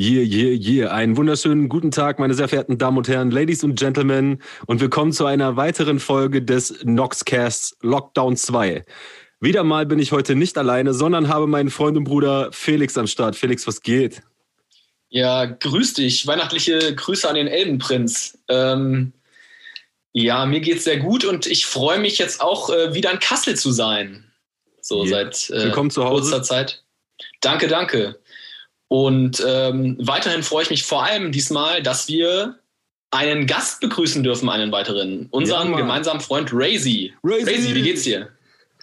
Yeah, 0.00 0.22
yeah, 0.22 0.56
yeah. 0.56 0.92
Einen 0.92 1.16
wunderschönen 1.16 1.68
guten 1.68 1.90
Tag, 1.90 2.20
meine 2.20 2.32
sehr 2.32 2.46
verehrten 2.46 2.78
Damen 2.78 2.98
und 2.98 3.08
Herren, 3.08 3.32
Ladies 3.32 3.64
und 3.64 3.76
Gentlemen. 3.76 4.40
Und 4.68 4.80
willkommen 4.80 5.10
zu 5.10 5.26
einer 5.26 5.56
weiteren 5.56 5.98
Folge 5.98 6.40
des 6.40 6.84
Noxcasts 6.84 7.76
Lockdown 7.80 8.36
2. 8.36 8.84
Wieder 9.40 9.64
mal 9.64 9.86
bin 9.86 9.98
ich 9.98 10.12
heute 10.12 10.36
nicht 10.36 10.56
alleine, 10.56 10.94
sondern 10.94 11.26
habe 11.26 11.48
meinen 11.48 11.68
Freund 11.68 11.96
und 11.96 12.04
Bruder 12.04 12.50
Felix 12.52 12.96
am 12.96 13.08
Start. 13.08 13.34
Felix, 13.34 13.66
was 13.66 13.82
geht? 13.82 14.22
Ja, 15.08 15.46
grüß 15.46 15.94
dich. 15.94 16.28
Weihnachtliche 16.28 16.94
Grüße 16.94 17.28
an 17.28 17.34
den 17.34 17.48
Elbenprinz. 17.48 18.38
Ähm, 18.46 19.12
ja, 20.12 20.46
mir 20.46 20.60
geht's 20.60 20.84
sehr 20.84 20.98
gut 20.98 21.24
und 21.24 21.44
ich 21.44 21.66
freue 21.66 21.98
mich 21.98 22.18
jetzt 22.18 22.40
auch 22.40 22.70
äh, 22.70 22.94
wieder 22.94 23.10
in 23.10 23.18
Kassel 23.18 23.56
zu 23.56 23.72
sein. 23.72 24.30
So 24.80 25.04
yeah. 25.04 25.08
seit 25.08 25.50
äh, 25.50 25.64
Willkommen 25.64 25.90
zu 25.90 26.04
Hause. 26.04 26.30
kurzer 26.30 26.44
Zeit. 26.44 26.84
Danke, 27.40 27.66
danke. 27.66 28.20
Und 28.88 29.44
ähm, 29.46 29.96
weiterhin 30.00 30.42
freue 30.42 30.62
ich 30.62 30.70
mich 30.70 30.84
vor 30.84 31.04
allem 31.04 31.30
diesmal, 31.30 31.82
dass 31.82 32.08
wir 32.08 32.58
einen 33.10 33.46
Gast 33.46 33.80
begrüßen 33.80 34.22
dürfen, 34.22 34.48
einen 34.48 34.72
weiteren. 34.72 35.28
Unseren 35.30 35.70
ja, 35.70 35.76
gemeinsamen 35.76 36.20
Freund 36.20 36.50
Razy. 36.52 37.12
Razy, 37.22 37.74
wie 37.74 37.82
geht's 37.82 38.02
dir? 38.02 38.28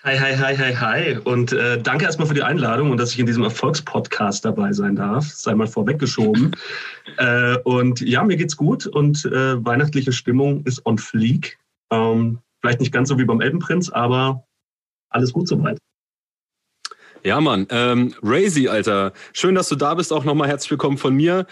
Hi, 0.03 0.19
hi, 0.19 0.35
hi, 0.35 0.55
hi, 0.55 0.75
hi. 0.75 1.17
Und 1.23 1.51
äh, 1.51 1.81
danke 1.81 2.05
erstmal 2.05 2.27
für 2.27 2.35
die 2.35 2.43
Einladung 2.43 2.91
und 2.91 2.97
dass 2.97 3.13
ich 3.13 3.19
in 3.19 3.25
diesem 3.25 3.43
Erfolgspodcast 3.43 4.45
dabei 4.45 4.71
sein 4.71 4.95
darf. 4.95 5.25
Sei 5.31 5.55
mal 5.55 5.65
vorweggeschoben. 5.65 6.55
äh, 7.17 7.57
und 7.63 8.01
ja, 8.01 8.23
mir 8.23 8.37
geht's 8.37 8.55
gut 8.55 8.85
und 8.85 9.25
äh, 9.25 9.65
weihnachtliche 9.65 10.11
Stimmung 10.11 10.63
ist 10.65 10.85
on 10.85 10.99
fleek. 10.99 11.57
Ähm, 11.89 12.37
vielleicht 12.61 12.81
nicht 12.81 12.91
ganz 12.91 13.09
so 13.09 13.17
wie 13.17 13.25
beim 13.25 13.41
Elbenprinz, 13.41 13.89
aber 13.89 14.45
alles 15.09 15.33
gut 15.33 15.47
soweit. 15.47 15.79
Ja, 17.25 17.41
Mann. 17.41 17.65
Ähm, 17.71 18.13
Razy, 18.21 18.67
Alter. 18.67 19.11
Schön, 19.33 19.55
dass 19.55 19.67
du 19.67 19.75
da 19.75 19.95
bist. 19.95 20.13
Auch 20.13 20.25
nochmal 20.25 20.47
herzlich 20.47 20.69
willkommen 20.69 20.99
von 20.99 21.15
mir. 21.15 21.47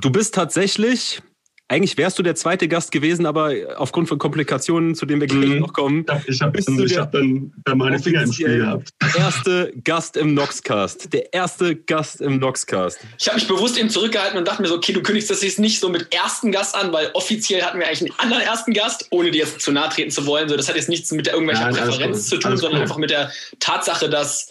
Du 0.00 0.08
bist 0.08 0.34
tatsächlich, 0.34 1.20
eigentlich 1.68 1.98
wärst 1.98 2.18
du 2.18 2.22
der 2.22 2.34
zweite 2.34 2.66
Gast 2.66 2.92
gewesen, 2.92 3.26
aber 3.26 3.52
aufgrund 3.76 4.08
von 4.08 4.18
Komplikationen, 4.18 4.94
zu 4.94 5.04
denen 5.04 5.20
wir 5.20 5.28
gleich 5.28 5.50
mhm. 5.50 5.58
noch 5.58 5.74
kommen. 5.74 6.06
Ich 6.26 6.40
habe 6.40 6.58
hab 6.58 7.12
dann, 7.12 7.52
dann 7.62 7.76
meine 7.76 7.98
Finger 7.98 8.22
im 8.22 8.32
Spiel 8.32 8.60
gehabt. 8.60 8.88
Erste 9.14 9.74
Gast 9.84 10.16
im 10.16 10.32
Noxcast. 10.32 11.12
Der 11.12 11.30
erste 11.34 11.76
Gast 11.76 12.22
im 12.22 12.38
Noxcast. 12.38 12.98
Ich 13.18 13.26
habe 13.26 13.34
mich 13.34 13.46
bewusst 13.46 13.78
eben 13.78 13.90
zurückgehalten 13.90 14.38
und 14.38 14.48
dachte 14.48 14.62
mir 14.62 14.68
so, 14.68 14.76
okay, 14.76 14.94
du 14.94 15.02
kündigst 15.02 15.28
das 15.28 15.42
jetzt 15.42 15.58
nicht 15.58 15.78
so 15.78 15.90
mit 15.90 16.10
ersten 16.14 16.52
Gast 16.52 16.74
an, 16.74 16.90
weil 16.90 17.10
offiziell 17.12 17.60
hatten 17.60 17.78
wir 17.78 17.86
eigentlich 17.86 18.00
einen 18.00 18.18
anderen 18.18 18.44
ersten 18.44 18.72
Gast, 18.72 19.08
ohne 19.10 19.30
dir 19.30 19.40
jetzt 19.40 19.60
zu 19.60 19.72
nahe 19.72 19.90
treten 19.90 20.10
zu 20.10 20.24
wollen. 20.24 20.48
So, 20.48 20.56
das 20.56 20.70
hat 20.70 20.76
jetzt 20.76 20.88
nichts 20.88 21.12
mit 21.12 21.26
irgendwelcher 21.26 21.70
Nein, 21.70 21.74
Präferenz 21.74 22.28
zu 22.28 22.38
tun, 22.38 22.56
sondern 22.56 22.78
cool. 22.78 22.82
einfach 22.84 22.96
mit 22.96 23.10
der 23.10 23.30
Tatsache, 23.60 24.08
dass 24.08 24.48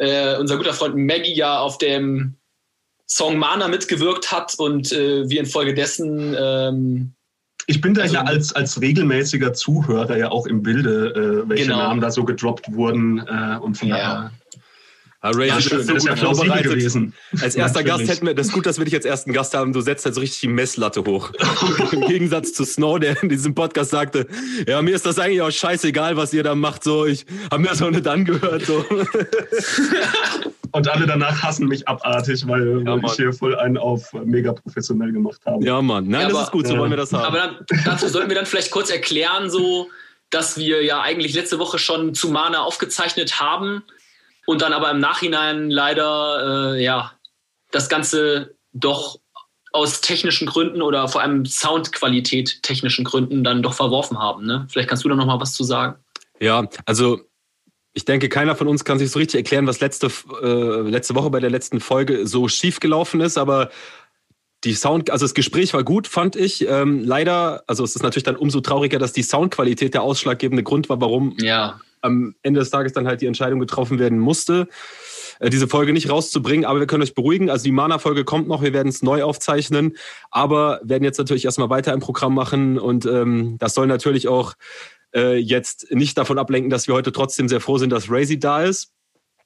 äh, 0.00 0.36
unser 0.38 0.56
guter 0.56 0.72
Freund 0.72 0.96
Maggie 0.96 1.34
ja 1.34 1.60
auf 1.60 1.78
dem 1.78 2.36
Song 3.06 3.36
Mana 3.36 3.68
mitgewirkt 3.68 4.32
hat 4.32 4.54
und 4.58 4.92
äh, 4.92 5.28
wir 5.28 5.40
infolgedessen. 5.40 6.34
Ähm, 6.38 7.12
ich 7.66 7.80
bin 7.80 7.94
da 7.94 8.02
also, 8.02 8.14
ja 8.14 8.22
als, 8.22 8.52
als 8.54 8.80
regelmäßiger 8.80 9.52
Zuhörer 9.52 10.16
ja 10.16 10.30
auch 10.30 10.46
im 10.46 10.62
Bilde, 10.62 11.42
äh, 11.44 11.48
welche 11.48 11.64
genau. 11.64 11.78
Namen 11.78 12.00
da 12.00 12.10
so 12.10 12.24
gedroppt 12.24 12.72
wurden. 12.72 13.18
Äh, 13.18 13.58
und 13.60 13.76
von 13.76 13.88
ja. 13.88 13.96
daher 13.96 14.30
Ah, 15.22 15.32
Ray, 15.34 15.48
ja, 15.48 15.60
schön, 15.60 15.86
das 15.86 15.96
ist 15.96 16.06
ja 16.06 16.16
vorbereitet 16.16 16.72
gewesen. 16.72 17.12
Als 17.42 17.54
erster 17.54 17.84
Gast 17.84 18.08
hätten 18.08 18.26
wir, 18.26 18.32
das 18.32 18.46
ist 18.46 18.52
gut, 18.54 18.64
dass 18.64 18.78
wir 18.78 18.86
dich 18.86 18.94
als 18.94 19.04
ersten 19.04 19.34
Gast 19.34 19.52
haben. 19.52 19.74
Du 19.74 19.82
setzt 19.82 20.06
halt 20.06 20.14
so 20.14 20.22
richtig 20.22 20.40
die 20.40 20.48
Messlatte 20.48 21.04
hoch. 21.04 21.30
Im 21.92 22.06
Gegensatz 22.06 22.54
zu 22.54 22.64
Snow, 22.64 22.98
der 22.98 23.22
in 23.22 23.28
diesem 23.28 23.54
Podcast 23.54 23.90
sagte, 23.90 24.26
ja, 24.66 24.80
mir 24.80 24.94
ist 24.94 25.04
das 25.04 25.18
eigentlich 25.18 25.42
auch 25.42 25.50
scheißegal, 25.50 26.16
was 26.16 26.32
ihr 26.32 26.42
da 26.42 26.54
macht. 26.54 26.84
So, 26.84 27.04
ich 27.04 27.26
habe 27.50 27.60
mir 27.60 27.68
das 27.68 27.82
auch 27.82 27.90
nicht 27.90 28.08
angehört. 28.08 28.62
So. 28.62 28.82
Und 30.72 30.88
alle 30.88 31.06
danach 31.06 31.42
hassen 31.42 31.66
mich 31.66 31.86
abartig, 31.86 32.46
weil, 32.46 32.82
ja, 32.86 32.96
ich 32.96 33.12
hier 33.12 33.34
voll 33.34 33.54
einen 33.56 33.76
auf 33.76 34.14
mega 34.24 34.54
professionell 34.54 35.12
gemacht 35.12 35.42
habe. 35.44 35.62
Ja, 35.62 35.82
Mann. 35.82 36.08
Nein, 36.08 36.22
ja, 36.22 36.28
das 36.28 36.36
aber, 36.36 36.44
ist 36.44 36.52
gut, 36.52 36.66
so 36.66 36.78
wollen 36.78 36.90
wir 36.90 36.96
das 36.96 37.12
haben. 37.12 37.24
Aber 37.24 37.36
dann, 37.36 37.56
dazu 37.84 38.08
sollten 38.08 38.30
wir 38.30 38.36
dann 38.36 38.46
vielleicht 38.46 38.70
kurz 38.70 38.88
erklären, 38.88 39.50
so, 39.50 39.90
dass 40.30 40.56
wir 40.56 40.82
ja 40.82 41.02
eigentlich 41.02 41.34
letzte 41.34 41.58
Woche 41.58 41.78
schon 41.78 42.14
zu 42.14 42.30
Mana 42.30 42.62
aufgezeichnet 42.62 43.38
haben 43.38 43.82
und 44.46 44.62
dann 44.62 44.72
aber 44.72 44.90
im 44.90 44.98
Nachhinein 44.98 45.70
leider 45.70 46.74
äh, 46.74 46.82
ja 46.82 47.12
das 47.70 47.88
Ganze 47.88 48.56
doch 48.72 49.18
aus 49.72 50.00
technischen 50.00 50.46
Gründen 50.46 50.82
oder 50.82 51.06
vor 51.08 51.20
allem 51.20 51.46
Soundqualität 51.46 52.62
technischen 52.62 53.04
Gründen 53.04 53.44
dann 53.44 53.62
doch 53.62 53.74
verworfen 53.74 54.18
haben. 54.18 54.44
Ne? 54.44 54.66
Vielleicht 54.68 54.88
kannst 54.88 55.04
du 55.04 55.08
da 55.08 55.14
noch 55.14 55.26
mal 55.26 55.40
was 55.40 55.52
zu 55.54 55.62
sagen. 55.62 55.96
Ja, 56.40 56.68
also 56.86 57.20
ich 57.92 58.04
denke, 58.04 58.28
keiner 58.28 58.56
von 58.56 58.68
uns 58.68 58.84
kann 58.84 58.98
sich 58.98 59.10
so 59.10 59.18
richtig 59.18 59.38
erklären, 59.38 59.66
was 59.66 59.80
letzte, 59.80 60.10
äh, 60.42 60.88
letzte 60.88 61.14
Woche 61.14 61.30
bei 61.30 61.40
der 61.40 61.50
letzten 61.50 61.80
Folge 61.80 62.26
so 62.26 62.48
schief 62.48 62.80
gelaufen 62.80 63.20
ist, 63.20 63.38
aber 63.38 63.70
die 64.64 64.74
Sound, 64.74 65.10
also 65.10 65.24
das 65.24 65.34
Gespräch 65.34 65.72
war 65.72 65.84
gut, 65.84 66.06
fand 66.06 66.36
ich. 66.36 66.68
Ähm, 66.68 67.02
leider, 67.04 67.64
also 67.66 67.82
es 67.82 67.96
ist 67.96 68.02
natürlich 68.02 68.24
dann 68.24 68.36
umso 68.36 68.60
trauriger, 68.60 68.98
dass 68.98 69.12
die 69.12 69.22
Soundqualität 69.22 69.94
der 69.94 70.02
ausschlaggebende 70.02 70.62
Grund 70.62 70.88
war, 70.88 71.00
warum 71.00 71.34
ja 71.40 71.80
am 72.00 72.34
Ende 72.42 72.60
des 72.60 72.70
Tages 72.70 72.92
dann 72.92 73.06
halt 73.06 73.20
die 73.20 73.26
Entscheidung 73.26 73.60
getroffen 73.60 73.98
werden 73.98 74.18
musste, 74.18 74.68
äh, 75.38 75.50
diese 75.50 75.68
Folge 75.68 75.92
nicht 75.92 76.10
rauszubringen. 76.10 76.64
Aber 76.64 76.80
wir 76.80 76.86
können 76.86 77.02
euch 77.02 77.14
beruhigen. 77.14 77.50
Also 77.50 77.64
die 77.64 77.72
Mana-Folge 77.72 78.24
kommt 78.24 78.48
noch, 78.48 78.62
wir 78.62 78.72
werden 78.72 78.88
es 78.88 79.02
neu 79.02 79.22
aufzeichnen, 79.22 79.96
aber 80.30 80.80
werden 80.82 81.04
jetzt 81.04 81.18
natürlich 81.18 81.44
erstmal 81.44 81.70
weiter 81.70 81.92
im 81.92 82.00
Programm 82.00 82.34
machen. 82.34 82.78
Und 82.78 83.06
ähm, 83.06 83.56
das 83.58 83.74
soll 83.74 83.86
natürlich 83.86 84.28
auch 84.28 84.54
äh, 85.14 85.36
jetzt 85.36 85.90
nicht 85.90 86.16
davon 86.16 86.38
ablenken, 86.38 86.70
dass 86.70 86.86
wir 86.86 86.94
heute 86.94 87.12
trotzdem 87.12 87.48
sehr 87.48 87.60
froh 87.60 87.78
sind, 87.78 87.90
dass 87.90 88.10
Razy 88.10 88.38
da 88.38 88.62
ist. 88.62 88.92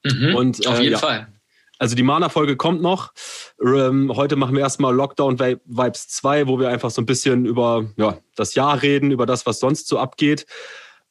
Mhm, 0.03 0.35
und, 0.35 0.65
äh, 0.65 0.69
auf 0.69 0.79
jeden 0.79 0.93
ja. 0.93 0.99
Fall. 0.99 1.27
Also 1.77 1.95
die 1.95 2.03
Mana-Folge 2.03 2.55
kommt 2.55 2.81
noch. 2.81 3.11
Ähm, 3.61 4.11
heute 4.15 4.37
machen 4.37 4.55
wir 4.55 4.61
erstmal 4.61 4.95
Lockdown 4.95 5.39
Vibes 5.39 6.07
2, 6.07 6.47
wo 6.47 6.59
wir 6.59 6.69
einfach 6.69 6.89
so 6.89 7.01
ein 7.01 7.05
bisschen 7.05 7.45
über 7.45 7.85
ja, 7.97 8.17
das 8.35 8.55
Jahr 8.55 8.81
reden, 8.81 9.11
über 9.11 9.25
das, 9.25 9.45
was 9.45 9.59
sonst 9.59 9.87
so 9.87 9.99
abgeht. 9.99 10.45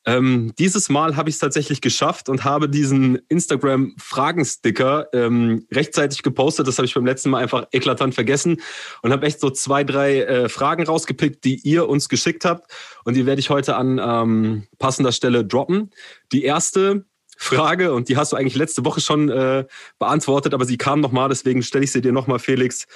Ähm, 0.06 0.52
dieses 0.58 0.88
Mal 0.88 1.16
habe 1.16 1.30
ich 1.30 1.36
es 1.36 1.38
tatsächlich 1.40 1.80
geschafft 1.80 2.28
und 2.28 2.44
habe 2.44 2.68
diesen 2.68 3.16
Instagram-Fragensticker 3.28 5.08
ähm, 5.12 5.66
rechtzeitig 5.72 6.22
gepostet. 6.22 6.68
Das 6.68 6.78
habe 6.78 6.86
ich 6.86 6.94
beim 6.94 7.06
letzten 7.06 7.30
Mal 7.30 7.42
einfach 7.42 7.66
eklatant 7.72 8.14
vergessen 8.14 8.60
und 9.02 9.12
habe 9.12 9.26
echt 9.26 9.40
so 9.40 9.50
zwei, 9.50 9.82
drei 9.84 10.22
äh, 10.22 10.48
Fragen 10.48 10.84
rausgepickt, 10.84 11.44
die 11.44 11.56
ihr 11.56 11.88
uns 11.88 12.08
geschickt 12.08 12.44
habt. 12.44 12.70
Und 13.04 13.14
die 13.14 13.26
werde 13.26 13.40
ich 13.40 13.50
heute 13.50 13.76
an 13.76 14.00
ähm, 14.02 14.66
passender 14.78 15.12
Stelle 15.12 15.44
droppen. 15.44 15.90
Die 16.32 16.44
erste 16.44 17.06
Frage, 17.36 17.92
und 17.94 18.08
die 18.08 18.16
hast 18.16 18.32
du 18.32 18.36
eigentlich 18.36 18.56
letzte 18.56 18.84
Woche 18.84 19.00
schon 19.00 19.28
äh, 19.28 19.64
beantwortet, 19.98 20.54
aber 20.54 20.64
sie 20.64 20.76
kam 20.76 21.00
nochmal, 21.00 21.28
deswegen 21.28 21.62
stelle 21.62 21.84
ich 21.84 21.92
sie 21.92 22.00
dir 22.00 22.12
nochmal, 22.12 22.38
Felix. 22.38 22.86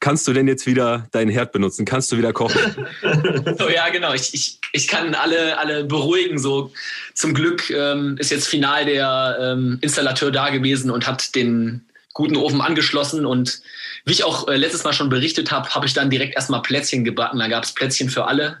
Kannst 0.00 0.28
du 0.28 0.32
denn 0.32 0.46
jetzt 0.46 0.66
wieder 0.66 1.06
deinen 1.12 1.30
Herd 1.30 1.52
benutzen? 1.52 1.84
Kannst 1.84 2.12
du 2.12 2.18
wieder 2.18 2.32
kochen? 2.32 2.60
so, 3.58 3.70
ja, 3.70 3.88
genau. 3.88 4.12
Ich, 4.12 4.34
ich, 4.34 4.60
ich 4.72 4.88
kann 4.88 5.14
alle, 5.14 5.58
alle 5.58 5.84
beruhigen. 5.84 6.38
So, 6.38 6.72
zum 7.14 7.32
Glück 7.32 7.70
ähm, 7.70 8.16
ist 8.18 8.30
jetzt 8.30 8.48
final 8.48 8.84
der 8.84 9.38
ähm, 9.40 9.78
Installateur 9.80 10.30
da 10.30 10.50
gewesen 10.50 10.90
und 10.90 11.06
hat 11.06 11.34
den 11.34 11.86
guten 12.12 12.36
Ofen 12.36 12.60
angeschlossen. 12.60 13.24
Und 13.24 13.60
wie 14.04 14.12
ich 14.12 14.24
auch 14.24 14.48
äh, 14.48 14.56
letztes 14.56 14.84
Mal 14.84 14.92
schon 14.92 15.08
berichtet 15.08 15.50
habe, 15.50 15.70
habe 15.70 15.86
ich 15.86 15.94
dann 15.94 16.10
direkt 16.10 16.34
erstmal 16.34 16.62
Plätzchen 16.62 17.04
gebacken. 17.04 17.38
Da 17.38 17.48
gab 17.48 17.64
es 17.64 17.72
Plätzchen 17.72 18.10
für 18.10 18.26
alle. 18.26 18.58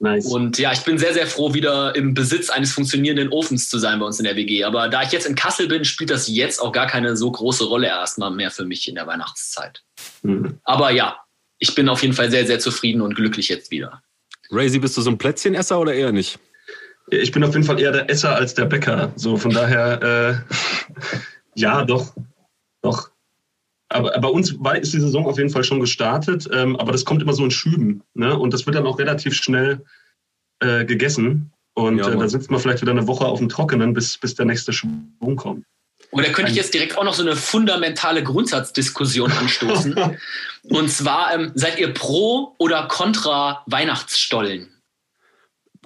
Nice. 0.00 0.26
Und 0.26 0.58
ja, 0.58 0.72
ich 0.72 0.84
bin 0.84 0.96
sehr, 0.96 1.12
sehr 1.12 1.26
froh, 1.26 1.54
wieder 1.54 1.94
im 1.96 2.14
Besitz 2.14 2.50
eines 2.50 2.72
funktionierenden 2.72 3.30
Ofens 3.30 3.68
zu 3.68 3.78
sein 3.78 3.98
bei 3.98 4.06
uns 4.06 4.18
in 4.18 4.24
der 4.24 4.36
WG. 4.36 4.62
Aber 4.62 4.88
da 4.88 5.02
ich 5.02 5.10
jetzt 5.10 5.26
in 5.26 5.34
Kassel 5.34 5.66
bin, 5.66 5.84
spielt 5.84 6.10
das 6.10 6.28
jetzt 6.28 6.60
auch 6.60 6.70
gar 6.70 6.86
keine 6.86 7.16
so 7.16 7.30
große 7.30 7.64
Rolle 7.64 7.88
erstmal 7.88 8.30
mehr 8.30 8.52
für 8.52 8.64
mich 8.64 8.88
in 8.88 8.94
der 8.94 9.08
Weihnachtszeit. 9.08 9.82
Mhm. 10.22 10.60
Aber 10.62 10.92
ja, 10.92 11.18
ich 11.58 11.74
bin 11.74 11.88
auf 11.88 12.02
jeden 12.02 12.14
Fall 12.14 12.30
sehr, 12.30 12.46
sehr 12.46 12.60
zufrieden 12.60 13.00
und 13.00 13.16
glücklich 13.16 13.48
jetzt 13.48 13.72
wieder. 13.72 14.02
Razy, 14.50 14.78
bist 14.78 14.96
du 14.96 15.02
so 15.02 15.10
ein 15.10 15.18
Plätzchenesser 15.18 15.80
oder 15.80 15.92
eher 15.92 16.12
nicht? 16.12 16.38
Ich 17.10 17.32
bin 17.32 17.42
auf 17.42 17.54
jeden 17.54 17.64
Fall 17.64 17.80
eher 17.80 17.92
der 17.92 18.08
Esser 18.08 18.36
als 18.36 18.54
der 18.54 18.66
Bäcker. 18.66 19.12
So 19.16 19.36
von 19.36 19.50
daher, 19.50 20.46
äh, 20.48 21.16
ja, 21.54 21.84
doch, 21.84 22.14
doch. 22.82 23.10
Aber 23.90 24.18
bei 24.20 24.28
uns 24.28 24.50
ist 24.50 24.92
die 24.92 25.00
Saison 25.00 25.26
auf 25.26 25.38
jeden 25.38 25.50
Fall 25.50 25.64
schon 25.64 25.80
gestartet, 25.80 26.48
ähm, 26.52 26.76
aber 26.76 26.92
das 26.92 27.04
kommt 27.04 27.22
immer 27.22 27.32
so 27.32 27.44
in 27.44 27.50
Schüben. 27.50 28.02
Ne? 28.14 28.38
Und 28.38 28.52
das 28.52 28.66
wird 28.66 28.76
dann 28.76 28.86
auch 28.86 28.98
relativ 28.98 29.34
schnell 29.34 29.84
äh, 30.60 30.84
gegessen. 30.84 31.52
Und 31.74 31.98
ja, 31.98 32.08
äh, 32.08 32.16
da 32.16 32.28
sitzt 32.28 32.50
man 32.50 32.60
vielleicht 32.60 32.82
wieder 32.82 32.92
eine 32.92 33.06
Woche 33.06 33.24
auf 33.24 33.38
dem 33.38 33.48
Trockenen, 33.48 33.94
bis, 33.94 34.18
bis 34.18 34.34
der 34.34 34.46
nächste 34.46 34.72
Schwung 34.72 35.36
kommt. 35.36 35.64
Und 36.10 36.26
da 36.26 36.32
könnte 36.32 36.50
ich 36.50 36.56
jetzt 36.56 36.72
direkt 36.72 36.96
auch 36.96 37.04
noch 37.04 37.14
so 37.14 37.22
eine 37.22 37.36
fundamentale 37.36 38.22
Grundsatzdiskussion 38.22 39.30
anstoßen. 39.32 39.94
Und 40.62 40.90
zwar, 40.90 41.34
ähm, 41.34 41.52
seid 41.54 41.78
ihr 41.78 41.92
pro 41.92 42.54
oder 42.58 42.88
contra 42.88 43.62
Weihnachtsstollen? 43.66 44.68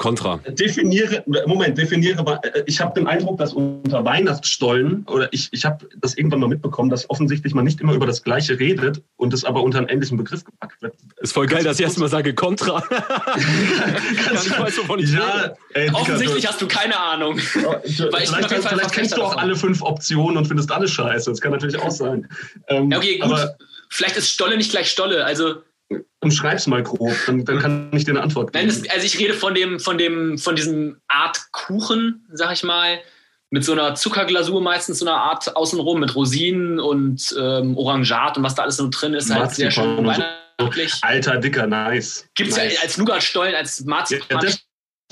Contra. 0.02 0.40
Definiere, 0.48 1.22
Moment, 1.46 1.78
definiere, 1.78 2.40
äh, 2.42 2.64
ich 2.66 2.80
habe 2.80 2.92
den 2.92 3.06
Eindruck, 3.06 3.38
dass 3.38 3.52
unter 3.52 4.04
Weihnachtsstollen, 4.04 5.04
oder 5.06 5.32
ich, 5.32 5.48
ich 5.52 5.64
habe 5.64 5.88
das 5.96 6.16
irgendwann 6.16 6.40
mal 6.40 6.48
mitbekommen, 6.48 6.90
dass 6.90 7.08
offensichtlich 7.08 7.54
man 7.54 7.64
nicht 7.64 7.80
immer 7.80 7.92
über 7.92 8.04
das 8.04 8.24
Gleiche 8.24 8.58
redet 8.58 9.00
und 9.14 9.32
es 9.32 9.44
aber 9.44 9.62
unter 9.62 9.78
einen 9.78 9.86
ähnlichen 9.86 10.16
Begriff 10.16 10.44
gepackt 10.44 10.82
wird. 10.82 10.96
Ist 11.20 11.32
voll 11.32 11.46
geil, 11.46 11.62
dass 11.62 11.78
ich 11.78 11.84
erstmal 11.84 12.08
sage 12.08 12.34
Contra. 12.34 12.80
Ganz 12.80 14.46
ich 14.46 14.58
weiß, 14.58 14.78
wovon 14.78 14.98
ich 14.98 15.12
ja, 15.12 15.54
ey, 15.74 15.88
Offensichtlich 15.92 16.48
hast 16.48 16.60
du 16.60 16.66
keine 16.66 16.98
Ahnung. 16.98 17.38
Oh, 17.64 17.76
vielleicht, 17.84 18.32
kann, 18.32 18.60
vielleicht 18.60 18.92
kennst 18.92 19.16
du 19.16 19.22
auch 19.22 19.36
alle 19.36 19.54
fünf 19.54 19.82
Optionen 19.82 20.36
und 20.36 20.46
findest 20.46 20.72
alles 20.72 20.90
scheiße. 20.90 21.30
Das 21.30 21.40
kann 21.40 21.52
natürlich 21.52 21.78
auch 21.78 21.92
sein. 21.92 22.28
Ähm, 22.66 22.90
ja, 22.90 22.98
okay, 22.98 23.18
gut. 23.18 23.30
Aber, 23.30 23.56
vielleicht 23.88 24.16
ist 24.16 24.30
Stolle 24.30 24.56
nicht 24.56 24.72
gleich 24.72 24.90
Stolle. 24.90 25.24
Also 25.24 25.62
Umschreib's 26.20 26.66
mal 26.66 26.82
grob, 26.82 27.14
dann, 27.26 27.44
dann 27.44 27.58
kann 27.58 27.90
ich 27.92 28.04
dir 28.04 28.12
eine 28.12 28.22
Antwort 28.22 28.52
geben. 28.52 28.68
Das, 28.68 28.88
also 28.88 29.04
ich 29.04 29.18
rede 29.18 29.34
von 29.34 29.54
dem, 29.54 29.80
von 29.80 29.98
dem, 29.98 30.38
von 30.38 30.56
diesem 30.56 31.00
Art 31.08 31.38
Kuchen, 31.52 32.26
sag 32.32 32.52
ich 32.52 32.62
mal, 32.62 33.00
mit 33.50 33.64
so 33.64 33.72
einer 33.72 33.94
Zuckerglasur 33.94 34.62
meistens 34.62 35.00
so 35.00 35.06
einer 35.06 35.16
Art 35.16 35.54
außenrum 35.56 36.00
mit 36.00 36.14
Rosinen 36.14 36.80
und 36.80 37.34
ähm, 37.38 37.76
Orangat 37.76 38.38
und 38.38 38.44
was 38.44 38.54
da 38.54 38.62
alles 38.62 38.76
so 38.76 38.88
drin 38.90 39.14
ist, 39.14 39.32
halt 39.32 39.50
sehr 39.50 39.70
schön 39.70 40.04
weihnachtlich. 40.06 40.94
Alter, 41.02 41.36
dicker, 41.36 41.66
nice. 41.66 42.26
Gibt's 42.34 42.56
nice. 42.56 42.74
ja 42.74 42.80
als 42.82 42.96
Nougatstollen, 42.96 43.54
als 43.54 43.84
Marzipan. 43.84 44.46
Ja, 44.46 44.52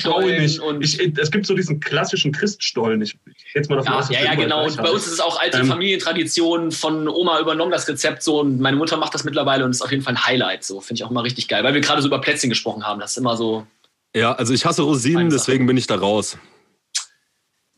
Stollen 0.00 0.42
nicht. 0.42 0.60
Und 0.60 0.82
ich, 0.82 0.98
es 1.18 1.30
gibt 1.30 1.46
so 1.46 1.54
diesen 1.54 1.80
klassischen 1.80 2.32
Christstollen. 2.32 3.02
Ich, 3.02 3.18
ich 3.26 3.39
jetzt 3.54 3.70
mal 3.70 3.76
davon 3.76 3.92
ja, 3.92 3.98
aus, 3.98 4.10
ja, 4.10 4.24
ja, 4.24 4.34
genau. 4.34 4.66
Und 4.66 4.76
bei 4.76 4.90
uns 4.90 5.06
ist 5.06 5.12
es 5.14 5.20
auch 5.20 5.40
alte 5.40 5.58
ähm, 5.58 5.66
Familientradition 5.66 6.72
von 6.72 7.08
Oma 7.08 7.40
übernommen, 7.40 7.70
das 7.70 7.88
Rezept 7.88 8.22
so. 8.22 8.40
Und 8.40 8.60
meine 8.60 8.76
Mutter 8.76 8.96
macht 8.96 9.14
das 9.14 9.24
mittlerweile 9.24 9.64
und 9.64 9.70
ist 9.70 9.82
auf 9.82 9.90
jeden 9.90 10.02
Fall 10.02 10.14
ein 10.14 10.26
Highlight. 10.26 10.64
So 10.64 10.80
finde 10.80 11.00
ich 11.00 11.04
auch 11.04 11.10
immer 11.10 11.24
richtig 11.24 11.48
geil, 11.48 11.64
weil 11.64 11.74
wir 11.74 11.80
gerade 11.80 12.02
so 12.02 12.08
über 12.08 12.20
Plätzchen 12.20 12.50
gesprochen 12.50 12.86
haben. 12.86 13.00
Das 13.00 13.12
ist 13.12 13.16
immer 13.16 13.36
so. 13.36 13.66
Ja, 14.14 14.32
also 14.32 14.52
ich 14.52 14.64
hasse 14.64 14.82
Rosinen, 14.82 15.30
deswegen 15.30 15.66
bin 15.66 15.76
ich 15.76 15.86
da 15.86 15.96
raus. 15.96 16.36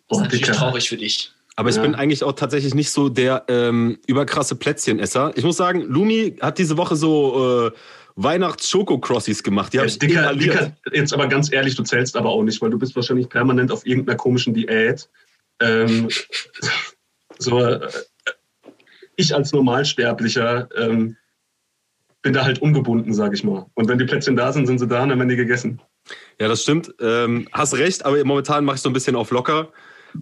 Das 0.09 0.19
ist 0.19 0.25
natürlich 0.25 0.47
traurig 0.47 0.89
für 0.89 0.97
dich. 0.97 1.33
Aber 1.57 1.69
ich 1.69 1.77
ja. 1.77 1.83
bin 1.83 1.95
eigentlich 1.95 2.25
auch 2.25 2.33
tatsächlich 2.33 2.75
nicht 2.75 2.91
so 2.91 3.09
der 3.09 3.45
ähm, 3.49 3.99
überkrasse 4.07 4.55
Plätzchenesser. 4.55 5.33
Ich 5.37 5.45
muss 5.45 5.57
sagen, 5.57 5.83
Lumi 5.83 6.37
hat 6.41 6.59
diese 6.59 6.77
Woche 6.79 6.97
so 6.97 7.67
äh, 7.67 7.71
Weihnachts-Schoko-Crossies 8.17 9.43
gemacht. 9.43 9.73
Die 9.73 9.79
habe 9.79 9.89
ich 9.89 9.99
Dicker, 9.99 10.35
Dicker, 10.35 10.73
jetzt 10.93 11.13
aber 11.13 11.27
ganz 11.29 11.53
ehrlich, 11.53 11.75
du 11.75 11.83
zählst 11.83 12.17
aber 12.17 12.31
auch 12.31 12.43
nicht, 12.43 12.61
weil 12.63 12.71
du 12.71 12.79
bist 12.79 12.97
wahrscheinlich 12.97 13.29
permanent 13.29 13.71
auf 13.71 13.87
irgendeiner 13.87 14.17
komischen 14.17 14.55
Diät. 14.55 15.09
Ähm, 15.63 16.09
so, 17.39 17.61
äh, 17.61 17.89
ich 19.17 19.35
als 19.35 19.53
Normalsterblicher 19.53 20.69
ähm, 20.77 21.17
bin 22.23 22.33
da 22.33 22.45
halt 22.45 22.61
ungebunden, 22.61 23.13
sage 23.13 23.35
ich 23.35 23.45
mal. 23.45 23.67
Und 23.75 23.89
wenn 23.89 23.99
die 23.99 24.05
Plätzchen 24.05 24.37
da 24.37 24.53
sind, 24.53 24.67
sind 24.67 24.79
sie 24.79 24.87
da 24.87 25.03
und 25.03 25.11
dann 25.11 25.19
werden 25.19 25.29
die 25.29 25.37
gegessen. 25.37 25.81
Ja, 26.41 26.49
das 26.49 26.63
stimmt. 26.63 26.95
Ähm, 27.01 27.49
hast 27.53 27.75
recht, 27.75 28.05
aber 28.05 28.25
momentan 28.25 28.65
mache 28.65 28.77
ich 28.77 28.83
so 28.83 28.89
ein 28.89 28.93
bisschen 28.93 29.17
auf 29.17 29.31
locker 29.31 29.73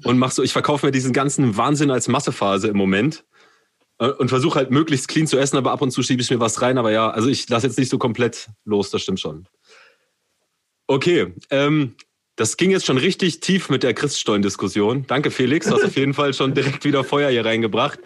und 0.05 0.19
mach 0.19 0.31
so, 0.31 0.43
ich 0.43 0.53
verkaufe 0.53 0.87
mir 0.87 0.93
diesen 0.93 1.13
ganzen 1.13 1.57
Wahnsinn 1.57 1.91
als 1.91 2.09
Massephase 2.09 2.69
im 2.69 2.77
Moment 2.77 3.25
äh, 3.99 4.09
und 4.09 4.29
versuche 4.29 4.59
halt 4.59 4.71
möglichst 4.71 5.09
clean 5.09 5.27
zu 5.27 5.39
essen, 5.39 5.57
aber 5.57 5.73
ab 5.73 5.83
und 5.83 5.91
zu 5.91 6.03
schiebe 6.03 6.23
ich 6.23 6.31
mir 6.31 6.41
was 6.41 6.61
rein. 6.63 6.79
Aber 6.79 6.91
ja, 6.91 7.11
also 7.11 7.29
ich 7.29 7.49
lasse 7.49 7.67
jetzt 7.67 7.79
nicht 7.79 7.91
so 7.91 7.99
komplett 7.99 8.49
los, 8.65 8.91
das 8.91 9.03
stimmt 9.03 9.21
schon. 9.21 9.47
Okay, 10.87 11.35
ähm, 11.51 11.95
das 12.41 12.57
ging 12.57 12.71
jetzt 12.71 12.87
schon 12.87 12.97
richtig 12.97 13.41
tief 13.41 13.69
mit 13.69 13.83
der 13.83 13.93
Christstollen-Diskussion. 13.93 15.05
Danke, 15.07 15.31
Felix. 15.31 15.67
Du 15.67 15.75
hast 15.75 15.85
auf 15.85 15.97
jeden 15.97 16.15
Fall 16.15 16.33
schon 16.33 16.55
direkt 16.55 16.87
wieder 16.87 17.05
Feuer 17.05 17.29
hier 17.29 17.45
reingebracht. 17.45 17.99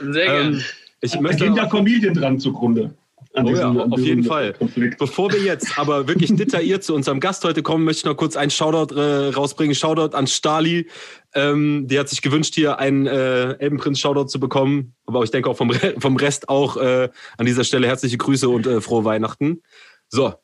Sehr 0.00 0.26
gerne. 0.26 0.56
Ähm, 0.58 0.64
ich 1.00 1.12
da 1.12 1.32
gehen 1.32 1.56
ja 1.56 1.68
Familien 1.68 2.14
dran 2.14 2.38
zugrunde. 2.38 2.94
Oh 3.34 3.42
diesem, 3.42 3.76
ja, 3.76 3.84
auf 3.84 3.98
jeden 3.98 4.22
Fall. 4.22 4.52
Konflikt. 4.52 4.98
Bevor 4.98 5.32
wir 5.32 5.40
jetzt 5.40 5.76
aber 5.76 6.06
wirklich 6.06 6.32
detailliert 6.36 6.84
zu 6.84 6.94
unserem 6.94 7.18
Gast 7.18 7.44
heute 7.44 7.62
kommen, 7.64 7.84
möchte 7.84 8.00
ich 8.00 8.04
noch 8.04 8.16
kurz 8.16 8.36
einen 8.36 8.52
Shoutout 8.52 8.94
äh, 8.94 9.30
rausbringen. 9.30 9.74
Shoutout 9.74 10.16
an 10.16 10.28
Stali. 10.28 10.88
Ähm, 11.34 11.88
die 11.88 11.98
hat 11.98 12.08
sich 12.08 12.22
gewünscht, 12.22 12.54
hier 12.54 12.78
einen 12.78 13.08
äh, 13.08 13.54
Elbenprinz-Shoutout 13.54 14.26
zu 14.26 14.38
bekommen. 14.38 14.94
Aber 15.06 15.24
ich 15.24 15.32
denke 15.32 15.50
auch 15.50 15.56
vom, 15.56 15.70
Re 15.70 15.94
vom 15.98 16.14
Rest 16.14 16.48
auch 16.48 16.76
äh, 16.76 17.08
an 17.38 17.46
dieser 17.46 17.64
Stelle 17.64 17.88
herzliche 17.88 18.18
Grüße 18.18 18.48
und 18.48 18.68
äh, 18.68 18.80
frohe 18.80 19.04
Weihnachten. 19.04 19.62
So. 20.08 20.34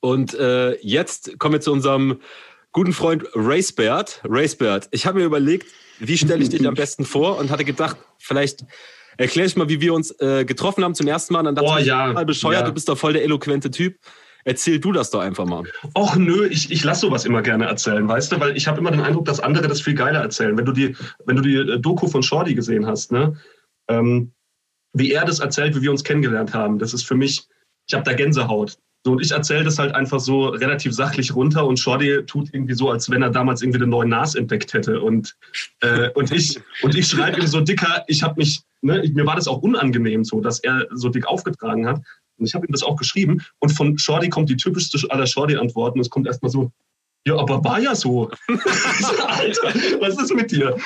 Und 0.00 0.34
äh, 0.34 0.76
jetzt 0.80 1.38
kommen 1.38 1.54
wir 1.54 1.60
zu 1.60 1.72
unserem 1.72 2.20
guten 2.72 2.92
Freund 2.92 3.24
Racebert. 3.34 4.20
Racebert, 4.24 4.88
ich 4.90 5.06
habe 5.06 5.18
mir 5.18 5.24
überlegt, 5.24 5.66
wie 5.98 6.16
stelle 6.16 6.42
ich 6.42 6.48
dich 6.48 6.66
am 6.66 6.74
besten 6.74 7.04
vor 7.04 7.38
und 7.38 7.50
hatte 7.50 7.64
gedacht, 7.64 7.96
vielleicht 8.18 8.64
Erklär 9.20 9.44
ich 9.44 9.54
mal, 9.54 9.68
wie 9.68 9.82
wir 9.82 9.92
uns 9.92 10.18
äh, 10.20 10.46
getroffen 10.46 10.82
haben 10.82 10.94
zum 10.94 11.06
ersten 11.06 11.34
Mal. 11.34 11.42
Dann 11.42 11.54
dachte 11.54 11.70
oh, 11.70 11.76
ich, 11.78 11.84
ja. 11.84 12.10
mal 12.10 12.24
bescheuert, 12.24 12.62
ja. 12.62 12.66
du 12.66 12.72
bist 12.72 12.88
doch 12.88 12.96
voll 12.96 13.12
der 13.12 13.22
eloquente 13.22 13.70
Typ. 13.70 13.98
Erzähl 14.44 14.80
du 14.80 14.92
das 14.92 15.10
doch 15.10 15.20
einfach 15.20 15.44
mal. 15.44 15.64
Och 15.94 16.16
nö, 16.16 16.46
ich, 16.46 16.70
ich 16.70 16.82
lasse 16.82 17.02
sowas 17.02 17.26
immer 17.26 17.42
gerne 17.42 17.66
erzählen, 17.66 18.08
weißt 18.08 18.32
du, 18.32 18.40
weil 18.40 18.56
ich 18.56 18.66
habe 18.66 18.78
immer 18.78 18.90
den 18.90 19.02
Eindruck, 19.02 19.26
dass 19.26 19.38
andere 19.38 19.68
das 19.68 19.82
viel 19.82 19.92
geiler 19.92 20.20
erzählen. 20.20 20.56
Wenn 20.56 20.64
du 20.64 20.72
die, 20.72 20.96
wenn 21.26 21.36
du 21.36 21.42
die 21.42 21.56
äh, 21.56 21.78
Doku 21.78 22.08
von 22.08 22.22
Shorty 22.22 22.54
gesehen 22.54 22.86
hast, 22.86 23.12
ne, 23.12 23.36
ähm, 23.88 24.32
wie 24.94 25.12
er 25.12 25.26
das 25.26 25.40
erzählt, 25.40 25.76
wie 25.76 25.82
wir 25.82 25.90
uns 25.90 26.02
kennengelernt 26.02 26.54
haben, 26.54 26.78
das 26.78 26.94
ist 26.94 27.02
für 27.06 27.14
mich, 27.14 27.46
ich 27.86 27.92
habe 27.92 28.04
da 28.04 28.14
Gänsehaut. 28.14 28.78
So, 29.02 29.12
und 29.12 29.22
ich 29.22 29.30
erzähle 29.30 29.64
das 29.64 29.78
halt 29.78 29.94
einfach 29.94 30.20
so 30.20 30.48
relativ 30.48 30.92
sachlich 30.92 31.34
runter 31.34 31.66
und 31.66 31.78
Shorty 31.78 32.22
tut 32.26 32.52
irgendwie 32.52 32.74
so, 32.74 32.90
als 32.90 33.08
wenn 33.08 33.22
er 33.22 33.30
damals 33.30 33.62
irgendwie 33.62 33.78
den 33.78 33.88
neuen 33.88 34.10
Nas 34.10 34.34
entdeckt 34.34 34.74
hätte. 34.74 35.00
Und, 35.00 35.34
äh, 35.80 36.10
und 36.10 36.30
ich, 36.32 36.60
und 36.82 36.94
ich 36.94 37.06
schreibe 37.08 37.40
ihm 37.40 37.46
so 37.46 37.62
dicker, 37.62 38.04
ich 38.08 38.22
habe 38.22 38.34
mich, 38.36 38.60
ne, 38.82 39.02
mir 39.14 39.24
war 39.24 39.36
das 39.36 39.48
auch 39.48 39.62
unangenehm 39.62 40.22
so, 40.22 40.40
dass 40.42 40.60
er 40.60 40.86
so 40.92 41.08
dick 41.08 41.26
aufgetragen 41.26 41.86
hat. 41.86 42.02
Und 42.36 42.46
ich 42.46 42.54
habe 42.54 42.66
ihm 42.66 42.72
das 42.72 42.82
auch 42.82 42.96
geschrieben. 42.96 43.42
Und 43.58 43.70
von 43.70 43.96
Shorty 43.96 44.28
kommt 44.28 44.50
die 44.50 44.56
typischste 44.56 44.98
aller 45.10 45.26
Shorty-Antworten. 45.26 46.00
Es 46.00 46.10
kommt 46.10 46.26
erstmal 46.26 46.50
so, 46.50 46.70
ja, 47.26 47.36
aber 47.36 47.62
war 47.62 47.80
ja 47.80 47.94
so. 47.94 48.30
Alter, 48.48 49.74
was 50.00 50.18
ist 50.18 50.34
mit 50.34 50.50
dir? 50.50 50.76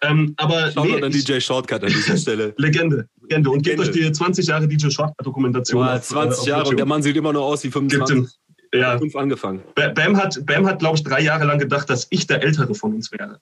Ähm, 0.00 0.34
aber 0.38 0.70
Schau 0.72 0.84
nee, 0.84 1.02
an 1.02 1.12
DJ 1.12 1.38
Shortcut 1.40 1.84
an 1.84 1.88
dieser 1.88 2.16
Stelle. 2.16 2.54
Legende, 2.58 3.08
Legende. 3.20 3.50
Und 3.50 3.62
gebt 3.62 3.80
euch 3.80 3.90
die 3.90 4.10
20 4.10 4.46
Jahre 4.46 4.66
DJ 4.66 4.88
Shortcut-Dokumentation. 4.88 5.84
Ja, 5.84 6.00
20 6.00 6.46
Jahre 6.46 6.68
und 6.70 6.78
der 6.78 6.86
Mann 6.86 7.02
sieht 7.02 7.16
immer 7.16 7.32
noch 7.32 7.42
aus 7.42 7.62
wie 7.64 7.70
25. 7.70 8.16
Gibt 8.16 8.30
ja. 8.74 8.98
Fünf 8.98 9.14
angefangen. 9.16 9.62
Bam 9.74 10.16
hat, 10.16 10.46
Bam 10.46 10.66
hat 10.66 10.78
glaube 10.78 10.96
ich, 10.96 11.02
drei 11.02 11.20
Jahre 11.20 11.44
lang 11.44 11.58
gedacht, 11.58 11.90
dass 11.90 12.06
ich 12.08 12.26
der 12.26 12.42
Ältere 12.42 12.74
von 12.74 12.94
uns 12.94 13.12
wäre. 13.12 13.38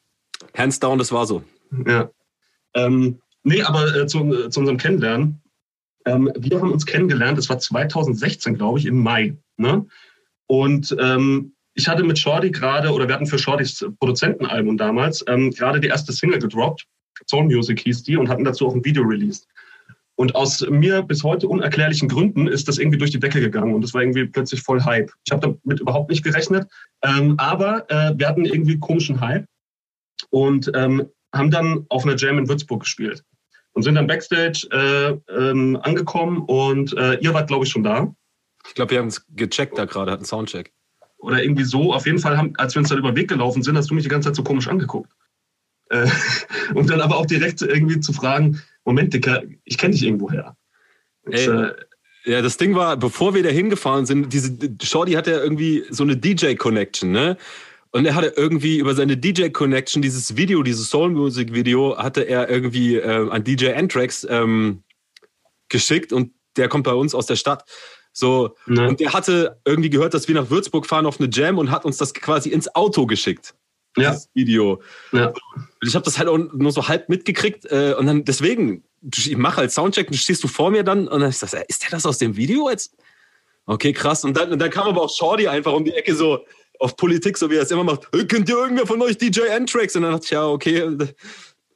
Hands 0.57 0.79
down, 0.81 0.99
das 0.99 1.13
war 1.13 1.27
so. 1.27 1.45
Ja. 1.87 2.11
Ähm, 2.75 3.21
nee, 3.45 3.63
aber 3.63 3.95
äh, 3.95 4.07
zu, 4.09 4.19
äh, 4.33 4.51
zu 4.51 4.61
unserem 4.61 4.77
Kennenlernen. 4.77 5.41
Ähm, 6.05 6.33
wir 6.37 6.61
haben 6.61 6.73
uns 6.73 6.85
kennengelernt, 6.85 7.39
das 7.39 7.49
war 7.49 7.59
2016, 7.61 8.55
glaube 8.55 8.81
ich, 8.81 8.87
im 8.87 8.99
Mai. 8.99 9.37
Ne? 9.57 9.87
Und 10.47 10.97
ähm, 10.99 11.53
ich 11.75 11.89
hatte 11.89 12.03
mit 12.03 12.19
Shorty 12.19 12.51
gerade, 12.51 12.91
oder 12.91 13.07
wir 13.07 13.15
hatten 13.15 13.27
für 13.27 13.39
Shortys 13.39 13.85
Produzentenalbum 13.99 14.77
damals, 14.77 15.25
ähm, 15.29 15.51
gerade 15.51 15.81
die 15.81 15.89
erste 15.89 16.13
Single 16.13 16.39
gedroppt. 16.39 16.87
Soul 17.29 17.45
Music 17.45 17.81
hieß 17.81 18.03
die 18.03 18.17
und 18.17 18.29
hatten 18.29 18.45
dazu 18.45 18.67
auch 18.67 18.75
ein 18.75 18.85
Video 18.85 19.03
released. 19.03 19.47
Und 20.17 20.35
aus 20.35 20.67
mir 20.69 21.03
bis 21.03 21.23
heute 21.23 21.49
unerklärlichen 21.49 22.09
Gründen 22.09 22.47
ist 22.47 22.69
das 22.69 22.79
irgendwie 22.79 22.99
durch 22.99 23.11
die 23.11 23.21
Decke 23.21 23.41
gegangen 23.41 23.75
und 23.75 23.83
das 23.83 23.95
war 23.95 24.03
irgendwie 24.03 24.27
plötzlich 24.27 24.63
voll 24.63 24.83
Hype. 24.83 25.11
Ich 25.25 25.33
habe 25.33 25.57
damit 25.65 25.81
überhaupt 25.81 26.11
nicht 26.11 26.23
gerechnet, 26.23 26.69
ähm, 27.03 27.37
aber 27.39 27.91
äh, 27.91 28.13
wir 28.19 28.29
hatten 28.29 28.45
irgendwie 28.45 28.79
komischen 28.79 29.21
Hype 29.21 29.47
und 30.29 30.71
ähm, 30.75 31.09
haben 31.35 31.51
dann 31.51 31.87
auf 31.89 32.05
einer 32.05 32.17
Jam 32.17 32.39
in 32.39 32.49
Würzburg 32.49 32.81
gespielt 32.81 33.25
und 33.73 33.83
sind 33.83 33.95
dann 33.95 34.07
backstage 34.07 34.69
äh, 34.71 35.33
ähm, 35.33 35.79
angekommen 35.83 36.43
und 36.47 36.95
äh, 36.99 37.15
ihr 37.21 37.33
wart, 37.33 37.49
glaube 37.49 37.65
ich, 37.65 37.71
schon 37.71 37.85
da. 37.85 38.15
Ich 38.67 38.75
glaube, 38.75 38.91
wir 38.91 38.99
haben 38.99 39.09
es 39.09 39.25
gecheckt 39.29 39.79
da 39.79 39.87
gerade, 39.87 40.13
hatten 40.13 40.27
Soundcheck 40.27 40.71
oder 41.21 41.43
irgendwie 41.43 41.65
so. 41.65 41.93
Auf 41.93 42.07
jeden 42.07 42.19
Fall, 42.19 42.37
haben, 42.37 42.55
als 42.57 42.75
wir 42.75 42.81
uns 42.81 42.89
dann 42.89 42.99
über 42.99 43.13
den 43.13 43.17
Weg 43.17 43.29
gelaufen 43.29 43.63
sind, 43.63 43.77
hast 43.77 43.91
du 43.91 43.95
mich 43.95 44.05
die 44.05 44.11
ganze 44.11 44.29
Zeit 44.29 44.37
so 44.37 44.43
komisch 44.43 44.69
angeguckt. 44.69 45.11
Äh, 45.91 46.07
und 46.75 46.91
dann 46.91 47.01
aber 47.01 47.17
auch 47.17 47.27
direkt 47.27 47.63
irgendwie 47.63 48.01
zu 48.01 48.13
fragen, 48.13 48.61
Moment, 48.85 49.13
Dicker, 49.13 49.43
ich 49.65 49.79
kenne 49.79 49.93
dich 49.93 50.05
irgendwo 50.05 50.31
her. 50.31 50.57
Ey, 51.31 51.47
äh, 51.47 51.75
ja, 52.25 52.43
das 52.43 52.57
Ding 52.57 52.75
war, 52.75 52.97
bevor 52.97 53.35
wir 53.35 53.43
da 53.43 53.49
hingefahren 53.49 54.05
sind, 54.05 54.33
diese 54.33 54.57
Shorty 54.83 55.13
hatte 55.13 55.31
ja 55.31 55.41
irgendwie 55.41 55.85
so 55.91 56.03
eine 56.03 56.17
DJ-Connection, 56.17 57.11
ne? 57.11 57.37
Und 57.93 58.07
er 58.07 58.15
hatte 58.15 58.35
irgendwie 58.37 58.79
über 58.79 58.95
seine 58.95 59.17
DJ-Connection 59.17 60.01
dieses 60.01 60.37
Video, 60.37 60.63
dieses 60.63 60.91
Soul-Music-Video, 60.91 61.99
hatte 61.99 62.23
er 62.23 62.49
irgendwie 62.49 62.97
äh, 62.97 63.29
an 63.29 63.43
DJ 63.43 63.73
Antrax 63.73 64.25
ähm, 64.31 64.85
geschickt 65.69 66.13
und 66.13 66.33
der 66.57 66.69
kommt 66.69 66.85
bei 66.85 66.93
uns 66.93 67.15
aus 67.15 67.27
der 67.27 67.37
Stadt. 67.37 67.65
So, 68.13 68.57
ne. 68.67 68.89
und 68.89 69.01
der 69.01 69.13
hatte 69.13 69.61
irgendwie 69.65 69.91
gehört, 69.91 70.15
dass 70.15 70.27
wir 70.29 70.35
nach 70.35 70.51
Würzburg 70.51 70.87
fahren 70.87 71.07
auf 71.07 71.21
eine 71.21 71.31
Jam 71.33 71.59
und 71.59 71.71
hat 71.71 71.85
uns 71.85 71.97
das 71.97 72.13
quasi 72.13 72.51
ins 72.51 72.75
Auto 72.75 73.07
geschickt. 73.07 73.55
Ja. 73.97 74.13
Das 74.13 74.29
Video. 74.35 74.83
Ja. 75.13 75.33
Ich 75.83 75.95
habe 75.95 76.05
das 76.05 76.19
halt 76.19 76.29
auch 76.29 76.39
nur 76.39 76.73
so 76.73 76.89
halb 76.89 77.09
mitgekriegt 77.09 77.67
äh, 77.67 77.95
und 77.99 78.07
dann 78.07 78.25
deswegen, 78.25 78.85
ich 79.03 79.37
mache 79.37 79.59
halt 79.59 79.73
Soundcheck 79.73 80.09
und 80.09 80.17
stehst 80.17 80.45
du 80.45 80.49
vor 80.49 80.71
mir 80.71 80.85
dann 80.85 81.09
und 81.09 81.21
dann 81.21 81.31
ist 81.31 81.43
das, 81.43 81.55
ist 81.69 81.83
der 81.83 81.91
das 81.91 82.07
aus 82.07 82.19
dem 82.19 82.37
Video 82.37 82.71
jetzt? 82.71 82.95
Okay, 83.67 83.93
krass. 83.93 84.25
Und 84.25 84.37
dann, 84.37 84.53
und 84.53 84.59
dann 84.59 84.71
kam 84.71 84.89
aber 84.89 85.03
auch 85.03 85.15
Shorty 85.15 85.49
einfach 85.49 85.73
um 85.73 85.85
die 85.85 85.93
Ecke 85.93 86.15
so 86.15 86.45
auf 86.79 86.97
Politik, 86.97 87.37
so 87.37 87.51
wie 87.51 87.57
er 87.57 87.63
es 87.63 87.71
immer 87.71 87.85
macht. 87.85 88.09
Hey, 88.13 88.27
kennt 88.27 88.49
ihr 88.49 88.57
irgendwer 88.57 88.87
von 88.87 89.01
euch 89.03 89.19
DJ 89.19 89.43
N-Tracks? 89.43 89.97
Und 89.97 90.03
dann 90.03 90.13
dachte 90.13 90.25
ich, 90.25 90.31
ja, 90.31 90.47
okay, 90.47 90.97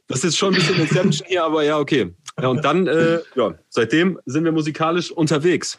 das 0.09 0.25
ist 0.25 0.37
schon 0.37 0.55
ein 0.55 0.61
bisschen 0.61 0.81
Inception 0.81 1.29
hier, 1.29 1.45
aber 1.45 1.63
ja, 1.63 1.79
okay. 1.79 2.13
Ja, 2.41 2.49
und 2.49 2.65
dann, 2.65 2.87
äh, 2.87 3.21
ja, 3.37 3.55
seitdem 3.69 4.19
sind 4.27 4.45
wir 4.45 4.53
musikalisch 4.53 5.13
unterwegs. 5.13 5.79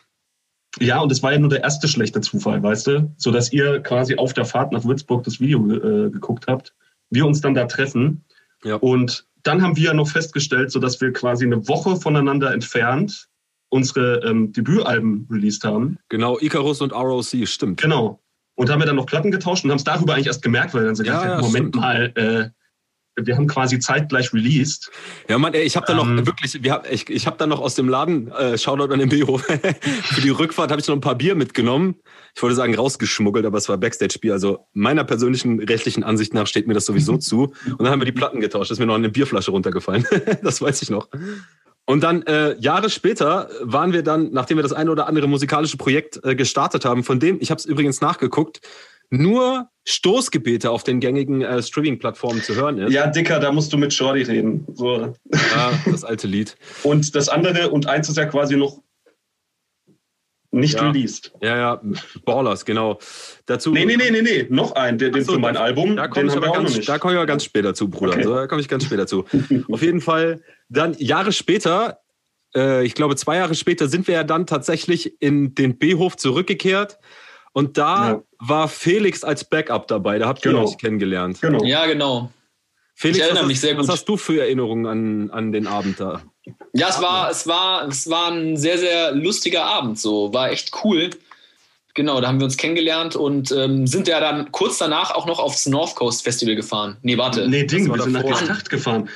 Ja, 0.80 1.00
und 1.00 1.12
es 1.12 1.24
war 1.24 1.32
ja 1.34 1.40
nur 1.40 1.50
der 1.50 1.64
erste 1.64 1.88
schlechte 1.88 2.22
Zufall, 2.22 2.62
weißt 2.62 2.88
du? 2.88 3.14
So 3.18 3.32
dass 3.32 3.52
ihr 3.54 3.82
quasi 3.82 4.18
auf 4.18 4.34
der 4.34 4.46
Fahrt 4.46 4.72
nach 4.72 4.84
Würzburg 4.84 5.24
das 5.24 5.40
Video 5.40 5.60
äh, 5.72 6.10
geguckt 6.10 6.46
habt, 6.48 6.74
wir 7.10 7.26
uns 7.26 7.42
dann 7.42 7.54
da 7.54 7.66
treffen. 7.66 8.24
Ja. 8.64 8.76
Und 8.76 9.26
dann 9.44 9.62
haben 9.62 9.78
wir 9.78 9.86
ja 9.86 9.94
noch 9.94 10.10
festgestellt, 10.10 10.72
so 10.72 10.80
dass 10.80 11.00
wir 11.00 11.14
quasi 11.14 11.46
eine 11.46 11.68
Woche 11.68 11.96
voneinander 11.96 12.52
entfernt 12.52 13.28
unsere 13.70 14.22
ähm, 14.24 14.52
Debütalben 14.54 15.28
released 15.30 15.64
haben. 15.64 15.98
Genau, 16.10 16.40
Icarus 16.40 16.82
und 16.82 16.94
ROC, 16.94 17.48
stimmt. 17.48 17.82
Genau. 17.82 18.22
Und 18.56 18.70
haben 18.70 18.80
wir 18.80 18.86
dann 18.86 18.96
noch 18.96 19.06
Platten 19.06 19.32
getauscht 19.32 19.66
und 19.66 19.72
haben 19.72 19.78
es 19.78 19.84
darüber 19.84 20.14
eigentlich 20.14 20.28
erst 20.28 20.42
gemerkt, 20.42 20.74
weil 20.74 20.86
dann 20.86 20.96
so 20.96 21.04
ja, 21.04 21.26
ja, 21.26 21.42
Moment 21.42 21.54
stimmt. 21.54 21.76
mal, 21.76 22.12
äh, 22.16 22.50
wir 23.16 23.36
haben 23.36 23.48
quasi 23.48 23.80
zeitgleich 23.80 24.34
released. 24.34 24.92
Ja, 25.30 25.38
Mann, 25.38 25.54
ey, 25.54 25.64
ich 25.64 25.76
habe 25.76 25.86
da 25.86 25.94
noch 25.94 26.06
ähm, 26.06 26.26
wirklich, 26.26 26.62
wir 26.62 26.74
hab, 26.74 26.92
ich, 26.92 27.10
ich 27.10 27.28
habe 27.28 27.38
da 27.38 27.48
noch 27.48 27.62
aus 27.62 27.76
dem 27.76 27.88
Laden, 27.88 28.32
äh, 28.32 28.58
Shoutout 28.58 28.92
an 28.92 29.00
den 29.00 29.10
Bio, 29.10 29.38
für 30.04 30.22
die 30.22 30.30
Rückfahrt 30.30 30.72
habe 30.72 30.82
ich 30.82 30.88
noch 30.88 30.96
ein 30.96 31.02
paar 31.02 31.16
Bier 31.16 31.36
mitgenommen. 31.36 31.96
Ich 32.36 32.44
wollte 32.44 32.56
sagen 32.56 32.76
rausgeschmuggelt, 32.76 33.46
aber 33.46 33.58
es 33.58 33.70
war 33.70 33.78
Backstage-Bier. 33.78 34.34
Also 34.34 34.68
meiner 34.74 35.06
persönlichen 35.06 35.62
rechtlichen 35.62 36.04
Ansicht 36.04 36.34
nach 36.34 36.48
steht 36.48 36.68
mir 36.68 36.74
das 36.74 36.86
sowieso 36.86 37.18
zu. 37.18 37.54
Und 37.66 37.82
dann 37.82 37.90
haben 37.90 38.02
wir 38.02 38.06
die 38.06 38.12
Platten 38.12 38.42
getauscht. 38.42 38.72
ist 38.72 38.80
mir 38.80 38.86
noch 38.86 38.96
eine 38.96 39.10
Bierflasche 39.10 39.52
runtergefallen. 39.52 40.06
das 40.44 40.62
weiß 40.62 40.82
ich 40.82 40.90
noch. 40.90 41.08
Und 41.86 42.04
dann 42.04 42.24
äh, 42.24 42.58
Jahre 42.60 42.90
später 42.90 43.50
waren 43.62 43.94
wir 43.94 44.02
dann, 44.02 44.32
nachdem 44.32 44.58
wir 44.58 44.64
das 44.64 44.74
eine 44.74 44.92
oder 44.92 45.08
andere 45.08 45.28
musikalische 45.28 45.78
Projekt 45.78 46.20
äh, 46.24 46.36
gestartet 46.36 46.84
haben, 46.84 47.04
von 47.04 47.20
dem, 47.20 47.38
ich 47.40 47.52
habe 47.52 47.60
es 47.60 47.66
übrigens 47.66 48.02
nachgeguckt, 48.02 48.60
nur 49.10 49.70
Stoßgebete 49.88 50.72
auf 50.72 50.84
den 50.84 51.00
gängigen 51.00 51.42
äh, 51.42 51.62
Streaming-Plattformen 51.62 52.42
zu 52.42 52.56
hören 52.56 52.80
ist. 52.80 52.92
Ja, 52.92 53.08
Dicker, 53.08 53.40
da 53.40 53.52
musst 53.52 53.72
du 53.72 53.78
mit 53.78 53.94
Shorty 53.94 54.24
reden. 54.24 54.66
So. 54.74 55.14
Ja, 55.32 55.72
das 55.86 56.04
alte 56.04 56.28
Lied. 56.28 56.58
und 56.84 57.16
das 57.16 57.30
andere, 57.30 57.70
und 57.70 57.88
eins 57.88 58.10
ist 58.10 58.18
ja 58.18 58.26
quasi 58.26 58.58
noch 58.58 58.82
nicht 60.56 60.76
ja. 60.76 60.90
released. 60.90 61.34
Ja, 61.42 61.58
ja, 61.58 61.82
Ballers, 62.24 62.66
genau. 62.66 62.98
Dazu, 63.46 63.72
nee, 63.72 63.86
nee, 63.86 63.98
nee, 63.98 64.10
nee, 64.10 64.22
nee, 64.22 64.48
noch 64.50 64.72
ein, 64.72 64.98
den, 64.98 65.14
so, 65.22 65.34
für 65.34 65.40
mein 65.40 65.58
Album. 65.58 65.96
Da 65.98 66.08
komme 66.08 66.28
ich, 66.28 66.36
aber 66.36 66.52
ganz, 66.52 66.80
da 66.86 66.98
komm 66.98 67.12
ich 67.12 67.18
aber 67.18 67.26
ganz 67.26 67.44
spät 67.44 67.66
dazu, 67.66 67.90
Bruder. 67.90 68.14
Okay. 68.14 68.22
Also, 68.22 68.36
da 68.36 68.48
komme 68.48 68.62
ich 68.62 68.68
ganz 68.68 68.86
spät 68.86 68.98
dazu. 68.98 69.26
Auf 69.72 69.82
jeden 69.82 70.02
Fall, 70.02 70.42
dann 70.70 70.96
Jahre 70.98 71.32
später, 71.32 72.00
äh, 72.56 72.86
ich 72.86 72.96
glaube 72.96 73.16
zwei 73.18 73.36
Jahre 73.36 73.54
später, 73.54 73.88
sind 73.88 74.08
wir 74.08 74.16
ja 74.16 74.24
dann 74.24 74.48
tatsächlich 74.48 75.22
in 75.22 75.54
den 75.56 75.78
B-Hof 75.78 76.16
zurückgekehrt. 76.16 76.98
Und 77.56 77.78
da 77.78 78.10
ja. 78.10 78.24
war 78.40 78.68
Felix 78.68 79.24
als 79.24 79.46
Backup 79.46 79.88
dabei. 79.88 80.20
Da 80.20 80.28
habt 80.28 80.44
ihr 80.44 80.52
genau. 80.52 80.66
euch 80.66 80.78
kennengelernt. 80.78 81.40
Genau. 81.40 81.64
Ja, 81.64 81.86
genau. 81.86 82.30
Felix, 82.96 83.18
ich 83.18 83.24
erinnere 83.24 83.46
mich 83.46 83.62
sehr 83.62 83.76
gut. 83.76 83.88
Was 83.88 83.94
hast 83.94 84.10
du 84.10 84.18
für 84.18 84.42
Erinnerungen 84.42 84.86
an, 84.86 85.32
an 85.32 85.54
den 85.54 85.66
Abend 85.66 86.02
da? 86.02 86.22
Ja, 86.74 86.90
es 86.90 87.02
war, 87.02 87.30
es, 87.30 87.48
war, 87.48 87.88
es 87.88 88.10
war 88.10 88.30
ein 88.34 88.58
sehr, 88.58 88.78
sehr 88.78 89.14
lustiger 89.14 89.64
Abend. 89.64 89.98
So. 89.98 90.34
War 90.34 90.52
echt 90.52 90.74
cool. 90.84 91.12
Genau, 91.94 92.20
da 92.20 92.28
haben 92.28 92.42
wir 92.42 92.44
uns 92.46 92.58
kennengelernt 92.58 93.16
und 93.16 93.54
ähm, 93.54 93.88
sind 93.88 94.10
ja 94.10 94.20
dann 94.20 94.52
kurz 94.52 94.78
danach 94.78 95.12
auch 95.12 95.26
noch 95.26 95.40
aufs 95.40 95.66
North 95.66 95.96
Coast 95.96 96.24
Festival 96.24 96.56
gefahren. 96.56 96.98
Nee, 97.04 97.18
warte. 97.18 97.48
Nee, 97.48 97.64
Ding, 97.64 97.88
wir 97.90 98.04
sind 98.04 98.12
nach 98.12 98.26
Gestacht 98.26 98.70
gefahren. 98.70 99.08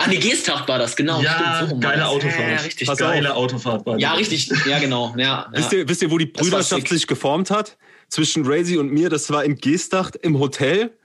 Ah, 0.00 0.06
nee, 0.06 0.18
Geesthacht 0.18 0.68
war 0.68 0.78
das, 0.78 0.94
genau. 0.94 1.20
Ja, 1.20 1.56
stimmt, 1.56 1.70
so 1.70 1.78
geile 1.80 2.06
Autofahrt. 2.06 2.50
Ja, 2.50 2.56
richtig. 2.58 2.86
Pass 2.86 2.98
geile 2.98 3.34
Autofahrt 3.34 3.84
war 3.84 3.98
Ja, 3.98 4.12
richtig. 4.12 4.48
Ja, 4.64 4.78
genau. 4.78 5.12
Ja, 5.16 5.48
wisst, 5.52 5.72
ihr, 5.72 5.88
wisst 5.88 6.02
ihr, 6.02 6.10
wo 6.12 6.18
die 6.18 6.26
Brüderschaft 6.26 6.88
sich 6.88 7.08
geformt 7.08 7.50
hat? 7.50 7.76
Zwischen 8.08 8.46
Razy 8.46 8.78
und 8.78 8.92
mir. 8.92 9.10
Das 9.10 9.28
war 9.30 9.44
in 9.44 9.56
Geesthacht 9.56 10.14
im 10.14 10.38
Hotel 10.38 10.96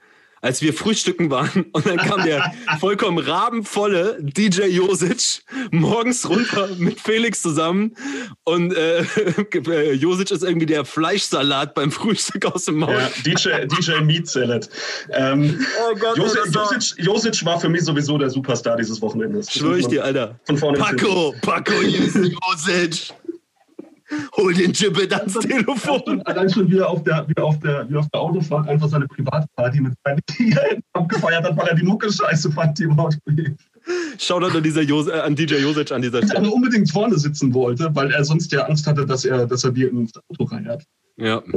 als 0.44 0.62
wir 0.62 0.74
frühstücken 0.74 1.32
waren 1.32 1.66
und 1.72 1.88
dann 1.88 1.98
kam 1.98 2.24
der 2.24 2.54
vollkommen 2.80 3.18
rabenvolle 3.18 4.18
DJ 4.20 4.66
Josic 4.66 5.42
morgens 5.72 6.30
runter 6.30 6.70
mit 6.78 7.00
Felix 7.00 7.42
zusammen 7.42 7.96
und 8.44 8.74
äh, 8.76 9.94
Josic 9.94 10.32
ist 10.32 10.44
irgendwie 10.44 10.66
der 10.66 10.86
Fleischsalat 10.86 11.74
beim 11.74 11.92
Frühstück 11.92 12.46
aus 12.46 12.66
dem 12.66 12.76
Maul. 12.76 12.94
Ja, 12.94 13.10
DJ, 13.26 13.66
DJ 13.66 14.02
Meat 14.04 14.28
Salad. 14.28 14.70
Ähm, 15.12 15.66
oh 15.90 15.96
Gott, 15.96 16.18
Josic, 16.18 16.54
Josic, 16.54 16.94
Josic, 16.98 17.46
war 17.46 17.60
für 17.60 17.70
mich 17.70 17.84
sowieso 17.84 18.18
der 18.18 18.30
Superstar 18.30 18.76
dieses 18.76 19.02
Wochenendes. 19.02 19.52
Schwör 19.52 19.78
ich 19.78 19.88
dir, 19.88 20.04
Alter. 20.04 20.40
Von 20.46 20.58
vorne 20.58 20.78
Paco, 20.78 21.34
Paco 21.42 21.74
Josic. 21.82 23.14
Hol 24.38 24.53
den 24.53 24.72
Gibbet 24.72 25.13
ans 25.13 25.34
Telefon. 25.34 26.22
Allein 26.25 26.50
schon 26.50 26.70
wieder 26.70 26.89
auf 26.89 27.03
der, 27.03 27.27
wieder 27.27 27.43
auf 27.43 27.60
der, 27.60 27.88
wieder 27.89 28.00
auf 28.00 28.10
der 28.13 28.22
Autofahrt 28.22 28.67
einfach 28.67 28.89
seine 28.89 29.08
Privatparty 29.08 29.82
mit 29.82 29.93
seinen 30.03 30.20
Tieren 30.27 30.82
abgefeiert 30.93 31.43
hat, 31.43 31.58
weil 31.58 31.67
er 31.67 31.75
die 31.75 31.84
Mucke 31.84 32.12
scheiße 32.12 32.51
fand, 32.51 32.77
die 32.79 32.84
im 32.84 33.00
Auto 33.00 33.17
Shoutout 34.17 34.58
an, 34.58 34.63
dieser 34.63 34.82
Jos 34.82 35.08
äh, 35.08 35.13
an 35.13 35.36
DJ 35.36 35.55
Josic 35.55 35.91
an 35.91 36.01
dieser 36.01 36.24
Stelle. 36.24 36.41
Der 36.41 36.53
unbedingt 36.53 36.89
vorne 36.89 37.17
sitzen 37.17 37.53
wollte, 37.53 37.89
weil 37.93 38.12
er 38.12 38.24
sonst 38.24 38.51
ja 38.51 38.65
Angst 38.65 38.88
hatte, 38.88 39.05
dass 39.05 39.25
er, 39.25 39.46
dass 39.46 39.63
er 39.63 39.72
dir 39.72 39.89
ins 39.89 40.13
Auto 40.29 40.46
reinhört. 40.46 40.84
Ja. 41.17 41.41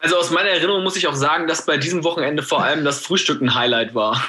Also 0.00 0.14
aus 0.16 0.30
meiner 0.30 0.50
Erinnerung 0.50 0.84
muss 0.84 0.96
ich 0.96 1.08
auch 1.08 1.16
sagen, 1.16 1.48
dass 1.48 1.66
bei 1.66 1.76
diesem 1.76 2.04
Wochenende 2.04 2.44
vor 2.44 2.62
allem 2.62 2.84
das 2.84 3.00
Frühstück 3.00 3.42
ein 3.42 3.56
Highlight 3.56 3.96
war. 3.96 4.22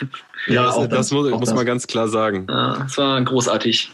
Ja, 0.48 0.66
das, 0.66 0.76
das, 0.78 0.90
das 0.90 1.12
muss, 1.12 1.30
muss 1.30 1.54
man 1.54 1.64
ganz 1.64 1.86
klar 1.86 2.08
sagen. 2.08 2.48
Ja, 2.50 2.86
es 2.88 2.98
war 2.98 3.22
großartig. 3.22 3.92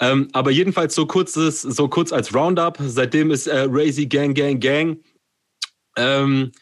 Ähm, 0.00 0.28
aber 0.32 0.50
jedenfalls 0.50 0.94
so 0.94 1.06
kurz, 1.06 1.34
so 1.34 1.88
kurz 1.88 2.12
als 2.12 2.34
Roundup. 2.34 2.78
Seitdem 2.80 3.30
ist 3.30 3.46
äh, 3.46 3.66
Razy 3.68 4.06
Gang, 4.06 4.34
Gang, 4.34 4.60
Gang. 4.60 4.98
Ähm, 5.96 6.52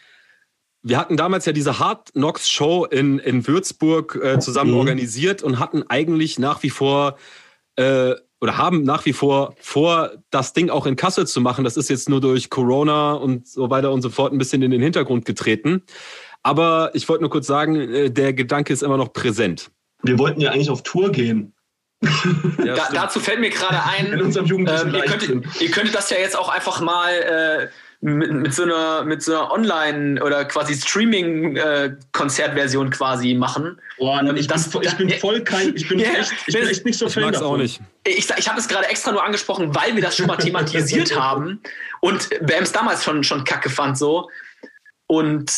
wir 0.83 0.99
hatten 0.99 1.17
damals 1.17 1.47
ja 1.47 1.53
diese 1.53 1.79
Hard 1.79 2.13
Knocks 2.13 2.49
Show 2.49 2.85
in, 2.85 3.19
in 3.19 3.47
Würzburg 3.47 4.19
äh, 4.23 4.39
zusammen 4.39 4.71
mhm. 4.71 4.79
organisiert 4.79 5.43
und 5.43 5.59
hatten 5.59 5.83
eigentlich 5.89 6.39
nach 6.39 6.63
wie 6.63 6.71
vor 6.71 7.17
äh, 7.75 8.15
oder 8.41 8.59
haben 8.59 8.83
nach 8.83 9.05
wie 9.07 9.13
vor 9.13 9.55
vor, 9.59 10.13
das 10.31 10.53
Ding 10.53 10.71
auch 10.71 10.87
in 10.87 10.97
Kassel 10.97 11.27
zu 11.27 11.41
machen. 11.41 11.65
Das 11.65 11.77
ist 11.77 11.91
jetzt 11.91 12.09
nur 12.09 12.21
durch 12.21 12.51
Corona 12.51 13.15
und 13.15 13.49
so 13.49 13.71
weiter 13.71 13.91
und 13.91 14.03
so 14.03 14.11
fort 14.11 14.33
ein 14.33 14.39
bisschen 14.39 14.63
in 14.63 14.71
den 14.71 14.83
Hintergrund 14.83 15.25
getreten. 15.25 15.83
Aber 16.43 16.91
ich 16.95 17.09
wollte 17.09 17.23
nur 17.23 17.31
kurz 17.31 17.49
sagen, 17.49 17.75
äh, 17.75 18.11
der 18.11 18.33
Gedanke 18.33 18.73
ist 18.73 18.83
immer 18.83 18.97
noch 18.97 19.13
präsent. 19.13 19.73
Wir 20.03 20.19
wollten 20.19 20.41
ja 20.41 20.53
eigentlich 20.53 20.71
auf 20.71 20.85
Tour 20.85 21.11
gehen. 21.11 21.53
Ja, 22.65 22.75
da, 22.75 22.89
dazu 22.93 23.21
fällt 23.21 23.41
mir 23.41 23.51
gerade 23.51 23.81
ein, 23.85 24.13
In 24.13 24.23
unserem 24.23 24.47
ähm, 24.47 24.95
ihr, 24.95 25.05
könntet, 25.05 25.61
ihr, 25.61 25.71
könntet, 25.71 25.95
das 25.95 26.11
ja 26.11 26.19
jetzt 26.19 26.37
auch 26.37 26.49
einfach 26.49 26.81
mal 26.81 27.13
äh, 27.13 27.69
mit, 28.01 28.33
mit, 28.33 28.53
so 28.55 28.63
einer, 28.65 29.05
mit 29.05 29.23
so 29.23 29.33
einer 29.33 29.53
Online- 29.53 30.23
oder 30.23 30.45
quasi 30.45 30.75
Streaming-Konzertversion 30.75 32.89
äh, 32.89 32.91
quasi 32.91 33.33
machen. 33.35 33.81
Boah, 33.99 34.21
ähm, 34.21 34.37
ich, 34.37 34.47
das, 34.47 34.69
bin, 34.69 34.83
ich 34.83 34.95
bin 34.97 35.09
voll 35.11 35.41
kein, 35.43 35.75
ich 35.75 35.89
bin, 35.89 35.99
yeah, 36.01 36.19
echt, 36.19 36.33
ich 36.47 36.55
bin 36.55 36.69
echt 36.69 36.85
nicht 36.85 36.99
so 36.99 37.09
Fan 37.09 37.33
davon. 37.33 37.47
auch 37.47 37.57
nicht. 37.57 37.81
Ich, 38.05 38.29
ich 38.37 38.49
habe 38.49 38.61
es 38.61 38.69
gerade 38.69 38.87
extra 38.87 39.13
nur 39.13 39.25
angesprochen, 39.25 39.75
weil 39.75 39.95
wir 39.95 40.03
das 40.03 40.15
schon 40.17 40.27
mal 40.27 40.37
thematisiert 40.37 41.17
haben 41.21 41.63
und 42.01 42.29
BM 42.41 42.65
es 42.65 42.73
damals 42.73 43.03
schon, 43.05 43.25
schon 43.25 43.45
kacke 43.45 43.71
fand 43.71 43.97
so. 43.99 44.29
Und 45.07 45.51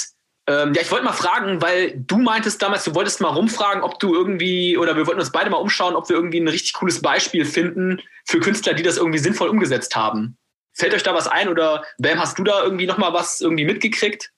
ähm, 0.49 0.73
ja, 0.73 0.81
ich 0.81 0.91
wollte 0.91 1.05
mal 1.05 1.13
fragen, 1.13 1.61
weil 1.61 2.03
du 2.07 2.17
meintest 2.17 2.63
damals, 2.63 2.85
du 2.85 2.95
wolltest 2.95 3.21
mal 3.21 3.29
rumfragen, 3.29 3.83
ob 3.83 4.01
du 4.01 4.15
irgendwie, 4.15 4.79
oder 4.79 4.97
wir 4.97 5.07
wollten 5.07 5.21
uns 5.21 5.31
beide 5.31 5.51
mal 5.51 5.59
umschauen, 5.59 5.95
ob 5.95 6.09
wir 6.09 6.17
irgendwie 6.17 6.41
ein 6.41 6.49
richtig 6.49 6.73
cooles 6.73 7.03
Beispiel 7.03 7.45
finden 7.45 8.01
für 8.25 8.41
Künstler, 8.41 8.73
die 8.73 8.83
das 8.83 8.97
irgendwie 8.97 9.19
sinnvoll 9.19 9.49
umgesetzt 9.49 9.95
haben. 9.95 10.39
Fällt 10.73 10.95
euch 10.95 11.03
da 11.03 11.13
was 11.13 11.29
ein 11.29 11.51
oder 11.51 11.85
Bam, 11.99 12.19
hast 12.19 12.39
du 12.39 12.45
da 12.45 12.63
irgendwie 12.65 12.87
nochmal 12.87 13.13
was 13.13 13.43
irgendwie 13.43 13.67
mitgekriegt? 13.67 14.33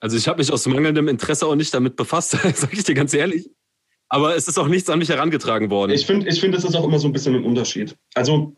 Also 0.00 0.16
ich 0.16 0.26
habe 0.26 0.38
mich 0.38 0.50
aus 0.50 0.66
mangelndem 0.66 1.06
Interesse 1.06 1.46
auch 1.46 1.54
nicht 1.54 1.74
damit 1.74 1.96
befasst, 1.96 2.30
sage 2.54 2.72
ich 2.72 2.84
dir 2.84 2.94
ganz 2.94 3.12
ehrlich. 3.12 3.50
Aber 4.08 4.34
es 4.34 4.48
ist 4.48 4.58
auch 4.58 4.68
nichts 4.68 4.88
an 4.88 5.00
mich 5.00 5.10
herangetragen 5.10 5.68
worden. 5.68 5.92
Ich 5.92 6.06
finde, 6.06 6.28
ich 6.28 6.40
find, 6.40 6.54
das 6.54 6.64
ist 6.64 6.74
auch 6.74 6.84
immer 6.84 6.98
so 6.98 7.08
ein 7.08 7.12
bisschen 7.12 7.34
ein 7.34 7.44
Unterschied. 7.44 7.94
Also 8.14 8.56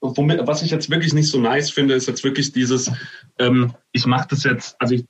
womit, 0.00 0.44
was 0.44 0.62
ich 0.62 0.72
jetzt 0.72 0.90
wirklich 0.90 1.14
nicht 1.14 1.28
so 1.28 1.38
nice 1.38 1.70
finde, 1.70 1.94
ist 1.94 2.08
jetzt 2.08 2.24
wirklich 2.24 2.52
dieses, 2.52 2.90
ähm, 3.38 3.74
ich 3.92 4.06
mache 4.06 4.26
das 4.30 4.42
jetzt, 4.42 4.74
also 4.80 4.94
ich 4.94 5.04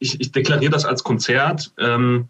ich, 0.00 0.20
ich 0.20 0.32
deklariere 0.32 0.72
das 0.72 0.84
als 0.84 1.04
Konzert 1.04 1.72
ähm, 1.78 2.28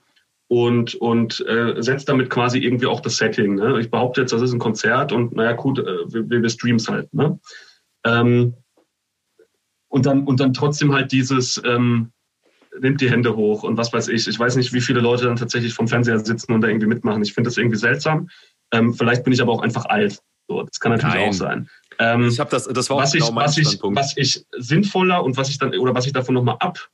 und, 0.48 0.96
und 0.96 1.44
äh, 1.48 1.80
setze 1.80 2.06
damit 2.06 2.28
quasi 2.28 2.58
irgendwie 2.58 2.86
auch 2.86 3.00
das 3.00 3.16
Setting. 3.16 3.54
Ne? 3.54 3.80
Ich 3.80 3.90
behaupte 3.90 4.20
jetzt, 4.20 4.32
das 4.32 4.42
ist 4.42 4.52
ein 4.52 4.58
Konzert 4.58 5.12
und 5.12 5.34
naja, 5.34 5.52
gut, 5.52 5.78
äh, 5.78 6.12
wir, 6.12 6.42
wir 6.42 6.50
streamen 6.50 6.84
halt. 6.86 7.14
Ne? 7.14 7.38
Ähm, 8.04 8.54
und, 9.88 10.06
dann, 10.06 10.24
und 10.24 10.40
dann 10.40 10.52
trotzdem 10.52 10.92
halt 10.92 11.12
dieses, 11.12 11.62
ähm, 11.64 12.12
nimmt 12.78 13.00
die 13.00 13.10
Hände 13.10 13.36
hoch 13.36 13.62
und 13.62 13.76
was 13.76 13.92
weiß 13.92 14.08
ich. 14.08 14.26
Ich 14.28 14.38
weiß 14.38 14.56
nicht, 14.56 14.72
wie 14.72 14.80
viele 14.80 15.00
Leute 15.00 15.26
dann 15.26 15.36
tatsächlich 15.36 15.74
vom 15.74 15.88
Fernseher 15.88 16.18
sitzen 16.18 16.52
und 16.52 16.60
da 16.60 16.68
irgendwie 16.68 16.86
mitmachen. 16.86 17.22
Ich 17.22 17.32
finde 17.32 17.48
das 17.48 17.56
irgendwie 17.56 17.78
seltsam. 17.78 18.28
Ähm, 18.72 18.94
vielleicht 18.94 19.24
bin 19.24 19.32
ich 19.32 19.40
aber 19.40 19.52
auch 19.52 19.62
einfach 19.62 19.86
alt. 19.86 20.20
So, 20.48 20.62
das 20.62 20.80
kann 20.80 20.92
natürlich 20.92 21.14
Nein. 21.14 21.28
auch 21.28 21.32
sein. 21.32 21.70
Ähm, 21.98 22.28
ich 22.28 22.40
habe 22.40 22.50
das, 22.50 22.66
das 22.66 22.90
war 22.90 22.96
auch 22.96 23.02
was 23.02 23.12
genau 23.12 23.28
ich, 23.28 23.32
mein 23.32 23.44
was 23.46 23.56
Standpunkt. 23.56 23.98
Ich, 23.98 24.04
was 24.04 24.16
ich 24.16 24.46
sinnvoller 24.58 25.22
und 25.22 25.36
was 25.36 25.48
ich 25.48 25.58
dann 25.58 25.76
oder 25.76 25.94
was 25.94 26.06
ich 26.06 26.12
davon 26.12 26.34
nochmal 26.34 26.56
ab 26.58 26.90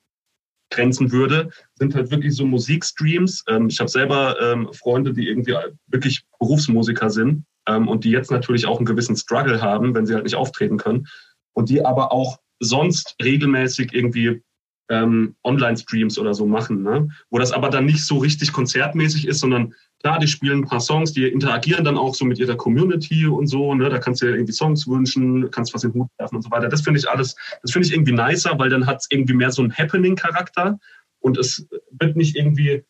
grenzen 0.71 1.13
würde, 1.13 1.51
sind 1.75 1.95
halt 1.95 2.11
wirklich 2.11 2.35
so 2.35 2.45
Musikstreams. 2.45 3.45
Ähm, 3.49 3.69
ich 3.69 3.79
habe 3.79 3.91
selber 3.91 4.37
ähm, 4.41 4.73
Freunde, 4.73 5.13
die 5.13 5.29
irgendwie 5.29 5.57
wirklich 5.87 6.25
Berufsmusiker 6.39 7.11
sind 7.11 7.45
ähm, 7.67 7.89
und 7.89 8.05
die 8.05 8.11
jetzt 8.11 8.31
natürlich 8.31 8.67
auch 8.67 8.79
einen 8.79 8.87
gewissen 8.87 9.17
Struggle 9.17 9.61
haben, 9.61 9.95
wenn 9.95 10.07
sie 10.07 10.15
halt 10.15 10.25
nicht 10.25 10.37
auftreten 10.37 10.77
können 10.77 11.07
und 11.55 11.69
die 11.69 11.85
aber 11.85 12.13
auch 12.13 12.39
sonst 12.61 13.17
regelmäßig 13.23 13.93
irgendwie 13.93 14.43
ähm, 14.89 15.35
Online-Streams 15.43 16.19
oder 16.19 16.35
so 16.35 16.47
machen, 16.47 16.83
ne? 16.83 17.09
wo 17.31 17.39
das 17.39 17.53
aber 17.53 17.71
dann 17.71 17.87
nicht 17.87 18.05
so 18.05 18.19
richtig 18.19 18.53
konzertmäßig 18.53 19.27
ist, 19.27 19.41
sondern 19.41 19.75
klar, 20.01 20.19
die 20.19 20.29
spielen 20.29 20.61
ein 20.61 20.69
paar 20.69 20.81
Songs, 20.81 21.13
die 21.13 21.27
interagieren 21.27 21.85
dann 21.85 21.99
auch 21.99 22.15
so 22.15 22.25
mit 22.25 22.39
ihrer 22.39 22.57
Community 22.57 23.27
und 23.27 23.49
so, 23.49 23.75
ne? 23.75 23.89
da 23.89 23.99
kannst 23.99 24.23
du 24.23 24.27
dir 24.27 24.35
irgendwie 24.35 24.53
Songs 24.53 24.87
wünschen, 24.87 25.51
kannst 25.51 25.75
was 25.75 25.85
in 25.85 25.93
den 25.93 26.03
Hut 26.03 26.11
werfen 26.19 26.37
und 26.37 26.43
so 26.43 26.51
weiter. 26.51 26.69
Das 26.69 26.83
finde 26.83 27.01
ich 27.01 27.09
alles, 27.09 27.35
das 27.63 27.73
finde 27.73 27.89
ich 27.89 27.95
irgendwie 27.95 28.13
nicer, 28.13 28.59
weil 28.59 28.71
dann 28.71 28.87
hat 28.87 28.99
es 28.99 29.07
irgendwie 29.11 29.35
mehr 29.35 29.51
so 29.51 29.63
einen 29.63 29.77
Happening-Charakter 29.77 30.79
und 31.21 31.39
es 31.39 31.67
wird 31.91 32.17
nicht 32.17 32.37
irgendwie 32.37 32.85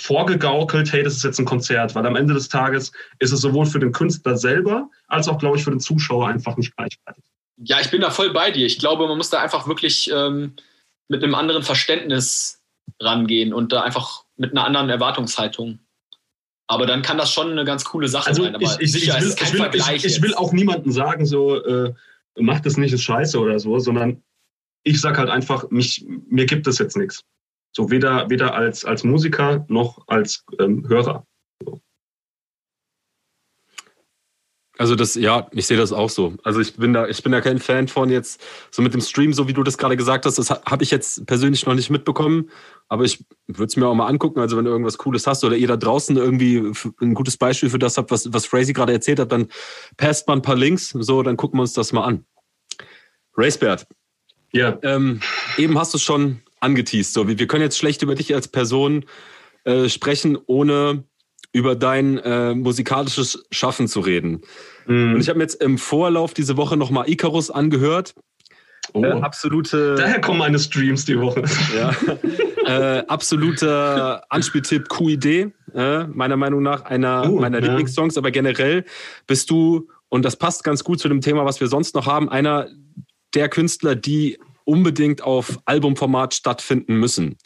vorgegaukelt, 0.00 0.92
hey, 0.92 1.02
das 1.02 1.14
ist 1.14 1.24
jetzt 1.24 1.38
ein 1.38 1.44
Konzert, 1.44 1.94
weil 1.94 2.06
am 2.06 2.16
Ende 2.16 2.34
des 2.34 2.48
Tages 2.48 2.92
ist 3.18 3.32
es 3.32 3.40
sowohl 3.40 3.66
für 3.66 3.78
den 3.78 3.92
Künstler 3.92 4.36
selber 4.36 4.90
als 5.06 5.28
auch, 5.28 5.38
glaube 5.38 5.56
ich, 5.56 5.64
für 5.64 5.70
den 5.70 5.80
Zuschauer 5.80 6.28
einfach 6.28 6.56
nicht 6.56 6.76
gleichwertig. 6.76 7.24
Ja, 7.58 7.80
ich 7.80 7.90
bin 7.90 8.00
da 8.00 8.10
voll 8.10 8.32
bei 8.32 8.50
dir. 8.50 8.66
Ich 8.66 8.78
glaube, 8.78 9.06
man 9.06 9.16
muss 9.16 9.30
da 9.30 9.40
einfach 9.40 9.68
wirklich 9.68 10.10
ähm, 10.12 10.54
mit 11.12 11.22
einem 11.22 11.34
anderen 11.34 11.62
Verständnis 11.62 12.62
rangehen 12.98 13.52
und 13.52 13.70
da 13.70 13.82
einfach 13.82 14.24
mit 14.36 14.52
einer 14.52 14.64
anderen 14.64 14.88
Erwartungshaltung. 14.88 15.78
Aber 16.66 16.86
dann 16.86 17.02
kann 17.02 17.18
das 17.18 17.30
schon 17.30 17.50
eine 17.50 17.66
ganz 17.66 17.84
coole 17.84 18.08
Sache 18.08 18.28
also 18.28 18.44
sein. 18.44 18.54
Aber 18.54 18.64
ich, 18.64 18.80
ich, 18.80 18.92
sicher, 18.92 19.18
ich, 19.18 19.24
will, 19.24 19.30
ich, 19.30 19.52
will, 19.74 19.96
ich, 19.96 20.04
ich 20.06 20.22
will, 20.22 20.34
auch 20.34 20.52
niemandem 20.52 20.90
sagen, 20.90 21.26
so, 21.26 21.62
äh, 21.62 21.92
mach 22.38 22.60
das 22.60 22.78
nicht, 22.78 22.94
ist 22.94 23.02
scheiße 23.02 23.38
oder 23.38 23.58
so, 23.60 23.78
sondern 23.78 24.22
ich 24.84 25.02
sag 25.02 25.18
halt 25.18 25.28
einfach, 25.28 25.70
mich, 25.70 26.06
mir 26.28 26.46
gibt 26.46 26.66
es 26.66 26.78
jetzt 26.78 26.96
nichts. 26.96 27.22
So 27.72 27.90
weder, 27.90 28.30
weder 28.30 28.54
als, 28.54 28.86
als 28.86 29.04
Musiker 29.04 29.66
noch 29.68 30.02
als 30.08 30.44
ähm, 30.58 30.88
Hörer. 30.88 31.26
Also 34.82 34.96
das, 34.96 35.14
ja, 35.14 35.46
ich 35.52 35.68
sehe 35.68 35.76
das 35.76 35.92
auch 35.92 36.10
so. 36.10 36.34
Also 36.42 36.58
ich 36.58 36.74
bin 36.74 36.92
da, 36.92 37.06
ich 37.06 37.22
bin 37.22 37.30
da 37.30 37.40
kein 37.40 37.60
Fan 37.60 37.86
von 37.86 38.10
jetzt 38.10 38.42
so 38.72 38.82
mit 38.82 38.92
dem 38.92 39.00
Stream, 39.00 39.32
so 39.32 39.46
wie 39.46 39.52
du 39.52 39.62
das 39.62 39.78
gerade 39.78 39.96
gesagt 39.96 40.26
hast. 40.26 40.38
Das 40.38 40.50
habe 40.50 40.82
ich 40.82 40.90
jetzt 40.90 41.24
persönlich 41.24 41.64
noch 41.66 41.74
nicht 41.74 41.88
mitbekommen, 41.88 42.50
aber 42.88 43.04
ich 43.04 43.24
würde 43.46 43.66
es 43.66 43.76
mir 43.76 43.86
auch 43.86 43.94
mal 43.94 44.08
angucken. 44.08 44.40
Also 44.40 44.56
wenn 44.56 44.64
du 44.64 44.72
irgendwas 44.72 44.98
Cooles 44.98 45.24
hast 45.28 45.44
oder 45.44 45.54
ihr 45.54 45.68
da 45.68 45.76
draußen 45.76 46.16
irgendwie 46.16 46.72
ein 47.00 47.14
gutes 47.14 47.36
Beispiel 47.36 47.70
für 47.70 47.78
das 47.78 47.96
habt, 47.96 48.10
was 48.10 48.32
was 48.32 48.44
Frazzy 48.44 48.72
gerade 48.72 48.92
erzählt 48.92 49.20
hat, 49.20 49.30
dann 49.30 49.46
passt 49.98 50.26
mal 50.26 50.34
ein 50.34 50.42
paar 50.42 50.56
Links, 50.56 50.88
so 50.88 51.22
dann 51.22 51.36
gucken 51.36 51.60
wir 51.60 51.62
uns 51.62 51.74
das 51.74 51.92
mal 51.92 52.02
an. 52.02 52.24
Racebert. 53.36 53.86
Ja. 54.52 54.80
Ähm, 54.82 55.20
eben 55.58 55.78
hast 55.78 55.94
du 55.94 55.98
es 55.98 56.02
schon 56.02 56.40
angeteased. 56.58 57.12
So, 57.12 57.28
wir 57.28 57.46
können 57.46 57.62
jetzt 57.62 57.78
schlecht 57.78 58.02
über 58.02 58.16
dich 58.16 58.34
als 58.34 58.48
Person 58.48 59.04
äh, 59.62 59.88
sprechen, 59.88 60.38
ohne 60.46 61.04
über 61.52 61.76
dein 61.76 62.18
äh, 62.18 62.54
musikalisches 62.54 63.44
Schaffen 63.50 63.86
zu 63.86 64.00
reden. 64.00 64.40
Mhm. 64.86 65.14
Und 65.14 65.20
ich 65.20 65.28
habe 65.28 65.38
mir 65.38 65.44
jetzt 65.44 65.62
im 65.62 65.78
Vorlauf 65.78 66.34
diese 66.34 66.56
Woche 66.56 66.76
nochmal 66.76 67.08
Icarus 67.08 67.50
angehört. 67.50 68.14
Oh. 68.94 69.04
Äh, 69.04 69.12
absolute. 69.12 69.94
Daher 69.96 70.20
kommen 70.20 70.38
meine 70.38 70.58
Streams 70.58 71.04
die 71.04 71.18
Woche. 71.18 71.44
Ja. 71.76 71.94
äh, 72.98 73.06
absoluter 73.06 74.24
Anspieltipp 74.30 74.88
QID, 74.88 75.52
äh, 75.74 76.04
meiner 76.08 76.36
Meinung 76.36 76.62
nach, 76.62 76.84
einer 76.84 77.30
oh, 77.30 77.38
meiner 77.38 77.60
ja. 77.60 77.68
Lieblingssongs. 77.68 78.16
Aber 78.18 78.30
generell 78.30 78.84
bist 79.26 79.50
du, 79.50 79.88
und 80.08 80.24
das 80.24 80.36
passt 80.36 80.64
ganz 80.64 80.84
gut 80.84 81.00
zu 81.00 81.08
dem 81.08 81.20
Thema, 81.20 81.44
was 81.44 81.60
wir 81.60 81.68
sonst 81.68 81.94
noch 81.94 82.06
haben, 82.06 82.28
einer 82.28 82.68
der 83.34 83.48
Künstler, 83.48 83.94
die 83.94 84.38
unbedingt 84.64 85.22
auf 85.22 85.58
Albumformat 85.64 86.34
stattfinden 86.34 86.96
müssen. 86.96 87.36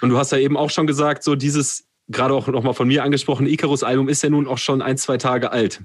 Und 0.00 0.10
du 0.10 0.18
hast 0.18 0.32
ja 0.32 0.38
eben 0.38 0.56
auch 0.56 0.70
schon 0.70 0.86
gesagt, 0.86 1.22
so 1.22 1.34
dieses 1.34 1.85
gerade 2.08 2.34
auch 2.34 2.46
nochmal 2.48 2.74
von 2.74 2.88
mir 2.88 3.02
angesprochene 3.02 3.48
Icarus-Album 3.48 4.08
ist 4.08 4.22
ja 4.22 4.30
nun 4.30 4.46
auch 4.46 4.58
schon 4.58 4.82
ein, 4.82 4.96
zwei 4.96 5.16
Tage 5.18 5.50
alt. 5.50 5.82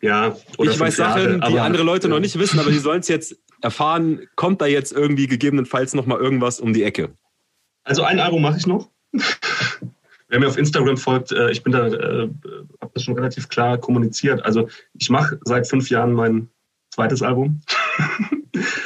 Ja, 0.00 0.36
ich 0.58 0.78
weiß 0.78 0.96
Sachen, 0.96 1.40
Jahre, 1.40 1.50
die 1.50 1.58
andere 1.58 1.82
Leute 1.82 2.08
ja. 2.08 2.14
noch 2.14 2.20
nicht 2.20 2.38
wissen, 2.38 2.58
aber 2.58 2.70
die 2.70 2.78
sollen 2.78 3.00
es 3.00 3.08
jetzt 3.08 3.36
erfahren. 3.62 4.28
Kommt 4.36 4.60
da 4.60 4.66
jetzt 4.66 4.92
irgendwie 4.92 5.26
gegebenenfalls 5.26 5.94
nochmal 5.94 6.20
irgendwas 6.20 6.60
um 6.60 6.72
die 6.72 6.82
Ecke? 6.82 7.10
Also 7.84 8.02
ein 8.02 8.20
Album 8.20 8.42
mache 8.42 8.58
ich 8.58 8.66
noch. 8.66 8.90
Wer 10.28 10.40
mir 10.40 10.48
auf 10.48 10.58
Instagram 10.58 10.96
folgt, 10.96 11.32
äh, 11.32 11.50
ich 11.50 11.62
bin 11.62 11.72
da, 11.72 11.86
äh, 11.86 12.28
habe 12.80 12.90
das 12.92 13.04
schon 13.04 13.14
relativ 13.14 13.48
klar 13.48 13.78
kommuniziert. 13.78 14.44
Also 14.44 14.68
ich 14.94 15.08
mache 15.08 15.38
seit 15.44 15.68
fünf 15.68 15.88
Jahren 15.88 16.12
mein 16.12 16.50
zweites 16.90 17.22
Album. 17.22 17.60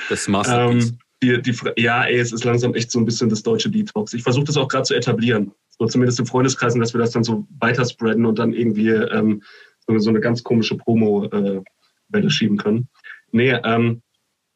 Das 0.09 0.29
Masterpiece. 0.29 0.91
ähm, 0.91 0.99
die, 1.23 1.43
die, 1.43 1.57
ja, 1.77 2.05
ey, 2.05 2.19
es 2.19 2.33
ist 2.33 2.45
langsam 2.45 2.75
echt 2.75 2.91
so 2.91 2.99
ein 2.99 3.05
bisschen 3.05 3.29
das 3.29 3.43
deutsche 3.43 3.71
Detox. 3.71 4.12
Ich 4.12 4.23
versuche 4.23 4.45
das 4.45 4.57
auch 4.57 4.69
gerade 4.69 4.85
zu 4.85 4.95
etablieren 4.95 5.53
so 5.81 5.87
zumindest 5.87 6.21
im 6.21 6.27
Freundeskreis, 6.27 6.75
dass 6.75 6.93
wir 6.93 7.01
das 7.01 7.13
dann 7.13 7.25
so 7.25 7.47
weiter 7.59 7.87
spreaden 7.87 8.27
und 8.27 8.39
dann 8.39 8.53
irgendwie 8.53 8.91
ähm, 8.91 9.43
so, 9.87 9.99
so, 9.99 10.11
eine 10.11 10.21
ganz 10.21 10.45
komische 10.45 10.77
Promo-Welle 10.77 11.63
äh, 12.13 12.31
schieben 12.31 12.59
können. 12.59 12.89
Nee, 13.33 13.53
ähm, 13.65 14.03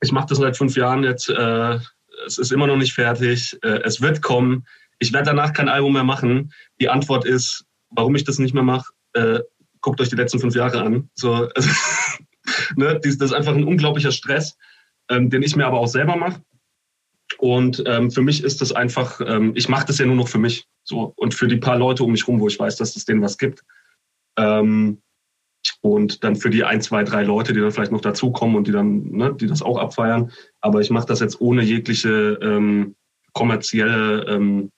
ich 0.03 0.13
mache 0.13 0.27
das 0.29 0.37
seit 0.37 0.59
fünf 0.59 0.77
Jahren 0.77 1.03
jetzt. 1.03 1.31
Äh, 1.31 1.79
es 2.27 2.37
ist 2.37 2.53
immer 2.53 2.67
noch 2.67 2.77
nicht 2.77 2.93
fertig. 2.93 3.59
Äh, 3.63 3.81
es 3.85 4.03
wird 4.03 4.21
kommen. 4.21 4.67
Ich 4.99 5.15
werde 5.15 5.27
danach 5.27 5.55
kein 5.55 5.71
Album 5.71 5.95
mehr 5.95 6.05
machen. 6.05 6.53
Die 6.79 6.91
Antwort 6.91 7.25
ist, 7.25 7.65
warum 7.89 8.15
ich 8.15 8.25
das 8.25 8.39
nicht 8.39 8.53
mehr 8.53 8.63
mache. 8.63 8.93
Äh, 9.15 9.41
guckt 9.81 10.03
euch 10.03 10.11
die 10.11 10.17
letzten 10.17 10.41
fünf 10.41 10.55
Jahre 10.55 10.83
an. 10.83 11.09
So, 11.15 11.33
also, 11.55 11.71
ne, 12.77 13.01
das 13.03 13.15
ist 13.15 13.33
einfach 13.33 13.55
ein 13.55 13.65
unglaublicher 13.65 14.13
Stress, 14.13 14.59
ähm, 15.09 15.31
den 15.31 15.43
ich 15.43 15.57
mir 15.57 15.65
aber 15.65 15.81
auch 15.81 15.89
selber 15.89 16.17
mache. 16.17 16.43
Und 17.45 17.85
ähm, 17.87 18.11
für 18.11 18.23
mich 18.23 18.43
ist 18.43 18.63
das 18.63 18.73
einfach, 18.73 19.21
ähm, 19.21 19.53
ich 19.55 19.69
mache 19.69 19.85
das 19.85 19.99
ja 19.99 20.07
nur 20.07 20.17
noch 20.17 20.29
für 20.29 20.39
mich. 20.39 20.67
So, 20.83 21.13
und 21.15 21.35
für 21.35 21.47
die 21.47 21.59
paar 21.59 21.77
Leute 21.77 22.03
um 22.03 22.13
mich 22.13 22.27
rum, 22.27 22.41
wo 22.41 22.49
ich 22.49 22.59
weiß, 22.59 22.77
dass 22.77 22.97
es 22.97 23.05
denen 23.05 23.21
was 23.21 23.37
gibt. 23.37 23.63
Ähm, 24.39 25.03
und 25.83 26.25
dann 26.25 26.37
für 26.37 26.49
die 26.49 26.65
ein, 26.65 26.81
zwei, 26.81 27.05
drei 27.05 27.23
Leute, 27.23 27.53
die 27.53 27.61
dann 27.61 27.71
vielleicht 27.71 27.93
noch 27.93 28.01
dazukommen 28.01 28.57
und 28.57 28.67
die 28.67 28.73
dann, 28.73 29.11
ne, 29.11 29.35
die 29.35 29.47
das 29.47 29.61
auch 29.61 29.77
abfeiern. 29.77 30.33
Aber 30.63 30.81
ich 30.81 30.89
mache 30.89 31.07
das 31.07 31.21
jetzt 31.21 31.39
ohne 31.39 31.63
jegliche 31.63 32.39
ähm, 32.41 32.97
kommerzielle 33.35 34.25
ähm, 34.25 34.71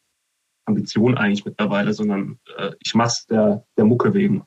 Ambition 0.64 1.16
eigentlich 1.16 1.44
mittlerweile, 1.44 1.92
sondern 1.92 2.40
äh, 2.58 2.72
ich 2.80 2.96
mache 2.96 3.10
es 3.10 3.26
der, 3.26 3.64
der 3.76 3.84
Mucke 3.84 4.12
wegen. 4.12 4.42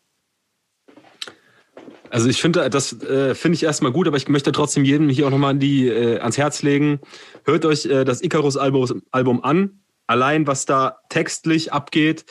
Also 2.10 2.30
ich 2.30 2.42
finde, 2.42 2.70
das 2.70 3.02
äh, 3.04 3.36
finde 3.36 3.56
ich 3.56 3.64
erstmal 3.64 3.92
gut, 3.92 4.08
aber 4.08 4.18
ich 4.18 4.28
möchte 4.28 4.52
trotzdem 4.52 4.84
jedem 4.84 5.10
hier 5.10 5.28
auch 5.28 5.32
nochmal 5.32 5.52
an 5.52 5.60
die, 5.60 5.88
äh, 5.88 6.20
ans 6.20 6.38
Herz 6.38 6.62
legen. 6.64 7.00
Hört 7.46 7.66
euch 7.66 7.86
äh, 7.86 8.04
das 8.04 8.22
Icarus-Album 8.22 9.04
Album 9.12 9.44
an. 9.44 9.82
Allein, 10.08 10.48
was 10.48 10.66
da 10.66 10.98
textlich 11.10 11.72
abgeht, 11.72 12.26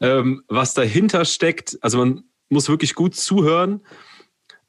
ähm, 0.00 0.42
was 0.48 0.74
dahinter 0.74 1.24
steckt. 1.24 1.78
Also 1.80 1.98
man 1.98 2.24
muss 2.48 2.68
wirklich 2.68 2.94
gut 2.94 3.14
zuhören. 3.14 3.80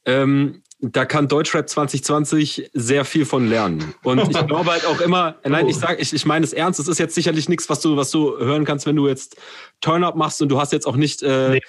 Ähm, 0.05 0.63
da 0.79 1.05
kann 1.05 1.27
Deutschrap 1.27 1.69
2020 1.69 2.69
sehr 2.73 3.05
viel 3.05 3.25
von 3.25 3.47
lernen. 3.47 3.95
Und 4.03 4.19
ich 4.29 4.29
glaube 4.47 4.71
halt 4.71 4.85
auch 4.85 5.01
immer, 5.01 5.35
nein, 5.43 5.67
ich 5.67 5.77
sage, 5.77 6.01
ich, 6.01 6.13
ich 6.13 6.25
meine 6.25 6.45
es 6.45 6.53
ernst, 6.53 6.79
es 6.79 6.87
ist 6.87 6.99
jetzt 6.99 7.15
sicherlich 7.15 7.49
nichts, 7.49 7.69
was 7.69 7.79
du, 7.79 7.97
was 7.97 8.11
du 8.11 8.37
hören 8.37 8.65
kannst, 8.65 8.85
wenn 8.85 8.95
du 8.95 9.07
jetzt 9.07 9.37
Turn-Up 9.81 10.15
machst 10.15 10.41
und 10.41 10.49
du 10.49 10.59
hast 10.59 10.71
jetzt 10.73 10.85
auch 10.85 10.95
nicht 10.95 11.23
äh, 11.23 11.49
nee. 11.49 11.61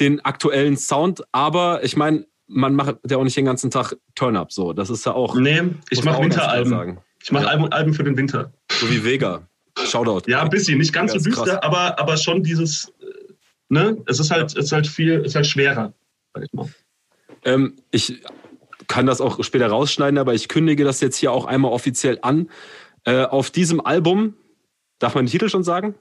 den 0.00 0.24
aktuellen 0.24 0.76
Sound. 0.76 1.22
Aber 1.32 1.84
ich 1.84 1.96
meine, 1.96 2.26
man 2.52 2.74
macht 2.74 2.96
ja 3.08 3.16
auch 3.16 3.24
nicht 3.24 3.36
den 3.36 3.44
ganzen 3.44 3.70
Tag 3.70 3.96
Turn-Up 4.14 4.52
so. 4.52 4.72
Das 4.72 4.90
ist 4.90 5.06
ja 5.06 5.12
auch. 5.12 5.34
Nee, 5.34 5.62
ich 5.90 6.04
mache 6.04 6.22
Winteralben. 6.22 6.98
Ich 7.22 7.32
mache 7.32 7.44
ja. 7.44 7.50
Alben, 7.50 7.72
Alben 7.72 7.94
für 7.94 8.04
den 8.04 8.16
Winter. 8.16 8.52
So 8.70 8.90
wie 8.90 9.04
Vega. 9.04 9.46
Shoutout. 9.78 10.30
Ja, 10.30 10.42
ein 10.42 10.50
bisschen, 10.50 10.78
nicht 10.78 10.92
ganz, 10.92 11.12
ganz 11.12 11.24
so 11.24 11.30
düster, 11.30 11.64
aber, 11.64 11.98
aber 11.98 12.16
schon 12.16 12.42
dieses, 12.42 12.92
äh, 13.00 13.32
ne, 13.68 13.96
es 14.06 14.20
ist 14.20 14.30
halt, 14.30 14.50
es 14.56 14.66
ist 14.66 14.72
halt 14.72 14.86
viel, 14.86 15.20
es 15.20 15.28
ist 15.28 15.34
halt 15.34 15.46
schwerer, 15.46 15.94
sag 16.34 16.44
ich 16.44 16.52
mal. 16.52 16.68
Ähm, 17.44 17.76
ich 17.90 18.22
kann 18.86 19.06
das 19.06 19.20
auch 19.20 19.42
später 19.42 19.68
rausschneiden, 19.68 20.18
aber 20.18 20.34
ich 20.34 20.48
kündige 20.48 20.84
das 20.84 21.00
jetzt 21.00 21.16
hier 21.16 21.32
auch 21.32 21.46
einmal 21.46 21.72
offiziell 21.72 22.18
an. 22.20 22.50
Äh, 23.04 23.22
auf 23.24 23.50
diesem 23.50 23.80
Album, 23.80 24.34
darf 24.98 25.14
man 25.14 25.24
den 25.24 25.30
Titel 25.30 25.48
schon 25.48 25.64
sagen? 25.64 25.94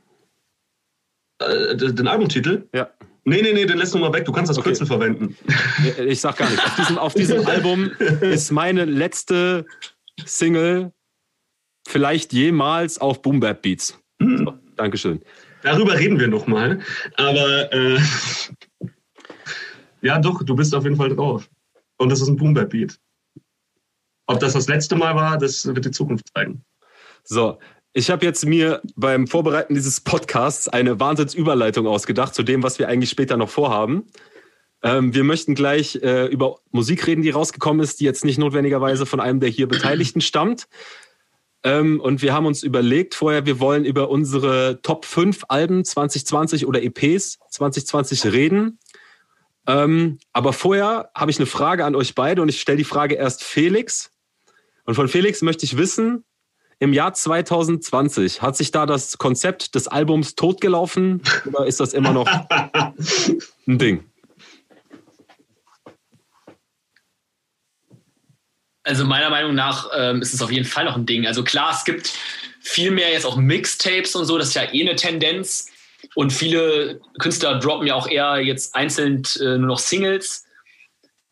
Äh, 1.39 1.77
den 1.77 2.07
Albumtitel? 2.07 2.67
Ja. 2.73 2.89
Nee, 3.23 3.41
nee, 3.41 3.53
nee, 3.53 3.65
den 3.65 3.77
lässt 3.77 3.93
du 3.93 3.99
mal 3.99 4.11
weg. 4.13 4.25
Du 4.25 4.31
kannst 4.31 4.49
das 4.49 4.57
okay. 4.57 4.69
Kürzel 4.69 4.87
verwenden. 4.87 5.37
Ich 6.05 6.21
sag 6.21 6.37
gar 6.37 6.49
nicht. 6.49 6.63
Auf 6.63 6.75
diesem, 6.75 6.97
auf 6.97 7.13
diesem 7.13 7.45
Album 7.45 7.91
ist 8.21 8.51
meine 8.51 8.85
letzte 8.85 9.65
Single 10.25 10.91
vielleicht 11.87 12.33
jemals 12.33 12.99
auf 12.99 13.21
Boom 13.21 13.39
Bap 13.39 13.61
Beats. 13.61 13.99
Mhm. 14.19 14.37
So, 14.37 14.53
Dankeschön. 14.75 15.21
Darüber 15.61 15.97
reden 15.97 16.19
wir 16.19 16.27
nochmal. 16.27 16.79
Aber 17.15 17.71
äh, 17.71 17.99
ja, 20.01 20.17
doch, 20.19 20.43
du 20.43 20.55
bist 20.55 20.73
auf 20.73 20.83
jeden 20.83 20.95
Fall 20.95 21.09
drauf. 21.15 21.49
Und 21.97 22.09
das 22.09 22.21
ist 22.21 22.27
ein 22.27 22.37
Boom 22.37 22.53
Bap 22.53 22.71
Beat. 22.71 22.99
Ob 24.25 24.39
das 24.39 24.53
das 24.53 24.67
letzte 24.67 24.95
Mal 24.95 25.15
war, 25.15 25.37
das 25.37 25.65
wird 25.65 25.85
die 25.85 25.91
Zukunft 25.91 26.29
zeigen. 26.33 26.63
So, 27.23 27.59
ich 27.93 28.09
habe 28.09 28.25
jetzt 28.25 28.45
mir 28.45 28.81
beim 28.95 29.27
Vorbereiten 29.27 29.73
dieses 29.73 29.99
Podcasts 29.99 30.67
eine 30.67 30.99
Wahnsinnsüberleitung 30.99 31.87
ausgedacht 31.87 32.33
zu 32.33 32.43
dem, 32.43 32.63
was 32.63 32.79
wir 32.79 32.87
eigentlich 32.87 33.09
später 33.09 33.35
noch 33.37 33.49
vorhaben. 33.49 34.05
Ähm, 34.81 35.13
wir 35.13 35.23
möchten 35.23 35.55
gleich 35.55 35.97
äh, 35.97 36.25
über 36.27 36.59
Musik 36.71 37.05
reden, 37.05 37.21
die 37.21 37.29
rausgekommen 37.29 37.83
ist, 37.83 37.99
die 37.99 38.05
jetzt 38.05 38.25
nicht 38.25 38.37
notwendigerweise 38.37 39.05
von 39.05 39.19
einem 39.19 39.39
der 39.39 39.49
hier 39.49 39.67
Beteiligten 39.67 40.21
stammt. 40.21 40.67
Ähm, 41.63 41.99
und 41.99 42.21
wir 42.21 42.33
haben 42.33 42.45
uns 42.45 42.63
überlegt 42.63 43.13
vorher, 43.13 43.45
wir 43.45 43.59
wollen 43.59 43.85
über 43.85 44.09
unsere 44.09 44.79
Top 44.81 45.05
5 45.05 45.45
Alben 45.49 45.83
2020 45.83 46.65
oder 46.65 46.81
EPs 46.81 47.39
2020 47.49 48.31
reden. 48.31 48.79
Ähm, 49.67 50.17
aber 50.33 50.53
vorher 50.53 51.11
habe 51.13 51.29
ich 51.29 51.37
eine 51.37 51.45
Frage 51.45 51.85
an 51.85 51.95
euch 51.95 52.15
beide 52.15 52.41
und 52.41 52.49
ich 52.49 52.61
stelle 52.61 52.77
die 52.77 52.83
Frage 52.83 53.15
erst 53.15 53.43
Felix. 53.43 54.11
Und 54.85 54.95
von 54.95 55.07
Felix 55.07 55.43
möchte 55.43 55.65
ich 55.65 55.77
wissen, 55.77 56.23
im 56.81 56.93
Jahr 56.93 57.13
2020, 57.13 58.41
hat 58.41 58.57
sich 58.57 58.71
da 58.71 58.87
das 58.87 59.19
Konzept 59.19 59.75
des 59.75 59.87
Albums 59.87 60.33
totgelaufen 60.33 61.21
oder 61.45 61.67
ist 61.67 61.79
das 61.79 61.93
immer 61.93 62.11
noch 62.11 62.27
ein 63.67 63.77
Ding? 63.77 64.03
Also 68.81 69.05
meiner 69.05 69.29
Meinung 69.29 69.53
nach 69.53 69.91
ähm, 69.95 70.23
ist 70.23 70.33
es 70.33 70.41
auf 70.41 70.51
jeden 70.51 70.65
Fall 70.65 70.85
noch 70.85 70.95
ein 70.95 71.05
Ding. 71.05 71.27
Also 71.27 71.43
klar, 71.43 71.71
es 71.71 71.85
gibt 71.85 72.17
viel 72.59 72.89
mehr 72.89 73.11
jetzt 73.11 73.27
auch 73.27 73.35
Mixtapes 73.35 74.15
und 74.15 74.25
so, 74.25 74.39
das 74.39 74.47
ist 74.47 74.55
ja 74.55 74.63
eh 74.73 74.81
eine 74.81 74.95
Tendenz. 74.95 75.69
Und 76.15 76.33
viele 76.33 76.99
Künstler 77.19 77.59
droppen 77.59 77.85
ja 77.85 77.93
auch 77.93 78.07
eher 78.07 78.39
jetzt 78.39 78.73
einzeln 78.73 79.21
äh, 79.39 79.59
nur 79.59 79.67
noch 79.67 79.79
Singles. 79.79 80.45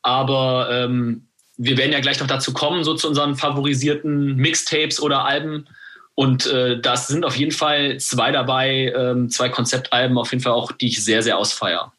Aber 0.03 0.69
ähm, 0.71 1.28
wir 1.59 1.77
werden 1.77 1.91
ja 1.91 1.99
gleich 1.99 2.19
noch 2.21 2.27
dazu 2.27 2.53
kommen, 2.53 2.85
so 2.85 2.95
zu 2.95 3.07
unseren 3.09 3.35
favorisierten 3.35 4.37
Mixtapes 4.37 5.01
oder 5.01 5.25
Alben. 5.25 5.67
Und 6.15 6.47
äh, 6.47 6.79
das 6.79 7.07
sind 7.07 7.25
auf 7.25 7.35
jeden 7.35 7.51
Fall 7.51 7.99
zwei 7.99 8.31
dabei, 8.31 8.93
ähm, 8.95 9.29
zwei 9.29 9.49
Konzeptalben 9.49 10.17
auf 10.17 10.31
jeden 10.31 10.41
Fall 10.41 10.53
auch, 10.53 10.71
die 10.71 10.87
ich 10.87 11.03
sehr, 11.03 11.21
sehr 11.21 11.37
ausfeier. 11.37 11.93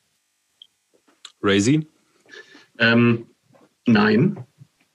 Razy? 1.43 1.87
Ähm, 2.79 3.27
nein. 3.87 4.45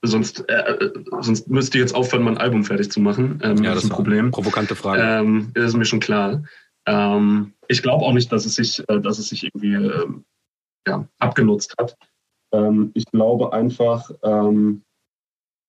Sonst, 0.02 0.44
äh, 0.48 0.90
sonst 1.20 1.48
müsste 1.48 1.78
ich 1.78 1.82
jetzt 1.82 1.94
aufhören, 1.94 2.24
mein 2.24 2.38
Album 2.38 2.64
fertig 2.64 2.90
zu 2.90 3.00
machen. 3.00 3.40
Ähm, 3.42 3.62
ja, 3.62 3.72
das 3.72 3.84
ist 3.84 3.90
ein 3.90 3.94
Problem. 3.94 4.30
Provokante 4.32 4.74
Frage. 4.74 5.02
Ähm, 5.02 5.52
ist 5.54 5.76
mir 5.76 5.84
schon 5.84 6.00
klar. 6.00 6.42
Ähm, 6.86 7.52
ich 7.68 7.82
glaube 7.82 8.04
auch 8.04 8.12
nicht, 8.12 8.32
dass 8.32 8.46
es 8.46 8.56
sich, 8.56 8.80
äh, 8.88 9.00
dass 9.00 9.18
es 9.18 9.28
sich 9.28 9.44
irgendwie 9.44 9.74
äh, 9.74 10.06
ja, 10.88 11.08
abgenutzt 11.18 11.74
hat. 11.78 11.96
Ähm, 12.52 12.90
ich 12.94 13.04
glaube 13.06 13.52
einfach, 13.52 14.10
ähm, 14.22 14.82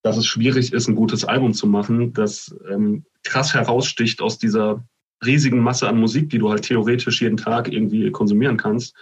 dass 0.04 0.18
es 0.18 0.26
schwierig 0.26 0.74
ist, 0.74 0.88
ein 0.88 0.96
gutes 0.96 1.26
Album 1.26 1.54
zu 1.54 1.68
machen, 1.68 2.14
das 2.14 2.56
ähm, 2.70 3.06
krass 3.24 3.54
heraussticht 3.54 4.22
aus 4.22 4.38
dieser 4.38 4.84
riesigen 5.26 5.60
Masse 5.60 5.88
an 5.88 6.00
Musik, 6.00 6.30
die 6.30 6.38
du 6.38 6.50
halt 6.50 6.64
theoretisch 6.64 7.22
jeden 7.22 7.38
Tag 7.38 7.72
irgendwie 7.72 8.12
konsumieren 8.12 8.58
kannst. 8.58 8.96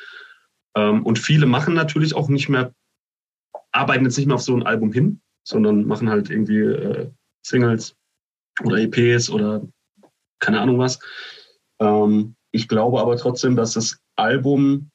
Ähm, 0.76 1.06
und 1.06 1.20
viele 1.20 1.46
machen 1.46 1.74
natürlich 1.74 2.16
auch 2.16 2.30
nicht 2.30 2.50
mehr, 2.50 2.74
arbeiten 3.72 4.06
jetzt 4.06 4.18
nicht 4.18 4.28
mehr 4.28 4.36
auf 4.36 4.42
so 4.42 4.56
ein 4.56 4.64
Album 4.64 4.92
hin, 4.92 5.22
sondern 5.44 5.86
machen 5.86 6.10
halt 6.10 6.30
irgendwie 6.30 6.60
äh, 6.60 7.12
Singles 7.46 7.96
oder 8.64 8.78
EPs 8.78 9.30
oder 9.30 9.68
keine 10.40 10.60
Ahnung 10.60 10.80
was. 10.80 11.00
Ähm, 11.80 12.36
ich 12.52 12.68
glaube 12.68 13.02
aber 13.02 13.18
trotzdem, 13.18 13.56
dass 13.56 13.74
das 13.74 14.00
Album 14.16 14.90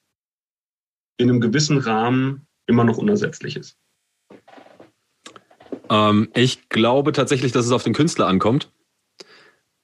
in 1.17 1.29
einem 1.29 1.41
gewissen 1.41 1.77
Rahmen 1.77 2.47
immer 2.71 2.83
noch 2.83 2.97
unersetzlich 2.97 3.55
ist. 3.55 3.77
Ähm, 5.89 6.29
ich 6.33 6.69
glaube 6.69 7.11
tatsächlich, 7.11 7.51
dass 7.51 7.65
es 7.65 7.71
auf 7.71 7.83
den 7.83 7.93
Künstler 7.93 8.27
ankommt. 8.27 8.71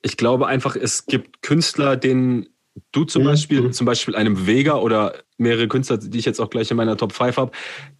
Ich 0.02 0.18
glaube 0.18 0.48
einfach, 0.48 0.76
es 0.76 1.06
gibt 1.06 1.42
Künstler, 1.42 1.98
denen 1.98 2.48
du 2.92 3.04
zum 3.04 3.24
mhm. 3.24 3.28
Beispiel, 3.28 3.72
zum 3.72 3.86
Beispiel 3.86 4.16
einem 4.16 4.48
Vega 4.48 4.76
oder 4.76 5.16
mehrere 5.38 5.68
Künstler, 5.68 5.98
die 5.98 6.18
ich 6.18 6.26
jetzt 6.26 6.40
auch 6.40 6.50
gleich 6.50 6.72
in 6.72 6.78
meiner 6.78 6.98
Top 6.98 7.12
5 7.14 7.38
habe, 7.38 7.52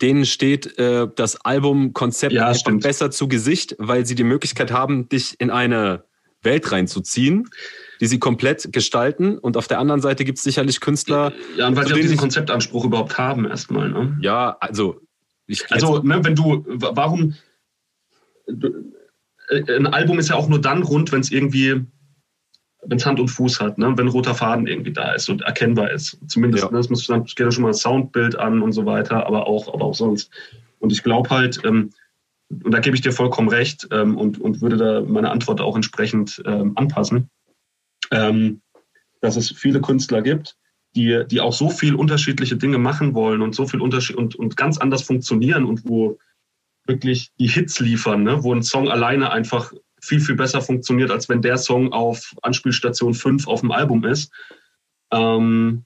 denen 0.02 0.26
steht 0.26 0.78
äh, 0.78 1.08
das 1.16 1.42
Albumkonzept 1.42 2.34
ja, 2.34 2.54
besser 2.80 3.12
zu 3.12 3.28
Gesicht, 3.28 3.76
weil 3.80 4.06
sie 4.06 4.16
die 4.16 4.24
Möglichkeit 4.24 4.72
haben, 4.72 5.10
dich 5.10 5.36
in 5.40 5.50
eine 5.50 6.04
Welt 6.42 6.72
reinzuziehen, 6.72 7.50
die 8.00 8.08
sie 8.08 8.20
komplett 8.20 8.72
gestalten. 8.72 9.38
Und 9.38 9.58
auf 9.58 9.68
der 9.68 9.80
anderen 9.80 10.02
Seite 10.02 10.26
gibt 10.26 10.38
es 10.38 10.44
sicherlich 10.44 10.80
Künstler. 10.80 11.34
Ja, 11.56 11.68
und 11.68 11.76
weil 11.76 11.88
sie 11.88 11.94
auch 11.94 11.98
diesen 11.98 12.18
Konzeptanspruch 12.18 12.86
überhaupt 12.86 13.18
haben, 13.18 13.46
erstmal. 13.46 13.90
Ne? 13.90 14.18
Ja, 14.22 14.58
also. 14.60 15.02
Ich, 15.46 15.72
also, 15.72 16.00
ne, 16.00 16.24
wenn 16.24 16.36
du, 16.36 16.64
warum. 16.68 17.36
Äh, 18.48 19.76
ein 19.78 19.88
Album 19.88 20.20
ist 20.20 20.30
ja 20.30 20.36
auch 20.36 20.50
nur 20.50 20.60
dann 20.60 20.84
rund, 20.84 21.12
wenn 21.12 21.22
es 21.22 21.32
irgendwie 21.32 21.86
wenn 22.86 22.98
es 22.98 23.06
Hand 23.06 23.20
und 23.20 23.28
Fuß 23.28 23.60
hat, 23.60 23.78
ne? 23.78 23.94
wenn 23.98 24.08
roter 24.08 24.36
Faden 24.36 24.68
irgendwie 24.68 24.94
da 24.94 25.12
ist 25.14 25.30
und 25.30 25.42
erkennbar 25.42 25.92
ist. 25.92 26.18
Zumindest, 26.28 26.64
ja. 26.64 26.72
ne? 26.72 26.78
das 26.78 26.90
muss 26.90 27.08
dann 27.08 27.24
geht 27.24 27.40
ja 27.40 27.52
schon 27.52 27.64
mal 27.64 27.70
das 27.70 27.82
Soundbild 27.82 28.38
an 28.38 28.62
und 28.62 28.72
so 28.72 28.86
weiter, 28.86 29.26
aber 29.26 29.48
auch, 29.48 29.74
aber 29.74 29.86
auch 29.86 29.96
sonst. 29.96 30.32
Und 30.80 30.92
ich 30.92 31.04
glaube 31.04 31.30
halt, 31.30 31.60
ähm, 31.66 31.92
und 32.50 32.72
da 32.72 32.80
gebe 32.80 32.96
ich 32.96 33.02
dir 33.02 33.12
vollkommen 33.12 33.50
recht 33.50 33.88
ähm, 33.92 34.18
und, 34.18 34.40
und 34.40 34.62
würde 34.62 34.78
da 34.78 35.02
meine 35.02 35.32
Antwort 35.32 35.60
auch 35.60 35.76
entsprechend 35.76 36.42
ähm, 36.46 36.74
anpassen, 36.76 37.30
ähm, 38.12 38.62
dass 39.22 39.36
es 39.36 39.52
viele 39.52 39.82
Künstler 39.82 40.22
gibt, 40.22 40.58
die, 40.96 41.24
die 41.30 41.42
auch 41.42 41.54
so 41.54 41.70
viel 41.70 41.96
unterschiedliche 41.96 42.58
Dinge 42.58 42.78
machen 42.78 43.14
wollen 43.14 43.42
und 43.42 43.56
so 43.56 43.68
viel 43.68 43.82
Unterschied 43.82 44.16
und, 44.16 44.36
und 44.36 44.58
ganz 44.58 44.78
anders 44.78 45.04
funktionieren 45.04 45.66
und 45.66 45.88
wo 45.88 46.18
wirklich 46.86 47.32
die 47.40 47.48
Hits 47.48 47.80
liefern, 47.80 48.24
ne? 48.24 48.44
wo 48.44 48.54
ein 48.54 48.64
Song 48.64 48.90
alleine 48.90 49.32
einfach 49.32 49.74
viel, 50.02 50.20
viel 50.20 50.36
besser 50.36 50.62
funktioniert, 50.62 51.12
als 51.12 51.28
wenn 51.28 51.42
der 51.42 51.58
Song 51.58 51.92
auf 51.92 52.34
Anspielstation 52.42 53.14
5 53.14 53.48
auf 53.48 53.62
dem 53.62 53.72
Album 53.72 54.06
ist. 54.06 54.32
Ähm, 55.12 55.86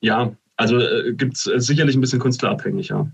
ja, 0.00 0.34
also 0.56 0.78
äh, 0.78 1.12
gibt 1.14 1.36
es 1.36 1.46
äh, 1.46 1.60
sicherlich 1.60 1.96
ein 1.96 2.00
bisschen 2.00 2.20
künstlerabhängig, 2.20 2.88
ja. 2.88 3.10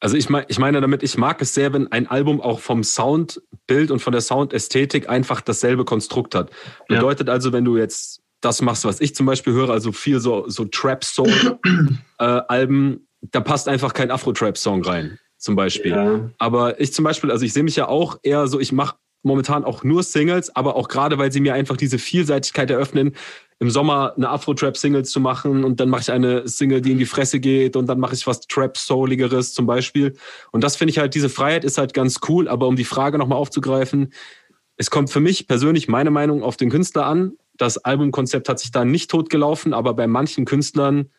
Also 0.00 0.16
ich, 0.16 0.28
mein, 0.28 0.44
ich 0.48 0.58
meine 0.58 0.80
damit, 0.80 1.02
ich 1.02 1.18
mag 1.18 1.42
es 1.42 1.54
sehr, 1.54 1.72
wenn 1.72 1.90
ein 1.90 2.06
Album 2.06 2.40
auch 2.40 2.60
vom 2.60 2.84
Soundbild 2.84 3.90
und 3.90 3.98
von 4.00 4.12
der 4.12 4.20
Soundästhetik 4.20 5.08
einfach 5.08 5.40
dasselbe 5.40 5.84
Konstrukt 5.84 6.36
hat. 6.36 6.50
Bedeutet 6.86 7.26
ja. 7.28 7.34
also, 7.34 7.52
wenn 7.52 7.64
du 7.64 7.76
jetzt 7.76 8.20
das 8.40 8.62
machst, 8.62 8.84
was 8.84 9.00
ich 9.00 9.16
zum 9.16 9.26
Beispiel 9.26 9.52
höre, 9.52 9.70
also 9.70 9.90
viel 9.90 10.20
so, 10.20 10.48
so 10.48 10.64
Trap-Soul-Alben, 10.64 12.92
äh, 12.94 12.98
da 13.32 13.40
passt 13.40 13.66
einfach 13.68 13.92
kein 13.92 14.12
Afro-Trap-Song 14.12 14.84
rein 14.84 15.18
zum 15.38 15.56
Beispiel. 15.56 15.92
Ja. 15.92 16.30
Aber 16.38 16.80
ich 16.80 16.92
zum 16.92 17.04
Beispiel, 17.04 17.30
also 17.30 17.44
ich 17.44 17.52
sehe 17.52 17.62
mich 17.62 17.76
ja 17.76 17.88
auch 17.88 18.18
eher 18.22 18.46
so, 18.48 18.60
ich 18.60 18.72
mache 18.72 18.96
momentan 19.22 19.64
auch 19.64 19.84
nur 19.84 20.02
Singles, 20.02 20.54
aber 20.54 20.76
auch 20.76 20.88
gerade, 20.88 21.18
weil 21.18 21.32
sie 21.32 21.40
mir 21.40 21.54
einfach 21.54 21.76
diese 21.76 21.98
Vielseitigkeit 21.98 22.70
eröffnen, 22.70 23.14
im 23.60 23.70
Sommer 23.70 24.14
eine 24.16 24.28
Afro-Trap-Singles 24.28 25.10
zu 25.10 25.20
machen 25.20 25.64
und 25.64 25.80
dann 25.80 25.88
mache 25.88 26.02
ich 26.02 26.12
eine 26.12 26.46
Single, 26.46 26.80
die 26.80 26.92
in 26.92 26.98
die 26.98 27.06
Fresse 27.06 27.40
geht 27.40 27.74
und 27.74 27.86
dann 27.86 27.98
mache 27.98 28.14
ich 28.14 28.26
was 28.26 28.40
Trap-Souligeres 28.42 29.52
zum 29.52 29.66
Beispiel. 29.66 30.16
Und 30.52 30.62
das 30.62 30.76
finde 30.76 30.92
ich 30.92 30.98
halt, 30.98 31.14
diese 31.14 31.28
Freiheit 31.28 31.64
ist 31.64 31.76
halt 31.76 31.92
ganz 31.92 32.20
cool, 32.28 32.48
aber 32.48 32.68
um 32.68 32.76
die 32.76 32.84
Frage 32.84 33.18
nochmal 33.18 33.38
aufzugreifen, 33.38 34.12
es 34.76 34.90
kommt 34.90 35.10
für 35.10 35.20
mich 35.20 35.48
persönlich 35.48 35.88
meine 35.88 36.10
Meinung 36.10 36.44
auf 36.44 36.56
den 36.56 36.70
Künstler 36.70 37.06
an. 37.06 37.32
Das 37.56 37.78
Albumkonzept 37.78 38.48
hat 38.48 38.60
sich 38.60 38.70
da 38.70 38.84
nicht 38.84 39.10
totgelaufen, 39.10 39.74
aber 39.74 39.92
bei 39.94 40.06
manchen 40.06 40.44
Künstlern 40.44 41.10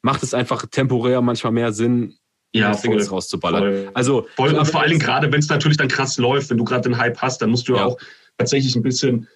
macht 0.00 0.22
es 0.22 0.32
einfach 0.32 0.66
temporär 0.66 1.20
manchmal 1.20 1.52
mehr 1.52 1.72
Sinn, 1.72 2.16
ja, 2.52 2.72
Singles 2.72 3.08
voll, 3.08 3.16
rauszuballern. 3.16 3.62
Voll, 3.62 3.90
also 3.94 4.26
voll, 4.36 4.54
und 4.54 4.66
vor 4.66 4.82
allem 4.82 5.00
gerade, 5.00 5.30
wenn 5.32 5.40
es 5.40 5.48
natürlich 5.48 5.76
dann 5.76 5.88
krass 5.88 6.18
läuft, 6.18 6.50
wenn 6.50 6.58
du 6.58 6.64
gerade 6.64 6.88
den 6.88 6.98
Hype 6.98 7.18
hast, 7.18 7.42
dann 7.42 7.50
musst 7.50 7.68
du 7.68 7.74
ja. 7.74 7.84
auch 7.84 7.98
tatsächlich 8.38 8.76
ein 8.76 8.82
bisschen 8.82 9.28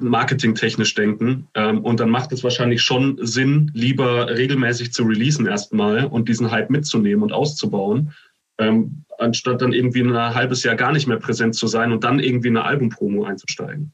marketingtechnisch 0.00 0.94
denken. 0.94 1.48
Ähm, 1.54 1.84
und 1.84 2.00
dann 2.00 2.10
macht 2.10 2.32
es 2.32 2.42
wahrscheinlich 2.44 2.82
schon 2.82 3.18
Sinn, 3.22 3.70
lieber 3.74 4.28
regelmäßig 4.28 4.92
zu 4.92 5.04
releasen 5.04 5.46
erstmal 5.46 6.06
und 6.06 6.28
diesen 6.28 6.50
Hype 6.50 6.70
mitzunehmen 6.70 7.22
und 7.22 7.32
auszubauen, 7.32 8.12
ähm, 8.58 9.04
anstatt 9.18 9.62
dann 9.62 9.72
irgendwie 9.72 10.00
ein 10.00 10.14
halbes 10.14 10.62
Jahr 10.62 10.74
gar 10.74 10.92
nicht 10.92 11.06
mehr 11.06 11.18
präsent 11.18 11.54
zu 11.54 11.66
sein 11.66 11.92
und 11.92 12.04
dann 12.04 12.20
irgendwie 12.20 12.48
eine 12.48 12.64
Albumpromo 12.64 13.24
einzusteigen. 13.24 13.92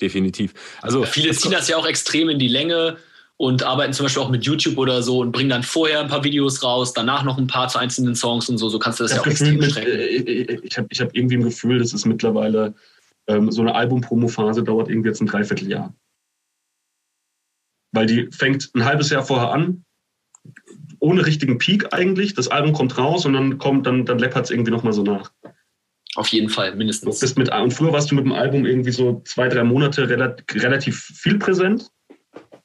Definitiv. 0.00 0.52
Also 0.80 1.04
viele 1.04 1.32
ziehen 1.32 1.52
das 1.52 1.68
ja 1.68 1.76
auch 1.76 1.86
extrem 1.86 2.28
in 2.28 2.38
die 2.38 2.48
Länge 2.48 2.96
und 3.36 3.62
arbeiten 3.62 3.92
zum 3.92 4.04
Beispiel 4.04 4.22
auch 4.22 4.30
mit 4.30 4.44
YouTube 4.44 4.78
oder 4.78 5.02
so 5.02 5.20
und 5.20 5.32
bringen 5.32 5.50
dann 5.50 5.62
vorher 5.62 6.00
ein 6.00 6.08
paar 6.08 6.22
Videos 6.22 6.62
raus, 6.62 6.92
danach 6.92 7.24
noch 7.24 7.38
ein 7.38 7.46
paar 7.46 7.68
zu 7.68 7.78
einzelnen 7.78 8.14
Songs 8.14 8.48
und 8.48 8.58
so. 8.58 8.68
So 8.68 8.78
kannst 8.78 9.00
du 9.00 9.04
das, 9.04 9.12
das 9.12 9.16
ja 9.16 9.22
auch 9.22 9.26
Gefühl 9.26 9.64
extrem 9.64 9.84
mit, 9.84 10.28
äh, 10.28 10.60
Ich 10.62 10.78
habe 10.78 10.88
ich 10.90 11.00
hab 11.00 11.14
irgendwie 11.16 11.36
ein 11.36 11.42
Gefühl, 11.42 11.78
das 11.78 11.92
ist 11.92 12.04
mittlerweile 12.04 12.74
ähm, 13.26 13.50
so 13.50 13.62
eine 13.62 13.74
Album-Promo-Phase 13.74 14.62
dauert 14.62 14.88
irgendwie 14.88 15.08
jetzt 15.08 15.20
ein 15.20 15.26
Dreivierteljahr. 15.26 15.94
Weil 17.92 18.06
die 18.06 18.28
fängt 18.30 18.70
ein 18.74 18.84
halbes 18.84 19.10
Jahr 19.10 19.24
vorher 19.24 19.50
an, 19.50 19.84
ohne 20.98 21.26
richtigen 21.26 21.58
Peak 21.58 21.92
eigentlich. 21.92 22.34
Das 22.34 22.48
Album 22.48 22.72
kommt 22.72 22.96
raus 22.96 23.26
und 23.26 23.34
dann 23.34 23.58
kommt, 23.58 23.86
dann, 23.86 24.06
dann 24.06 24.18
läppert 24.18 24.46
es 24.46 24.50
irgendwie 24.50 24.70
nochmal 24.70 24.92
so 24.92 25.02
nach. 25.02 25.32
Auf 26.14 26.28
jeden 26.28 26.50
Fall, 26.50 26.74
mindestens. 26.76 27.20
bist 27.20 27.38
mit, 27.38 27.50
und 27.52 27.72
früher 27.72 27.92
warst 27.92 28.10
du 28.10 28.14
mit 28.14 28.24
dem 28.24 28.32
Album 28.32 28.66
irgendwie 28.66 28.92
so 28.92 29.22
zwei, 29.24 29.48
drei 29.48 29.64
Monate 29.64 30.08
relativ 30.08 31.00
viel 31.00 31.38
präsent 31.38 31.90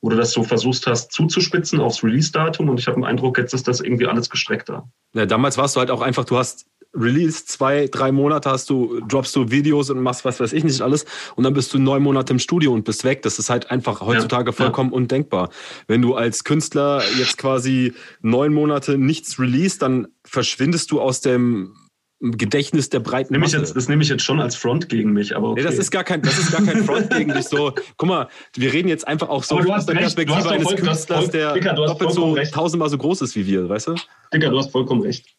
wo 0.01 0.09
du 0.09 0.15
das 0.15 0.31
so 0.31 0.43
versucht 0.43 0.87
hast 0.87 1.11
zuzuspitzen 1.11 1.79
aufs 1.79 2.03
Release-Datum 2.03 2.69
und 2.69 2.79
ich 2.79 2.87
habe 2.87 2.95
den 2.95 3.03
Eindruck, 3.03 3.37
jetzt 3.37 3.53
ist 3.53 3.67
das 3.67 3.81
irgendwie 3.81 4.07
alles 4.07 4.29
gestreckter. 4.29 4.89
Ja, 5.13 5.25
damals 5.25 5.57
warst 5.57 5.75
du 5.75 5.79
halt 5.79 5.91
auch 5.91 6.01
einfach, 6.01 6.25
du 6.25 6.37
hast 6.37 6.67
Release, 6.93 7.45
zwei, 7.45 7.87
drei 7.87 8.11
Monate 8.11 8.49
hast 8.49 8.69
du, 8.69 8.99
droppst 9.07 9.35
du 9.35 9.51
Videos 9.51 9.89
und 9.89 10.01
machst 10.01 10.25
was 10.25 10.39
weiß 10.39 10.53
ich 10.53 10.63
nicht 10.63 10.81
alles 10.81 11.05
und 11.35 11.43
dann 11.43 11.53
bist 11.53 11.73
du 11.73 11.79
neun 11.79 12.03
Monate 12.03 12.33
im 12.33 12.39
Studio 12.39 12.73
und 12.73 12.85
bist 12.85 13.03
weg. 13.03 13.21
Das 13.21 13.39
ist 13.39 13.49
halt 13.49 13.71
einfach 13.71 14.01
heutzutage 14.01 14.49
ja, 14.49 14.53
vollkommen 14.53 14.91
ja. 14.91 14.95
undenkbar. 14.97 15.49
Wenn 15.87 16.01
du 16.01 16.15
als 16.15 16.43
Künstler 16.43 17.03
jetzt 17.17 17.37
quasi 17.37 17.93
neun 18.21 18.53
Monate 18.53 18.97
nichts 18.97 19.39
release, 19.39 19.79
dann 19.79 20.07
verschwindest 20.23 20.91
du 20.91 21.01
aus 21.01 21.21
dem 21.21 21.73
Gedächtnis 22.19 22.89
der 22.89 22.99
breiten 22.99 23.33
nehme 23.33 23.45
Masse. 23.45 23.57
Jetzt, 23.57 23.75
das 23.75 23.87
nehme 23.89 24.01
ich 24.01 24.09
jetzt 24.09 24.23
schon 24.23 24.39
als 24.39 24.55
Front 24.55 24.89
gegen 24.89 25.13
mich, 25.13 25.35
aber 25.35 25.49
okay. 25.49 25.61
Nee, 25.61 25.67
das 25.67 25.77
ist 25.77 25.91
gar 25.91 26.03
kein, 26.03 26.23
das 26.23 26.37
ist 26.39 26.51
gar 26.51 26.63
kein 26.63 26.83
Front 26.83 27.11
gegen 27.11 27.31
dich. 27.31 27.45
So, 27.45 27.73
guck 27.95 28.09
mal, 28.09 28.27
wir 28.55 28.73
reden 28.73 28.87
jetzt 28.87 29.07
einfach 29.07 29.29
auch 29.29 29.43
so 29.43 29.59
aus 29.59 29.85
der 29.85 29.93
Perspektive 29.93 30.49
eines 30.49 30.63
voll, 30.63 30.75
Künstlers, 30.77 31.29
der 31.29 31.53
Dicker, 31.53 31.73
doppelt 31.73 32.11
so 32.11 32.31
recht. 32.31 32.53
tausendmal 32.53 32.89
so 32.89 32.97
groß 32.97 33.21
ist 33.21 33.35
wie 33.35 33.45
wir, 33.45 33.69
weißt 33.69 33.89
du? 33.89 33.95
Dicker, 34.33 34.49
du 34.49 34.57
hast 34.57 34.71
vollkommen 34.71 35.01
recht. 35.01 35.36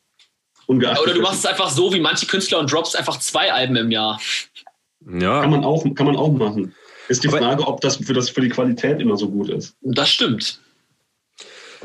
Ungeachtet 0.68 1.02
Oder 1.02 1.14
du 1.14 1.22
machst 1.22 1.38
es 1.38 1.46
einfach 1.46 1.70
so 1.70 1.94
wie 1.94 2.00
manche 2.00 2.26
Künstler 2.26 2.58
und 2.58 2.70
droppst 2.70 2.94
einfach 2.94 3.18
zwei 3.20 3.50
Alben 3.50 3.74
im 3.76 3.90
Jahr. 3.90 4.20
Ja. 5.18 5.40
Kann 5.40 5.50
man 5.50 5.64
auch, 5.64 5.82
kann 5.94 6.04
man 6.04 6.14
auch 6.14 6.30
machen. 6.30 6.74
Ist 7.08 7.24
die 7.24 7.28
aber 7.28 7.38
Frage, 7.38 7.66
ob 7.66 7.80
das 7.80 7.96
für, 7.96 8.12
das 8.12 8.28
für 8.28 8.42
die 8.42 8.50
Qualität 8.50 9.00
immer 9.00 9.16
so 9.16 9.30
gut 9.30 9.48
ist. 9.48 9.76
Das 9.80 10.10
stimmt. 10.10 10.60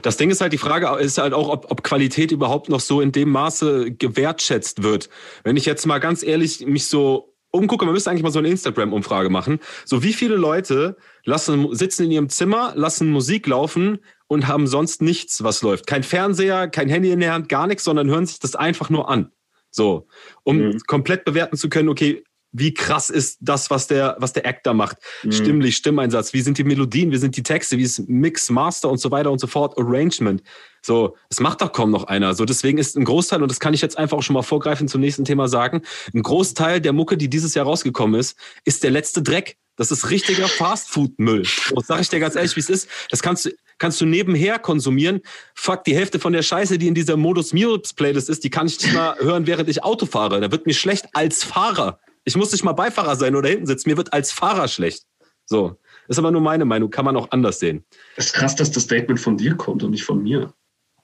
Das 0.01 0.17
Ding 0.17 0.29
ist 0.31 0.41
halt, 0.41 0.51
die 0.51 0.57
Frage 0.57 1.01
ist 1.01 1.17
halt 1.17 1.33
auch, 1.33 1.47
ob, 1.47 1.71
ob 1.71 1.81
Qualität 1.81 2.33
überhaupt 2.33 2.67
noch 2.67 2.81
so 2.81 2.99
in 2.99 3.13
dem 3.13 3.29
Maße 3.29 3.91
gewertschätzt 3.91 4.83
wird. 4.83 5.09
Wenn 5.45 5.55
ich 5.55 5.65
jetzt 5.65 5.85
mal 5.85 5.99
ganz 5.99 6.21
ehrlich 6.21 6.65
mich 6.65 6.87
so 6.87 7.33
umgucke, 7.51 7.85
man 7.85 7.93
müsste 7.93 8.09
eigentlich 8.09 8.23
mal 8.23 8.31
so 8.31 8.39
eine 8.39 8.49
Instagram-Umfrage 8.49 9.29
machen. 9.29 9.59
So 9.85 10.03
wie 10.03 10.11
viele 10.11 10.35
Leute 10.35 10.97
lassen, 11.23 11.73
sitzen 11.73 12.03
in 12.03 12.11
ihrem 12.11 12.29
Zimmer, 12.29 12.73
lassen 12.75 13.11
Musik 13.11 13.47
laufen 13.47 13.99
und 14.33 14.47
haben 14.47 14.67
sonst 14.67 15.01
nichts, 15.01 15.43
was 15.43 15.61
läuft. 15.61 15.87
Kein 15.87 16.03
Fernseher, 16.03 16.67
kein 16.67 16.89
Handy 16.89 17.11
in 17.11 17.19
der 17.19 17.33
Hand, 17.33 17.49
gar 17.49 17.67
nichts, 17.67 17.83
sondern 17.83 18.09
hören 18.09 18.25
sich 18.25 18.39
das 18.39 18.55
einfach 18.55 18.89
nur 18.89 19.09
an. 19.09 19.31
So, 19.71 20.07
um 20.43 20.57
mhm. 20.57 20.79
komplett 20.85 21.25
bewerten 21.25 21.57
zu 21.57 21.69
können, 21.69 21.89
okay, 21.89 22.23
wie 22.53 22.73
krass 22.73 23.09
ist 23.09 23.39
das, 23.41 23.71
was 23.71 23.87
der, 23.87 24.15
was 24.19 24.31
der 24.31 24.45
Act 24.45 24.65
da 24.65 24.73
macht. 24.73 24.97
Mhm. 25.23 25.31
Stimmlich, 25.31 25.75
Stimmeinsatz, 25.75 26.33
wie 26.33 26.41
sind 26.41 26.59
die 26.59 26.63
Melodien, 26.63 27.11
wie 27.11 27.17
sind 27.17 27.35
die 27.35 27.43
Texte, 27.43 27.77
wie 27.77 27.83
ist 27.83 28.07
Mix, 28.07 28.49
Master 28.51 28.89
und 28.89 28.99
so 28.99 29.09
weiter 29.09 29.31
und 29.31 29.39
so 29.39 29.47
fort, 29.47 29.77
Arrangement. 29.77 30.43
So, 30.83 31.17
es 31.29 31.39
macht 31.39 31.61
doch 31.61 31.71
kaum 31.71 31.89
noch 31.89 32.03
einer. 32.03 32.35
So, 32.35 32.45
deswegen 32.45 32.77
ist 32.77 32.95
ein 32.95 33.05
Großteil, 33.05 33.41
und 33.41 33.49
das 33.49 33.59
kann 33.59 33.73
ich 33.73 33.81
jetzt 33.81 33.97
einfach 33.97 34.17
auch 34.17 34.21
schon 34.21 34.35
mal 34.35 34.43
vorgreifen 34.43 34.87
zum 34.87 35.01
nächsten 35.01 35.25
Thema 35.25 35.47
sagen, 35.47 35.81
ein 36.13 36.21
Großteil 36.21 36.79
der 36.79 36.93
Mucke, 36.93 37.17
die 37.17 37.29
dieses 37.29 37.55
Jahr 37.55 37.65
rausgekommen 37.65 38.19
ist, 38.19 38.37
ist 38.65 38.83
der 38.83 38.91
letzte 38.91 39.23
Dreck. 39.23 39.57
Das 39.75 39.91
ist 39.91 40.11
richtiger 40.11 40.47
Fastfood-Müll. 40.47 41.47
Das 41.75 41.87
sag 41.87 42.01
ich 42.01 42.09
dir 42.09 42.19
ganz 42.19 42.35
ehrlich, 42.35 42.55
wie 42.55 42.59
es 42.59 42.69
ist. 42.69 42.87
Das 43.09 43.23
kannst 43.23 43.45
du, 43.45 43.49
kannst 43.77 43.99
du 44.01 44.05
nebenher 44.05 44.59
konsumieren. 44.59 45.21
Fuck, 45.55 45.83
die 45.83 45.95
Hälfte 45.95 46.19
von 46.19 46.33
der 46.33 46.41
Scheiße, 46.41 46.77
die 46.77 46.88
in 46.88 46.95
dieser 46.95 47.17
Modus 47.17 47.53
Muse 47.53 47.93
Playlist 47.95 48.29
ist, 48.29 48.43
die 48.43 48.49
kann 48.49 48.67
ich 48.67 48.81
nicht 48.81 48.93
mal 48.93 49.15
hören, 49.19 49.47
während 49.47 49.69
ich 49.69 49.83
Auto 49.83 50.05
fahre. 50.05 50.41
Da 50.41 50.51
wird 50.51 50.65
mir 50.65 50.73
schlecht 50.73 51.07
als 51.13 51.43
Fahrer. 51.43 51.99
Ich 52.25 52.36
muss 52.36 52.51
nicht 52.51 52.63
mal 52.63 52.73
Beifahrer 52.73 53.15
sein 53.15 53.36
oder 53.36 53.49
hinten 53.49 53.65
sitzen. 53.65 53.89
Mir 53.89 53.97
wird 53.97 54.13
als 54.13 54.31
Fahrer 54.31 54.67
schlecht. 54.67 55.03
So. 55.45 55.77
ist 56.07 56.19
aber 56.19 56.31
nur 56.31 56.41
meine 56.41 56.65
Meinung. 56.65 56.89
Kann 56.89 57.05
man 57.05 57.17
auch 57.17 57.31
anders 57.31 57.59
sehen. 57.59 57.83
Es 58.15 58.27
ist 58.27 58.33
krass, 58.33 58.55
dass 58.55 58.71
das 58.71 58.83
Statement 58.83 59.19
von 59.19 59.38
dir 59.38 59.55
kommt 59.55 59.83
und 59.83 59.91
nicht 59.91 60.03
von 60.03 60.23
mir. 60.23 60.53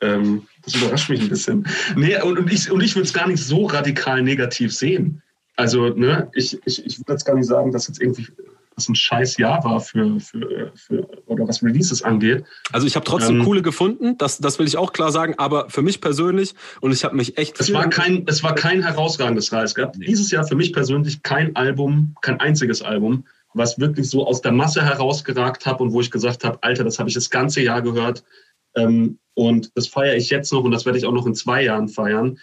Ähm, 0.01 0.47
das 0.63 0.75
überrascht 0.75 1.09
mich 1.09 1.21
ein 1.21 1.29
bisschen. 1.29 1.67
Nee, 1.95 2.21
und, 2.21 2.39
und 2.39 2.51
ich, 2.51 2.71
und 2.71 2.81
ich 2.81 2.95
würde 2.95 3.05
es 3.05 3.13
gar 3.13 3.27
nicht 3.27 3.43
so 3.43 3.65
radikal 3.65 4.21
negativ 4.21 4.73
sehen. 4.73 5.21
Also, 5.57 5.89
ne, 5.89 6.31
ich, 6.33 6.57
ich, 6.65 6.85
ich 6.85 6.99
würde 6.99 7.13
jetzt 7.13 7.25
gar 7.25 7.35
nicht 7.35 7.47
sagen, 7.47 7.73
dass 7.73 7.87
jetzt 7.87 8.01
irgendwie 8.01 8.27
das 8.79 8.89
ein 8.89 8.95
scheiß 8.95 9.37
Jahr 9.37 9.63
war 9.63 9.79
für, 9.79 10.19
für, 10.19 10.71
für 10.75 11.07
oder 11.25 11.47
was 11.47 11.63
Releases 11.63 12.01
angeht. 12.01 12.43
Also 12.71 12.87
ich 12.87 12.95
habe 12.95 13.05
trotzdem 13.05 13.39
ähm, 13.39 13.45
coole 13.45 13.61
gefunden, 13.61 14.17
das, 14.17 14.39
das 14.39 14.59
will 14.59 14.67
ich 14.67 14.77
auch 14.77 14.93
klar 14.93 15.11
sagen, 15.11 15.35
aber 15.37 15.69
für 15.69 15.81
mich 15.81 16.01
persönlich 16.01 16.55
und 16.81 16.91
ich 16.91 17.03
habe 17.03 17.15
mich 17.15 17.37
echt. 17.37 17.59
Es 17.59 17.71
war 17.73 17.89
kein, 17.89 18.23
es 18.27 18.43
war 18.43 18.55
kein 18.55 18.81
herausragendes 18.81 19.49
Jahr. 19.51 19.63
Es 19.63 19.75
gab 19.75 19.95
nee. 19.95 20.05
dieses 20.05 20.31
Jahr 20.31 20.45
für 20.45 20.55
mich 20.55 20.73
persönlich 20.73 21.21
kein 21.23 21.55
Album, 21.55 22.15
kein 22.21 22.39
einziges 22.39 22.81
Album, 22.81 23.25
was 23.53 23.79
wirklich 23.79 24.09
so 24.09 24.25
aus 24.25 24.41
der 24.41 24.51
Masse 24.51 24.83
herausgeragt 24.83 25.65
habe 25.65 25.83
und 25.83 25.91
wo 25.91 26.01
ich 26.01 26.11
gesagt 26.11 26.43
habe, 26.43 26.59
Alter, 26.61 26.83
das 26.83 26.99
habe 26.99 27.09
ich 27.09 27.15
das 27.15 27.29
ganze 27.29 27.61
Jahr 27.61 27.81
gehört. 27.81 28.23
Ähm, 28.75 29.19
und 29.33 29.71
das 29.75 29.87
feiere 29.87 30.15
ich 30.15 30.29
jetzt 30.29 30.51
noch 30.51 30.63
und 30.63 30.71
das 30.71 30.85
werde 30.85 30.97
ich 30.97 31.05
auch 31.05 31.13
noch 31.13 31.25
in 31.25 31.33
zwei 31.33 31.63
Jahren 31.63 31.87
feiern. 31.87 32.39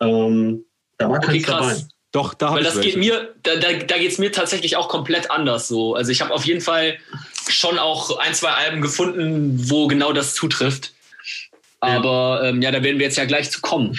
Ähm, 0.00 0.64
da 0.98 1.08
war 1.08 1.18
okay, 1.18 1.40
keins 1.40 1.46
dabei. 1.46 1.93
Doch, 2.14 2.32
da 2.32 2.50
habe 2.50 2.60
ich 2.60 2.66
das 2.66 2.80
geht 2.80 2.96
mir, 2.96 3.34
da, 3.42 3.56
da, 3.56 3.72
da 3.72 3.98
geht 3.98 4.12
es 4.12 4.18
mir 4.18 4.30
tatsächlich 4.30 4.76
auch 4.76 4.88
komplett 4.88 5.32
anders 5.32 5.66
so. 5.66 5.96
Also 5.96 6.12
ich 6.12 6.20
habe 6.20 6.32
auf 6.32 6.46
jeden 6.46 6.60
Fall 6.60 6.96
schon 7.48 7.76
auch 7.76 8.18
ein, 8.18 8.32
zwei 8.34 8.50
Alben 8.50 8.80
gefunden, 8.80 9.68
wo 9.68 9.88
genau 9.88 10.12
das 10.12 10.32
zutrifft. 10.32 10.92
Aber 11.80 12.40
ja, 12.40 12.50
ähm, 12.50 12.62
ja 12.62 12.70
da 12.70 12.84
werden 12.84 13.00
wir 13.00 13.06
jetzt 13.06 13.16
ja 13.16 13.24
gleich 13.24 13.50
zu 13.50 13.60
kommen. 13.60 13.98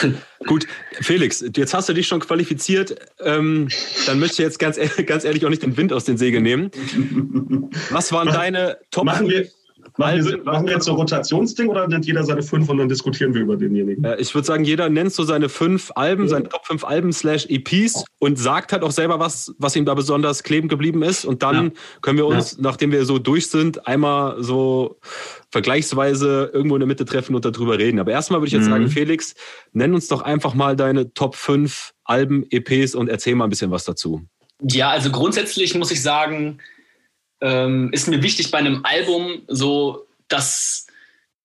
Gut, 0.46 0.66
Felix, 1.00 1.42
jetzt 1.56 1.72
hast 1.72 1.88
du 1.88 1.94
dich 1.94 2.06
schon 2.08 2.20
qualifiziert. 2.20 2.94
Ähm, 3.20 3.70
dann 4.04 4.18
möchte 4.18 4.42
ich 4.42 4.46
jetzt 4.46 4.58
ganz, 4.58 4.78
ganz 5.06 5.24
ehrlich 5.24 5.46
auch 5.46 5.50
nicht 5.50 5.62
den 5.62 5.78
Wind 5.78 5.94
aus 5.94 6.04
den 6.04 6.18
Segeln 6.18 6.42
nehmen. 6.42 6.70
Was 7.88 8.12
waren 8.12 8.28
deine 8.28 8.76
Top? 8.90 9.04
Machen 9.04 9.30
wir, 9.30 9.48
Machen 9.96 10.24
wir, 10.24 10.42
machen 10.42 10.66
wir 10.66 10.72
jetzt 10.74 10.86
so 10.86 10.92
ein 10.92 10.96
Rotationsding 10.96 11.68
oder 11.68 11.86
nennt 11.86 12.04
jeder 12.04 12.24
seine 12.24 12.42
fünf 12.42 12.68
und 12.68 12.78
dann 12.78 12.88
diskutieren 12.88 13.32
wir 13.32 13.42
über 13.42 13.56
denjenigen? 13.56 14.02
Äh, 14.02 14.16
ich 14.16 14.34
würde 14.34 14.44
sagen, 14.44 14.64
jeder 14.64 14.88
nennt 14.88 15.12
so 15.12 15.22
seine 15.22 15.48
fünf 15.48 15.92
Alben, 15.94 16.24
ja. 16.24 16.30
seine 16.30 16.48
Top 16.48 16.66
5 16.66 16.82
Alben 16.82 17.12
slash 17.12 17.46
EPs 17.48 18.04
und 18.18 18.36
sagt 18.36 18.72
halt 18.72 18.82
auch 18.82 18.90
selber 18.90 19.20
was, 19.20 19.54
was 19.58 19.76
ihm 19.76 19.84
da 19.84 19.94
besonders 19.94 20.42
kleben 20.42 20.66
geblieben 20.66 21.02
ist. 21.02 21.24
Und 21.24 21.44
dann 21.44 21.66
ja. 21.66 21.70
können 22.02 22.18
wir 22.18 22.26
uns, 22.26 22.52
ja. 22.52 22.58
nachdem 22.62 22.90
wir 22.90 23.04
so 23.04 23.20
durch 23.20 23.48
sind, 23.48 23.86
einmal 23.86 24.42
so 24.42 24.98
vergleichsweise 25.52 26.50
irgendwo 26.52 26.74
in 26.74 26.80
der 26.80 26.88
Mitte 26.88 27.04
treffen 27.04 27.36
und 27.36 27.44
darüber 27.44 27.78
reden. 27.78 28.00
Aber 28.00 28.10
erstmal 28.10 28.40
würde 28.40 28.48
ich 28.48 28.52
jetzt 28.54 28.66
mhm. 28.66 28.70
sagen, 28.70 28.88
Felix, 28.88 29.34
nenn 29.72 29.94
uns 29.94 30.08
doch 30.08 30.22
einfach 30.22 30.54
mal 30.54 30.74
deine 30.74 31.14
Top 31.14 31.36
5 31.36 31.92
Alben, 32.02 32.44
EPs 32.50 32.96
und 32.96 33.08
erzähl 33.08 33.36
mal 33.36 33.44
ein 33.44 33.50
bisschen 33.50 33.70
was 33.70 33.84
dazu. 33.84 34.22
Ja, 34.60 34.90
also 34.90 35.10
grundsätzlich 35.10 35.76
muss 35.76 35.92
ich 35.92 36.02
sagen, 36.02 36.58
ähm, 37.44 37.90
ist 37.92 38.08
mir 38.08 38.22
wichtig 38.22 38.50
bei 38.50 38.58
einem 38.58 38.84
Album 38.84 39.42
so, 39.48 40.06
dass 40.28 40.86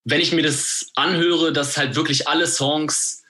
wenn 0.04 0.20
ich 0.20 0.32
mir 0.32 0.42
das 0.42 0.90
anhöre, 0.94 1.52
dass 1.52 1.76
halt 1.76 1.94
wirklich 1.94 2.26
alle 2.26 2.46
Songs 2.46 3.22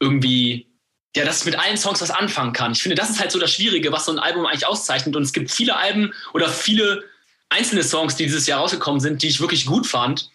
irgendwie, 0.00 0.66
ja, 1.14 1.24
dass 1.24 1.40
ich 1.40 1.44
mit 1.44 1.58
allen 1.58 1.76
Songs 1.76 2.00
was 2.00 2.10
anfangen 2.10 2.52
kann. 2.52 2.72
Ich 2.72 2.82
finde, 2.82 2.96
das 2.96 3.10
ist 3.10 3.20
halt 3.20 3.30
so 3.30 3.38
das 3.38 3.52
Schwierige, 3.52 3.92
was 3.92 4.06
so 4.06 4.12
ein 4.12 4.18
Album 4.18 4.46
eigentlich 4.46 4.66
auszeichnet. 4.66 5.14
Und 5.14 5.22
es 5.22 5.32
gibt 5.32 5.52
viele 5.52 5.76
Alben 5.76 6.12
oder 6.34 6.48
viele 6.48 7.04
einzelne 7.50 7.84
Songs, 7.84 8.16
die 8.16 8.24
dieses 8.24 8.48
Jahr 8.48 8.60
rausgekommen 8.60 9.00
sind, 9.00 9.22
die 9.22 9.28
ich 9.28 9.40
wirklich 9.40 9.64
gut 9.64 9.86
fand. 9.86 10.28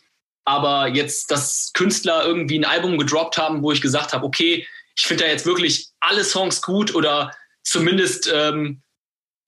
Aber 0.45 0.87
jetzt, 0.87 1.31
dass 1.31 1.71
Künstler 1.73 2.25
irgendwie 2.25 2.59
ein 2.59 2.65
Album 2.65 2.97
gedroppt 2.97 3.37
haben, 3.37 3.61
wo 3.61 3.73
ich 3.73 3.81
gesagt 3.81 4.13
habe, 4.13 4.25
okay, 4.25 4.65
ich 4.95 5.03
finde 5.03 5.25
da 5.25 5.29
jetzt 5.29 5.45
wirklich 5.45 5.89
alle 5.99 6.23
Songs 6.23 6.61
gut 6.61 6.95
oder 6.95 7.31
zumindest 7.61 8.31
ähm, 8.33 8.81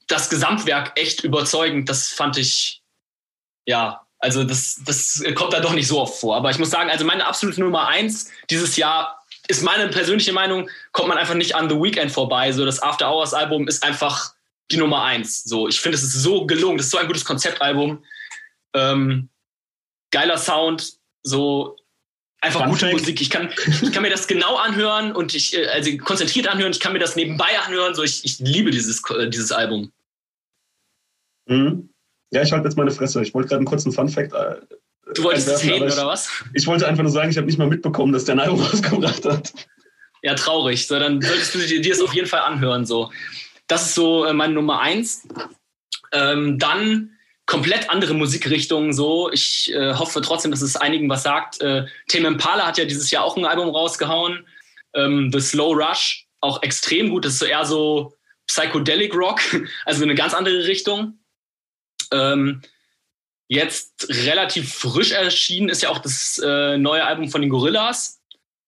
das 0.08 0.30
Gesamtwerk 0.30 1.00
echt 1.00 1.24
überzeugend. 1.24 1.90
Das 1.90 2.10
fand 2.10 2.38
ich, 2.38 2.82
ja, 3.66 4.06
also 4.20 4.44
das, 4.44 4.82
das 4.86 5.24
kommt 5.36 5.54
da 5.54 5.60
doch 5.60 5.74
nicht 5.74 5.88
so 5.88 6.02
oft 6.02 6.20
vor. 6.20 6.36
Aber 6.36 6.50
ich 6.50 6.60
muss 6.60 6.70
sagen, 6.70 6.90
also 6.90 7.06
meine 7.06 7.26
absolute 7.26 7.60
Nummer 7.62 7.88
eins 7.88 8.30
dieses 8.50 8.78
Jahr 8.78 9.22
ist 9.48 9.64
meine 9.64 9.90
persönliche 9.90 10.34
Meinung, 10.34 10.70
kommt 10.92 11.10
man 11.10 11.18
einfach 11.18 11.36
nicht 11.36 11.56
an 11.56 11.70
The 11.70 11.76
Weekend 11.76 12.12
vorbei. 12.12 12.52
So 12.52 12.66
das 12.66 12.82
After 12.82 13.12
Hours 13.12 13.34
Album 13.34 13.68
ist 13.68 13.84
einfach 13.84 14.34
die 14.72 14.78
Nummer 14.78 15.04
eins. 15.04 15.44
So, 15.44 15.68
ich 15.68 15.80
finde, 15.80 15.98
es 15.98 16.04
ist 16.04 16.14
so 16.14 16.46
gelungen. 16.46 16.78
Das 16.78 16.88
ist 16.88 16.92
so 16.92 16.98
ein 16.98 17.08
gutes 17.08 17.26
Konzeptalbum. 17.26 18.04
Ähm, 18.74 19.30
geiler 20.12 20.38
Sound, 20.38 20.94
so 21.22 21.78
einfach 22.46 22.62
Fun 22.62 22.70
gute 22.70 22.86
Fact. 22.86 23.00
Musik. 23.00 23.22
Ich 23.22 23.30
kann, 23.30 23.50
ich 23.82 23.92
kann 23.92 24.02
mir 24.02 24.10
das 24.10 24.28
genau 24.28 24.56
anhören 24.56 25.12
und 25.12 25.36
ich, 25.36 25.58
äh, 25.58 25.68
also 25.68 25.96
konzentriert 25.98 26.48
anhören. 26.48 26.72
Ich 26.72 26.80
kann 26.80 26.94
mir 26.94 27.00
das 27.00 27.16
nebenbei 27.16 27.60
anhören. 27.66 27.96
So, 27.96 28.04
ich, 28.04 28.24
ich 28.24 28.40
liebe 28.40 28.72
dieses, 28.72 29.02
äh, 29.10 29.30
dieses 29.30 29.52
Album. 29.52 29.92
Mhm. 31.48 31.90
Ja, 32.32 32.42
ich 32.42 32.52
halte 32.52 32.68
jetzt 32.68 32.78
meine 32.78 32.92
Fresse. 32.92 33.22
Ich 33.22 33.34
wollte 33.34 33.50
gerade 33.50 33.60
einen 33.60 33.68
kurzen 33.68 33.92
Fun-Fact. 33.92 34.34
Äh, 34.34 34.56
du 35.14 35.24
wolltest 35.24 35.48
es 35.48 35.64
haten, 35.64 35.84
oder 35.84 36.08
was? 36.08 36.30
Ich 36.54 36.66
wollte 36.68 36.88
einfach 36.88 37.04
nur 37.04 37.12
sagen, 37.12 37.30
ich 37.30 37.38
habe 37.38 37.48
nicht 37.48 37.58
mal 37.58 37.68
mitbekommen, 37.68 38.14
dass 38.14 38.26
der 38.26 38.36
ein 38.36 38.40
Album 38.40 38.62
rausgebracht 38.62 39.26
hat. 39.26 39.54
Ja, 40.22 40.34
traurig. 40.34 40.88
So, 40.88 40.98
dann 40.98 41.22
solltest 41.22 41.54
du 41.54 41.60
dir, 41.60 41.82
dir 41.82 41.92
das 41.92 42.02
auf 42.02 42.14
jeden 42.14 42.28
Fall 42.28 42.42
anhören. 42.42 42.86
So. 42.86 43.12
Das 43.68 43.86
ist 43.86 43.96
so 43.96 44.26
äh, 44.26 44.34
meine 44.34 44.54
Nummer 44.54 44.82
eins. 44.82 45.28
Ähm, 46.12 46.58
dann 46.58 47.15
komplett 47.46 47.90
andere 47.90 48.14
Musikrichtungen 48.14 48.94
so. 48.94 49.32
Ich 49.32 49.72
äh, 49.74 49.94
hoffe 49.94 50.22
trotzdem, 50.22 50.52
dass 50.52 50.62
es 50.62 50.76
einigen 50.76 51.10
was 51.10 51.24
sagt. 51.24 51.62
Äh, 51.62 51.86
Tame 52.08 52.28
Impala 52.28 52.66
hat 52.66 52.78
ja 52.78 52.86
dieses 52.86 53.12
Jahr 53.12 53.24
auch 53.24 53.38
ein 53.38 53.46
Album 53.46 53.70
rausgehauen. 53.70 54.46
Ähm, 54.94 55.32
The 55.32 55.40
Slow 55.40 55.74
Rush, 55.74 56.28
auch 56.42 56.64
extrem 56.64 57.10
gut. 57.10 57.26
Das 57.26 57.34
ist 57.34 57.40
so 57.40 57.46
eher 57.46 57.66
so 57.66 58.14
Psychedelic 58.48 59.14
Rock, 59.16 59.42
also 59.86 60.04
eine 60.04 60.16
ganz 60.16 60.34
andere 60.34 60.68
Richtung. 60.68 61.20
Ähm, 62.12 62.62
jetzt 63.48 64.08
relativ 64.10 64.74
frisch 64.74 65.12
erschienen 65.12 65.70
ist 65.70 65.84
ja 65.84 65.90
auch 65.90 66.00
das 66.00 66.40
äh, 66.44 66.78
neue 66.78 67.06
Album 67.06 67.30
von 67.30 67.42
den 67.42 67.50
Gorillas. 67.50 68.22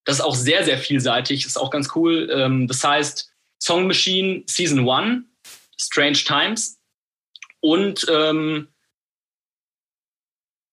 Das 0.05 0.17
ist 0.17 0.21
auch 0.23 0.35
sehr, 0.35 0.63
sehr 0.63 0.77
vielseitig, 0.77 1.45
ist 1.45 1.57
auch 1.57 1.71
ganz 1.71 1.89
cool. 1.95 2.29
Ähm, 2.31 2.67
das 2.67 2.83
heißt 2.83 3.31
Song 3.59 3.87
Machine 3.87 4.43
Season 4.47 4.87
1, 4.87 5.23
Strange 5.79 6.19
Times. 6.19 6.76
Und 7.59 8.05
ähm, 8.09 8.67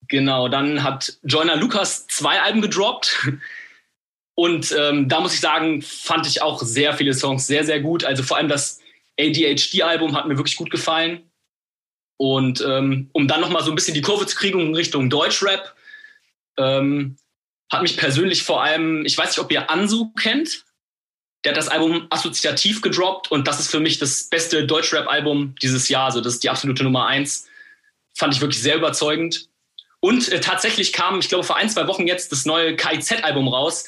genau, 0.09 0.49
dann 0.49 0.83
hat 0.83 1.19
Joyner 1.23 1.57
Lucas 1.57 2.07
zwei 2.07 2.41
Alben 2.41 2.61
gedroppt. 2.61 3.29
Und 4.37 4.75
ähm, 4.77 5.09
da 5.09 5.21
muss 5.21 5.35
ich 5.35 5.41
sagen, 5.41 5.81
fand 5.81 6.27
ich 6.27 6.43
auch 6.43 6.61
sehr 6.61 6.95
viele 6.95 7.15
Songs 7.15 7.47
sehr, 7.47 7.65
sehr 7.65 7.81
gut. 7.81 8.05
Also 8.05 8.23
vor 8.23 8.37
allem 8.37 8.49
das 8.49 8.81
ADHD-Album 9.19 10.17
hat 10.17 10.27
mir 10.27 10.37
wirklich 10.37 10.57
gut 10.57 10.71
gefallen. 10.71 11.31
Und 12.17 12.61
ähm, 12.67 13.11
um 13.13 13.29
dann 13.29 13.41
nochmal 13.41 13.63
so 13.63 13.71
ein 13.71 13.75
bisschen 13.75 13.95
die 13.95 14.03
Kurve 14.03 14.27
zu 14.27 14.37
kriegen 14.37 14.61
in 14.61 14.75
Richtung 14.75 15.11
Deutschrap, 15.11 15.75
ähm, 16.57 17.17
hat 17.73 17.83
mich 17.83 17.97
persönlich 17.97 18.43
vor 18.43 18.63
allem, 18.63 19.05
ich 19.05 19.17
weiß 19.17 19.31
nicht, 19.31 19.39
ob 19.39 19.51
ihr 19.51 19.71
Ansu 19.71 20.13
kennt. 20.15 20.65
Der 21.45 21.53
hat 21.53 21.59
das 21.59 21.69
Album 21.69 22.07
assoziativ 22.11 22.81
gedroppt 22.81 23.31
und 23.31 23.47
das 23.47 23.61
ist 23.61 23.71
für 23.71 23.81
mich 23.81 23.99
das 23.99 24.25
beste 24.25 24.67
Deutschrap-Album 24.67 25.55
dieses 25.61 25.89
Jahr. 25.89 26.07
Also 26.07 26.21
das 26.21 26.35
ist 26.35 26.45
die 26.45 26.51
absolute 26.51 26.85
Nummer 26.85 27.07
eins. 27.07 27.47
Fand 28.15 28.35
ich 28.35 28.41
wirklich 28.41 28.63
sehr 28.63 28.77
überzeugend. 28.77 29.49
Und 30.01 30.31
äh, 30.31 30.41
tatsächlich 30.41 30.93
kam, 30.93 31.19
ich 31.19 31.29
glaube, 31.29 31.45
vor 31.45 31.57
ein, 31.57 31.71
zwei 31.71 31.87
Wochen 31.87 32.07
jetzt 32.07 32.31
das 32.33 32.45
neue 32.45 32.77
KIZ-Album 32.77 33.49
raus. 33.49 33.87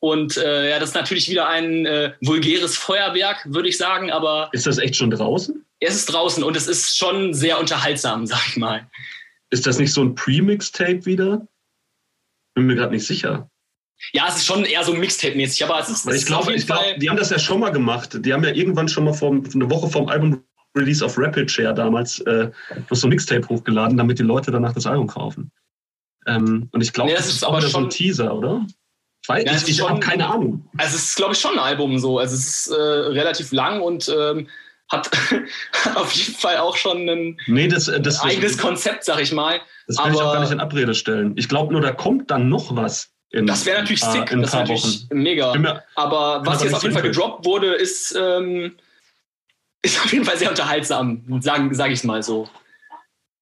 Und 0.00 0.36
äh, 0.36 0.70
ja, 0.70 0.80
das 0.80 0.88
ist 0.88 0.94
natürlich 0.96 1.30
wieder 1.30 1.48
ein 1.48 1.86
äh, 1.86 2.14
vulgäres 2.20 2.76
Feuerwerk, 2.76 3.46
würde 3.46 3.68
ich 3.68 3.78
sagen. 3.78 4.10
Aber 4.10 4.48
ist 4.52 4.66
das 4.66 4.78
echt 4.78 4.96
schon 4.96 5.10
draußen? 5.10 5.64
Es 5.78 5.94
ist 5.94 6.06
draußen 6.06 6.42
und 6.42 6.56
es 6.56 6.66
ist 6.66 6.98
schon 6.98 7.32
sehr 7.32 7.60
unterhaltsam, 7.60 8.26
sag 8.26 8.48
ich 8.48 8.56
mal. 8.56 8.90
Ist 9.50 9.64
das 9.64 9.78
nicht 9.78 9.92
so 9.92 10.02
ein 10.02 10.16
Pre-Mixtape 10.16 11.06
wieder? 11.06 11.46
Bin 12.54 12.66
mir 12.66 12.74
gerade 12.74 12.92
nicht 12.92 13.06
sicher. 13.06 13.48
Ja, 14.12 14.26
es 14.28 14.36
ist 14.36 14.46
schon 14.46 14.64
eher 14.64 14.84
so 14.84 14.92
Mixtape-mäßig, 14.92 15.64
aber 15.64 15.78
es 15.80 15.88
ist. 15.88 16.06
Weil 16.06 16.16
ich 16.16 16.26
glaube, 16.26 16.54
glaub, 16.54 16.80
die 16.98 17.08
haben 17.08 17.16
das 17.16 17.30
ja 17.30 17.38
schon 17.38 17.60
mal 17.60 17.70
gemacht. 17.70 18.18
Die 18.24 18.32
haben 18.32 18.44
ja 18.44 18.50
irgendwann 18.50 18.88
schon 18.88 19.04
mal 19.04 19.14
vor, 19.14 19.30
eine 19.30 19.70
Woche 19.70 19.88
vom 19.88 20.08
Album 20.08 20.42
Release 20.76 21.04
auf 21.04 21.18
Rapid 21.18 21.50
Share 21.50 21.74
damals 21.74 22.20
äh, 22.20 22.50
noch 22.90 22.96
so 22.96 23.06
ein 23.06 23.10
Mixtape 23.10 23.46
hochgeladen, 23.48 23.96
damit 23.96 24.18
die 24.18 24.22
Leute 24.22 24.50
danach 24.50 24.72
das 24.72 24.86
Album 24.86 25.06
kaufen. 25.06 25.50
Ähm, 26.26 26.68
und 26.72 26.80
ich 26.80 26.92
glaube, 26.92 27.10
nee, 27.10 27.16
das, 27.16 27.26
das, 27.26 27.36
ist 27.36 27.44
aber 27.44 27.60
schon 27.60 27.70
so 27.70 27.78
ein 27.78 27.90
Teaser, 27.90 28.34
oder? 28.34 28.66
Ich, 29.22 29.28
weiß, 29.28 29.44
ja, 29.44 29.54
ich, 29.54 29.68
ich 29.68 29.88
habe 29.88 30.00
keine 30.00 30.28
Ahnung. 30.28 30.68
Also 30.76 30.96
es 30.96 31.04
ist, 31.04 31.16
glaube 31.16 31.34
ich, 31.34 31.38
schon 31.38 31.52
ein 31.52 31.58
Album 31.58 31.98
so. 31.98 32.18
Also 32.18 32.34
es 32.34 32.66
ist 32.66 32.68
äh, 32.68 32.74
relativ 32.74 33.52
lang 33.52 33.80
und 33.80 34.08
ähm, 34.08 34.48
hat, 34.88 35.10
auf 35.94 36.12
jeden 36.12 36.34
Fall 36.34 36.58
auch 36.58 36.76
schon 36.76 37.08
ein, 37.08 37.40
nee, 37.46 37.68
das, 37.68 37.90
das, 38.00 38.20
eigenes 38.20 38.58
Konzept, 38.58 39.04
sag 39.04 39.20
ich 39.20 39.32
mal. 39.32 39.60
Das 39.86 39.98
will 39.98 40.06
Aber, 40.06 40.14
ich 40.14 40.20
auch 40.20 40.32
gar 40.32 40.40
nicht 40.40 40.52
in 40.52 40.60
Abrede 40.60 40.94
stellen. 40.94 41.34
Ich 41.36 41.48
glaube 41.48 41.72
nur, 41.72 41.82
da 41.82 41.92
kommt 41.92 42.30
dann 42.30 42.48
noch 42.48 42.74
was. 42.74 43.11
In, 43.32 43.46
das 43.46 43.64
wäre 43.64 43.80
natürlich 43.80 44.04
sick, 44.04 44.30
äh, 44.30 44.40
das 44.40 44.52
wäre 44.52 44.62
natürlich 44.62 45.06
Wochen. 45.10 45.18
mega. 45.18 45.54
Mir, 45.54 45.82
aber 45.94 46.42
was 46.44 46.62
jetzt 46.62 46.74
auf 46.74 46.82
jeden 46.82 46.94
Fall 46.94 47.02
gedroppt 47.02 47.44
wurde, 47.46 47.74
ist, 47.74 48.14
ähm, 48.14 48.76
ist 49.80 49.98
auf 50.04 50.12
jeden 50.12 50.24
Fall 50.24 50.36
sehr 50.36 50.50
unterhaltsam, 50.50 51.24
sage 51.40 51.74
sag 51.74 51.88
ich 51.88 51.98
es 51.98 52.04
mal 52.04 52.22
so. 52.22 52.48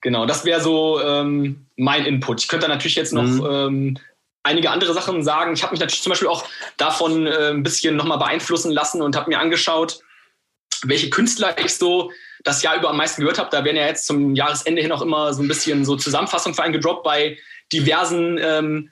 Genau, 0.00 0.26
das 0.26 0.44
wäre 0.44 0.60
so 0.60 1.00
ähm, 1.02 1.66
mein 1.76 2.06
Input. 2.06 2.40
Ich 2.40 2.48
könnte 2.48 2.66
da 2.66 2.72
natürlich 2.72 2.94
jetzt 2.94 3.12
noch 3.12 3.24
mhm. 3.24 3.46
ähm, 3.50 3.98
einige 4.44 4.70
andere 4.70 4.94
Sachen 4.94 5.22
sagen. 5.22 5.52
Ich 5.54 5.62
habe 5.62 5.72
mich 5.72 5.80
natürlich 5.80 6.02
zum 6.02 6.10
Beispiel 6.10 6.28
auch 6.28 6.44
davon 6.76 7.26
äh, 7.26 7.50
ein 7.50 7.62
bisschen 7.62 7.96
nochmal 7.96 8.18
beeinflussen 8.18 8.72
lassen 8.72 9.02
und 9.02 9.16
habe 9.16 9.28
mir 9.28 9.40
angeschaut, 9.40 10.00
welche 10.84 11.10
Künstler 11.10 11.56
ich 11.62 11.74
so 11.74 12.12
das 12.44 12.62
Jahr 12.62 12.76
über 12.76 12.90
am 12.90 12.96
meisten 12.96 13.20
gehört 13.20 13.38
habe. 13.38 13.50
Da 13.50 13.64
werden 13.64 13.76
ja 13.76 13.86
jetzt 13.86 14.06
zum 14.06 14.34
Jahresende 14.34 14.80
hin 14.80 14.92
auch 14.92 15.02
immer 15.02 15.34
so 15.34 15.42
ein 15.42 15.48
bisschen 15.48 15.84
so 15.84 15.96
Zusammenfassungen 15.96 16.54
für 16.54 16.62
einen 16.62 16.72
gedroppt 16.72 17.04
bei 17.04 17.36
diversen 17.72 18.38
ähm, 18.40 18.90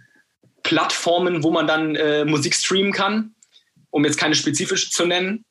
Plattformen, 0.68 1.42
wo 1.42 1.50
man 1.50 1.66
dann 1.66 1.94
äh, 1.96 2.26
Musik 2.26 2.54
streamen 2.54 2.92
kann, 2.92 3.35
um 3.88 4.04
jetzt 4.04 4.18
keine 4.18 4.35
spezifische 4.35 4.90
zu 4.90 5.07
nennen. 5.07 5.46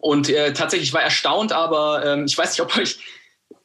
Und 0.00 0.28
äh, 0.28 0.52
tatsächlich 0.52 0.92
war 0.92 1.02
erstaunt, 1.02 1.52
aber 1.52 2.04
ähm, 2.04 2.24
ich 2.24 2.36
weiß 2.36 2.50
nicht, 2.50 2.60
ob 2.60 2.76
euch 2.76 2.98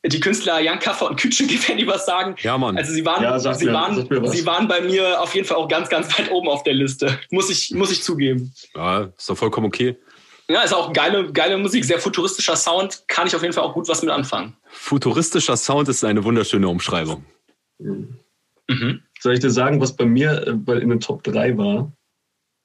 die 0.06 0.20
Künstler 0.20 0.60
Jan 0.60 0.78
Kaffer 0.78 1.08
und 1.08 1.20
Kütchen 1.20 1.50
wenn 1.68 1.78
die 1.78 1.88
was 1.88 2.06
sagen. 2.06 2.36
Ja, 2.42 2.56
Mann. 2.60 2.78
Also 2.78 2.94
sie 2.94 3.04
waren, 3.04 3.24
ja, 3.24 3.40
sie, 3.40 3.66
mir, 3.66 3.74
waren, 3.74 4.28
sie 4.28 4.46
waren 4.46 4.68
bei 4.68 4.82
mir 4.82 5.20
auf 5.20 5.34
jeden 5.34 5.48
Fall 5.48 5.58
auch 5.58 5.68
ganz, 5.68 5.90
ganz 5.90 6.20
weit 6.20 6.30
oben 6.30 6.50
auf 6.50 6.62
der 6.62 6.76
Liste. 6.76 7.18
Muss 7.32 7.50
ich, 7.50 7.72
muss 7.72 7.92
ich 7.92 8.04
zugeben. 8.04 8.54
Ja, 8.76 9.10
ist 9.18 9.28
doch 9.28 9.38
vollkommen 9.38 9.66
okay. 9.66 9.98
Ja, 10.48 10.62
ist 10.62 10.74
auch 10.74 10.94
geile, 10.94 11.32
geile 11.32 11.58
Musik, 11.58 11.84
sehr 11.84 11.98
futuristischer 11.98 12.56
Sound, 12.56 13.06
kann 13.08 13.26
ich 13.26 13.36
auf 13.36 13.42
jeden 13.42 13.56
Fall 13.56 13.64
auch 13.64 13.74
gut 13.74 13.88
was 13.88 14.04
mit 14.04 14.12
anfangen. 14.12 14.56
Futuristischer 14.68 15.58
Sound 15.58 15.90
ist 15.90 16.04
eine 16.04 16.24
wunderschöne 16.24 16.68
Umschreibung. 16.68 17.26
Mhm. 17.80 19.02
Soll 19.26 19.34
ich 19.34 19.40
dir 19.40 19.50
sagen, 19.50 19.82
was 19.82 19.96
bei 19.96 20.06
mir 20.06 20.46
äh, 20.46 20.72
in 20.78 20.90
den 20.90 21.00
Top 21.00 21.24
3 21.24 21.58
war? 21.58 21.92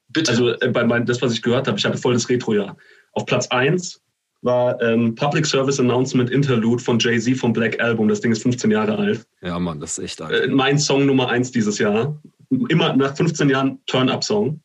Bitte. 0.09 0.29
Also 0.29 0.49
äh, 0.49 0.67
bei 0.67 0.83
mein, 0.83 1.07
das, 1.07 1.19
was 1.19 1.33
ich 1.33 1.41
gehört 1.41 1.67
habe, 1.67 1.79
ich 1.79 1.85
hatte 1.85 1.97
voll 1.97 2.13
das 2.13 2.29
Retro-Jahr. 2.29 2.77
Auf 3.13 3.25
Platz 3.25 3.47
1 3.47 3.99
war 4.43 4.79
ähm, 4.79 5.15
Public 5.15 5.47
Service 5.47 5.79
Announcement 5.79 6.29
Interlude 6.29 6.83
von 6.83 6.99
Jay-Z 6.99 7.35
vom 7.35 7.51
Black 7.51 7.81
Album. 7.81 8.07
Das 8.09 8.21
Ding 8.21 8.31
ist 8.31 8.43
15 8.43 8.69
Jahre 8.69 8.95
alt. 8.95 9.25
Ja, 9.41 9.57
Mann, 9.57 9.79
das 9.79 9.97
ist 9.97 10.03
echt 10.03 10.21
alt. 10.21 10.39
Äh, 10.39 10.49
mein 10.49 10.77
Song 10.77 11.07
Nummer 11.07 11.29
1 11.29 11.51
dieses 11.51 11.79
Jahr. 11.79 12.15
Immer 12.69 12.95
nach 12.95 13.15
15 13.17 13.49
Jahren 13.49 13.79
Turn-Up-Song. 13.87 14.61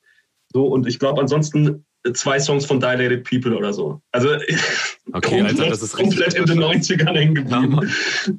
So, 0.53 0.67
und 0.67 0.87
ich 0.87 0.99
glaube, 0.99 1.23
ansonsten 1.23 1.83
zwei 2.13 2.39
Songs 2.39 2.67
von 2.67 2.79
Dilated 2.79 3.25
People 3.25 3.57
oder 3.57 3.73
so. 3.73 4.03
Also 4.13 4.35
okay, 5.15 5.39
komplett, 5.39 5.61
Alter, 5.61 5.71
das 5.71 5.83
ist 5.83 5.95
komplett 5.95 6.35
in 6.35 6.45
den 6.45 6.59
90ern 6.59 7.15
hängen 7.15 7.35
geblieben. 7.37 7.81
Ja, 8.27 8.35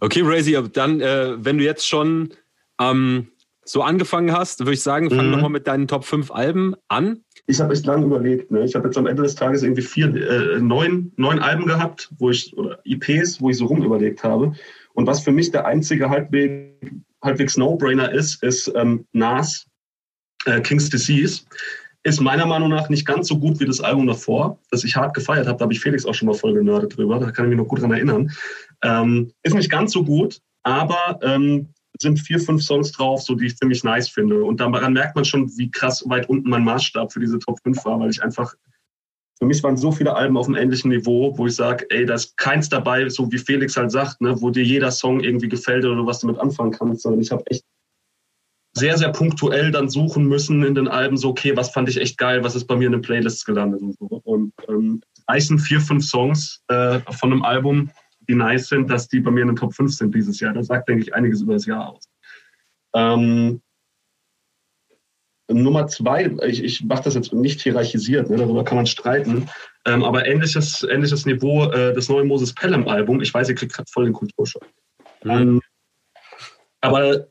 okay, 0.00 0.22
Razy, 0.24 0.58
dann, 0.72 1.00
äh, 1.00 1.44
wenn 1.44 1.58
du 1.58 1.64
jetzt 1.64 1.86
schon 1.86 2.30
ähm, 2.80 3.28
so 3.64 3.82
angefangen 3.82 4.32
hast, 4.32 4.60
würde 4.60 4.72
ich 4.72 4.82
sagen, 4.82 5.10
fang 5.10 5.26
mhm. 5.26 5.32
nochmal 5.32 5.50
mit 5.50 5.66
deinen 5.66 5.86
Top 5.86 6.04
5 6.04 6.30
Alben 6.30 6.74
an. 6.88 7.22
Ich 7.46 7.60
habe 7.60 7.72
echt 7.72 7.86
lange 7.86 8.06
überlegt. 8.06 8.50
Ne? 8.50 8.64
Ich 8.64 8.74
habe 8.74 8.88
jetzt 8.88 8.98
am 8.98 9.06
Ende 9.06 9.22
des 9.22 9.34
Tages 9.34 9.62
irgendwie 9.62 9.82
vier, 9.82 10.14
äh, 10.14 10.60
neun, 10.60 11.12
neun 11.16 11.38
Alben 11.38 11.66
gehabt, 11.66 12.10
wo 12.18 12.30
ich, 12.30 12.56
oder 12.56 12.78
IPs, 12.84 13.40
wo 13.40 13.50
ich 13.50 13.58
so 13.58 13.66
rum 13.66 13.82
überlegt 13.84 14.24
habe. 14.24 14.52
Und 14.94 15.06
was 15.06 15.20
für 15.20 15.32
mich 15.32 15.50
der 15.50 15.66
einzige 15.66 16.10
halbwegs, 16.10 16.90
halbwegs 17.22 17.56
No-Brainer 17.56 18.10
ist, 18.12 18.42
ist 18.42 18.72
ähm, 18.74 19.06
Nas, 19.12 19.66
äh, 20.46 20.60
King's 20.60 20.90
Disease 20.90 21.42
ist 22.02 22.20
meiner 22.20 22.46
Meinung 22.46 22.70
nach 22.70 22.88
nicht 22.88 23.04
ganz 23.04 23.28
so 23.28 23.38
gut 23.38 23.60
wie 23.60 23.66
das 23.66 23.80
Album 23.80 24.06
davor, 24.06 24.58
das 24.70 24.84
ich 24.84 24.96
hart 24.96 25.14
gefeiert 25.14 25.46
habe. 25.46 25.58
Da 25.58 25.64
habe 25.64 25.72
ich 25.72 25.80
Felix 25.80 26.06
auch 26.06 26.14
schon 26.14 26.28
mal 26.28 26.34
voll 26.34 26.54
genördet 26.54 26.96
drüber. 26.96 27.18
Da 27.18 27.30
kann 27.30 27.44
ich 27.44 27.50
mich 27.50 27.58
noch 27.58 27.68
gut 27.68 27.82
dran 27.82 27.92
erinnern. 27.92 28.30
Ähm, 28.82 29.32
ist 29.42 29.54
nicht 29.54 29.70
ganz 29.70 29.92
so 29.92 30.04
gut, 30.04 30.40
aber 30.62 31.18
ähm, 31.22 31.68
sind 31.98 32.18
vier, 32.18 32.40
fünf 32.40 32.62
Songs 32.62 32.92
drauf, 32.92 33.22
so 33.22 33.34
die 33.34 33.46
ich 33.46 33.56
ziemlich 33.56 33.84
nice 33.84 34.08
finde. 34.08 34.42
Und 34.44 34.60
daran 34.60 34.92
merkt 34.92 35.16
man 35.16 35.24
schon, 35.24 35.50
wie 35.56 35.70
krass 35.70 36.02
weit 36.08 36.28
unten 36.28 36.48
mein 36.48 36.64
Maßstab 36.64 37.12
für 37.12 37.20
diese 37.20 37.38
Top 37.38 37.58
5 37.62 37.84
war, 37.84 38.00
weil 38.00 38.10
ich 38.10 38.22
einfach, 38.22 38.54
für 39.38 39.46
mich 39.46 39.62
waren 39.62 39.76
so 39.76 39.92
viele 39.92 40.14
Alben 40.14 40.36
auf 40.36 40.46
einem 40.46 40.56
ähnlichen 40.56 40.90
Niveau, 40.90 41.36
wo 41.36 41.46
ich 41.46 41.54
sage, 41.54 41.86
ey, 41.90 42.06
da 42.06 42.14
ist 42.14 42.36
keins 42.36 42.68
dabei, 42.68 43.08
so 43.08 43.30
wie 43.30 43.38
Felix 43.38 43.76
halt 43.76 43.90
sagt, 43.90 44.20
ne, 44.20 44.40
wo 44.40 44.50
dir 44.50 44.64
jeder 44.64 44.90
Song 44.90 45.20
irgendwie 45.20 45.48
gefällt 45.48 45.84
oder 45.84 46.06
was 46.06 46.20
du 46.20 46.26
damit 46.26 46.40
anfangen 46.40 46.72
kannst, 46.72 47.02
sondern 47.02 47.20
ich 47.20 47.30
habe 47.30 47.44
echt 47.46 47.64
sehr, 48.72 48.96
sehr 48.96 49.10
punktuell 49.10 49.72
dann 49.72 49.90
suchen 49.90 50.26
müssen 50.26 50.62
in 50.62 50.74
den 50.74 50.88
Alben, 50.88 51.16
so, 51.16 51.30
okay, 51.30 51.56
was 51.56 51.70
fand 51.70 51.88
ich 51.88 52.00
echt 52.00 52.18
geil, 52.18 52.44
was 52.44 52.54
ist 52.54 52.66
bei 52.66 52.76
mir 52.76 52.86
in 52.86 52.92
den 52.92 53.02
Playlists 53.02 53.44
gelandet 53.44 53.82
und 53.82 53.96
so. 53.98 54.06
Und 54.24 54.52
ähm, 54.68 55.02
reichen 55.28 55.58
vier, 55.58 55.80
fünf 55.80 56.04
Songs 56.04 56.62
äh, 56.68 57.00
von 57.10 57.32
einem 57.32 57.42
Album, 57.42 57.90
die 58.30 58.36
nice 58.36 58.68
sind, 58.68 58.88
dass 58.88 59.08
die 59.08 59.18
bei 59.18 59.32
mir 59.32 59.42
in 59.42 59.48
den 59.48 59.56
Top 59.56 59.74
5 59.74 59.92
sind 59.92 60.14
dieses 60.14 60.38
Jahr. 60.38 60.52
Das 60.52 60.68
sagt, 60.68 60.88
denke 60.88 61.02
ich, 61.02 61.12
einiges 61.12 61.42
über 61.42 61.54
das 61.54 61.66
Jahr 61.66 61.88
aus. 61.88 62.08
Ähm, 62.94 63.60
Nummer 65.48 65.88
zwei, 65.88 66.26
ich, 66.46 66.62
ich 66.62 66.84
mache 66.84 67.02
das 67.02 67.14
jetzt 67.14 67.32
nicht 67.32 67.60
hierarchisiert, 67.60 68.30
ne, 68.30 68.36
darüber 68.36 68.62
kann 68.62 68.76
man 68.76 68.86
streiten, 68.86 69.48
ähm, 69.84 70.04
aber 70.04 70.24
ähnliches, 70.26 70.86
ähnliches 70.88 71.26
Niveau 71.26 71.64
äh, 71.72 71.92
des 71.92 72.08
neuen 72.08 72.28
Moses 72.28 72.54
Pelham 72.54 72.86
Album. 72.86 73.20
Ich 73.20 73.34
weiß, 73.34 73.48
ihr 73.48 73.56
kriegt 73.56 73.72
gerade 73.72 73.90
voll 73.90 74.04
den 74.04 74.12
Kulturschock. 74.12 74.64
Mhm. 75.24 75.30
Ähm, 75.30 75.60
aber 76.80 77.26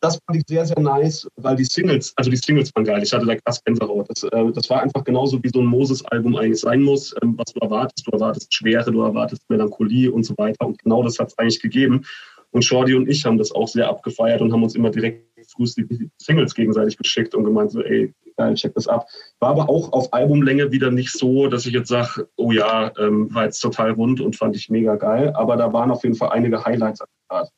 das 0.00 0.18
fand 0.24 0.38
ich 0.38 0.44
sehr, 0.46 0.64
sehr 0.64 0.80
nice, 0.80 1.28
weil 1.36 1.56
die 1.56 1.64
Singles, 1.64 2.12
also 2.16 2.30
die 2.30 2.36
Singles 2.36 2.74
waren 2.74 2.84
geil. 2.84 3.02
Ich 3.02 3.12
hatte 3.12 3.26
da 3.26 3.34
krass 3.36 3.62
Gänsehaut. 3.64 4.08
Das, 4.08 4.22
äh, 4.22 4.52
das 4.52 4.70
war 4.70 4.82
einfach 4.82 5.04
genauso, 5.04 5.42
wie 5.42 5.50
so 5.52 5.60
ein 5.60 5.66
Moses-Album 5.66 6.36
eigentlich 6.36 6.60
sein 6.60 6.82
muss, 6.82 7.14
ähm, 7.22 7.36
was 7.36 7.52
du 7.52 7.60
erwartest. 7.60 8.06
Du 8.06 8.12
erwartest 8.12 8.52
Schwere, 8.54 8.90
du 8.90 9.02
erwartest 9.02 9.42
Melancholie 9.48 10.10
und 10.10 10.24
so 10.24 10.34
weiter. 10.38 10.66
Und 10.66 10.78
genau 10.78 11.02
das 11.02 11.18
hat 11.18 11.28
es 11.28 11.38
eigentlich 11.38 11.60
gegeben. 11.60 12.04
Und 12.50 12.64
Shorty 12.64 12.94
und 12.94 13.08
ich 13.08 13.24
haben 13.24 13.38
das 13.38 13.52
auch 13.52 13.68
sehr 13.68 13.88
abgefeiert 13.88 14.40
und 14.40 14.52
haben 14.52 14.62
uns 14.62 14.74
immer 14.74 14.90
direkt 14.90 15.28
frühst 15.48 15.76
die 15.76 16.10
Singles 16.18 16.54
gegenseitig 16.54 16.96
geschickt 16.96 17.34
und 17.34 17.44
gemeint 17.44 17.70
so, 17.70 17.82
ey, 17.82 18.12
geil, 18.36 18.54
check 18.54 18.74
das 18.74 18.88
ab. 18.88 19.06
War 19.40 19.50
aber 19.50 19.68
auch 19.68 19.92
auf 19.92 20.12
Albumlänge 20.12 20.72
wieder 20.72 20.90
nicht 20.90 21.12
so, 21.12 21.48
dass 21.48 21.66
ich 21.66 21.72
jetzt 21.72 21.88
sage, 21.88 22.28
oh 22.36 22.52
ja, 22.52 22.92
ähm, 22.98 23.32
war 23.34 23.44
jetzt 23.44 23.60
total 23.60 23.92
rund 23.92 24.20
und 24.20 24.36
fand 24.36 24.56
ich 24.56 24.68
mega 24.68 24.96
geil. 24.96 25.32
Aber 25.34 25.56
da 25.56 25.72
waren 25.72 25.90
auf 25.90 26.04
jeden 26.04 26.16
Fall 26.16 26.30
einige 26.30 26.64
Highlights 26.64 27.00
am 27.00 27.08
Start. 27.26 27.50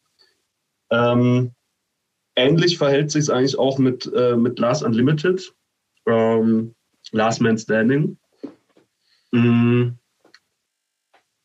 Ähm, 0.90 1.52
ähnlich 2.36 2.78
verhält 2.78 3.10
sich 3.10 3.22
es 3.22 3.30
eigentlich 3.30 3.58
auch 3.58 3.78
mit, 3.78 4.10
äh, 4.14 4.36
mit 4.36 4.58
Last 4.58 4.82
Unlimited, 4.82 5.54
ähm, 6.06 6.74
Last 7.12 7.40
Man 7.40 7.58
Standing. 7.58 8.16
Mhm. 9.32 9.96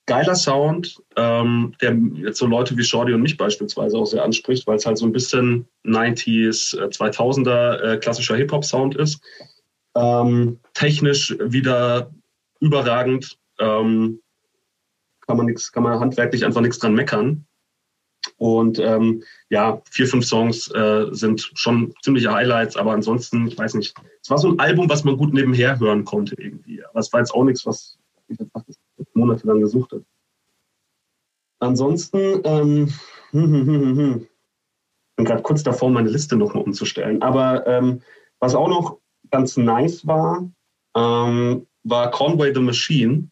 Geiler 0.08 0.36
Sound, 0.36 1.02
ähm, 1.15 1.74
der 1.82 1.98
jetzt 2.15 2.38
so 2.38 2.45
Leute 2.45 2.78
wie 2.78 2.84
Shorty 2.84 3.13
und 3.13 3.24
mich 3.24 3.38
beispielsweise 3.38 3.98
auch 3.98 4.06
sehr 4.06 4.24
anspricht, 4.24 4.67
weil 4.67 4.76
es 4.76 4.86
halt 4.86 5.00
so 5.00 5.06
ein 5.06 5.12
bisschen 5.12 5.67
90s, 5.84 6.78
2000er 6.78 7.80
äh, 7.80 7.93
äh, 7.93 7.98
klassischer 7.98 8.36
Hip-Hop-Sound 8.36 8.95
ist. 8.95 9.19
Ähm, 9.95 10.60
technisch 10.76 11.36
wieder 11.39 12.12
überragend. 12.60 13.39
Ähm, 13.60 14.19
kann 15.26 15.38
man, 15.38 15.48
nix, 15.48 15.71
kann 15.71 15.82
man 15.82 16.00
handwerklich 16.00 16.45
einfach 16.45 16.62
nichts 16.62 16.78
dran 16.78 16.93
meckern. 16.93 17.48
Und 18.38 18.80
ähm, 18.80 19.24
ja, 19.50 19.82
vier, 19.89 20.08
fünf 20.08 20.26
Songs 20.26 20.69
äh, 20.71 21.08
sind 21.12 21.52
schon 21.54 21.93
ziemliche 22.02 22.34
Highlights, 22.34 22.76
aber 22.76 22.91
ansonsten, 22.91 23.48
ich 23.48 23.58
weiß 23.58 23.76
nicht, 23.76 23.95
es 24.21 24.30
war 24.30 24.38
so 24.38 24.50
ein 24.50 24.60
Album, 24.60 24.89
was 24.89 25.04
man 25.04 25.17
gut 25.17 25.34
nebenher 25.34 25.80
hören 25.80 26.04
konnte 26.04 26.36
irgendwie. 26.38 26.84
Aber 26.86 27.00
es 27.00 27.12
war 27.13 27.21
jetzt 27.21 27.34
auch 27.34 27.45
nichts, 27.45 27.65
was 27.65 27.98
ich 28.28 28.38
jetzt 28.98 29.15
monatelang 29.15 29.62
gesucht 29.62 29.91
habe. 29.93 30.06
Ansonsten, 31.60 32.41
ähm, 32.43 32.93
hm, 33.32 33.54
hm, 33.54 33.67
hm, 33.67 33.98
hm, 33.98 34.21
ich 34.21 35.15
bin 35.15 35.26
gerade 35.26 35.43
kurz 35.43 35.63
davor, 35.63 35.89
meine 35.89 36.10
Liste 36.10 36.36
nochmal 36.36 36.63
umzustellen. 36.63 37.21
Aber 37.21 37.65
ähm, 37.65 38.02
was 38.39 38.54
auch 38.54 38.67
noch 38.67 39.00
ganz 39.32 39.56
nice 39.56 40.06
war, 40.06 40.50
ähm, 40.95 41.67
war 41.84 42.12
Conway 42.12 42.54
the 42.54 42.60
Machine, 42.60 43.30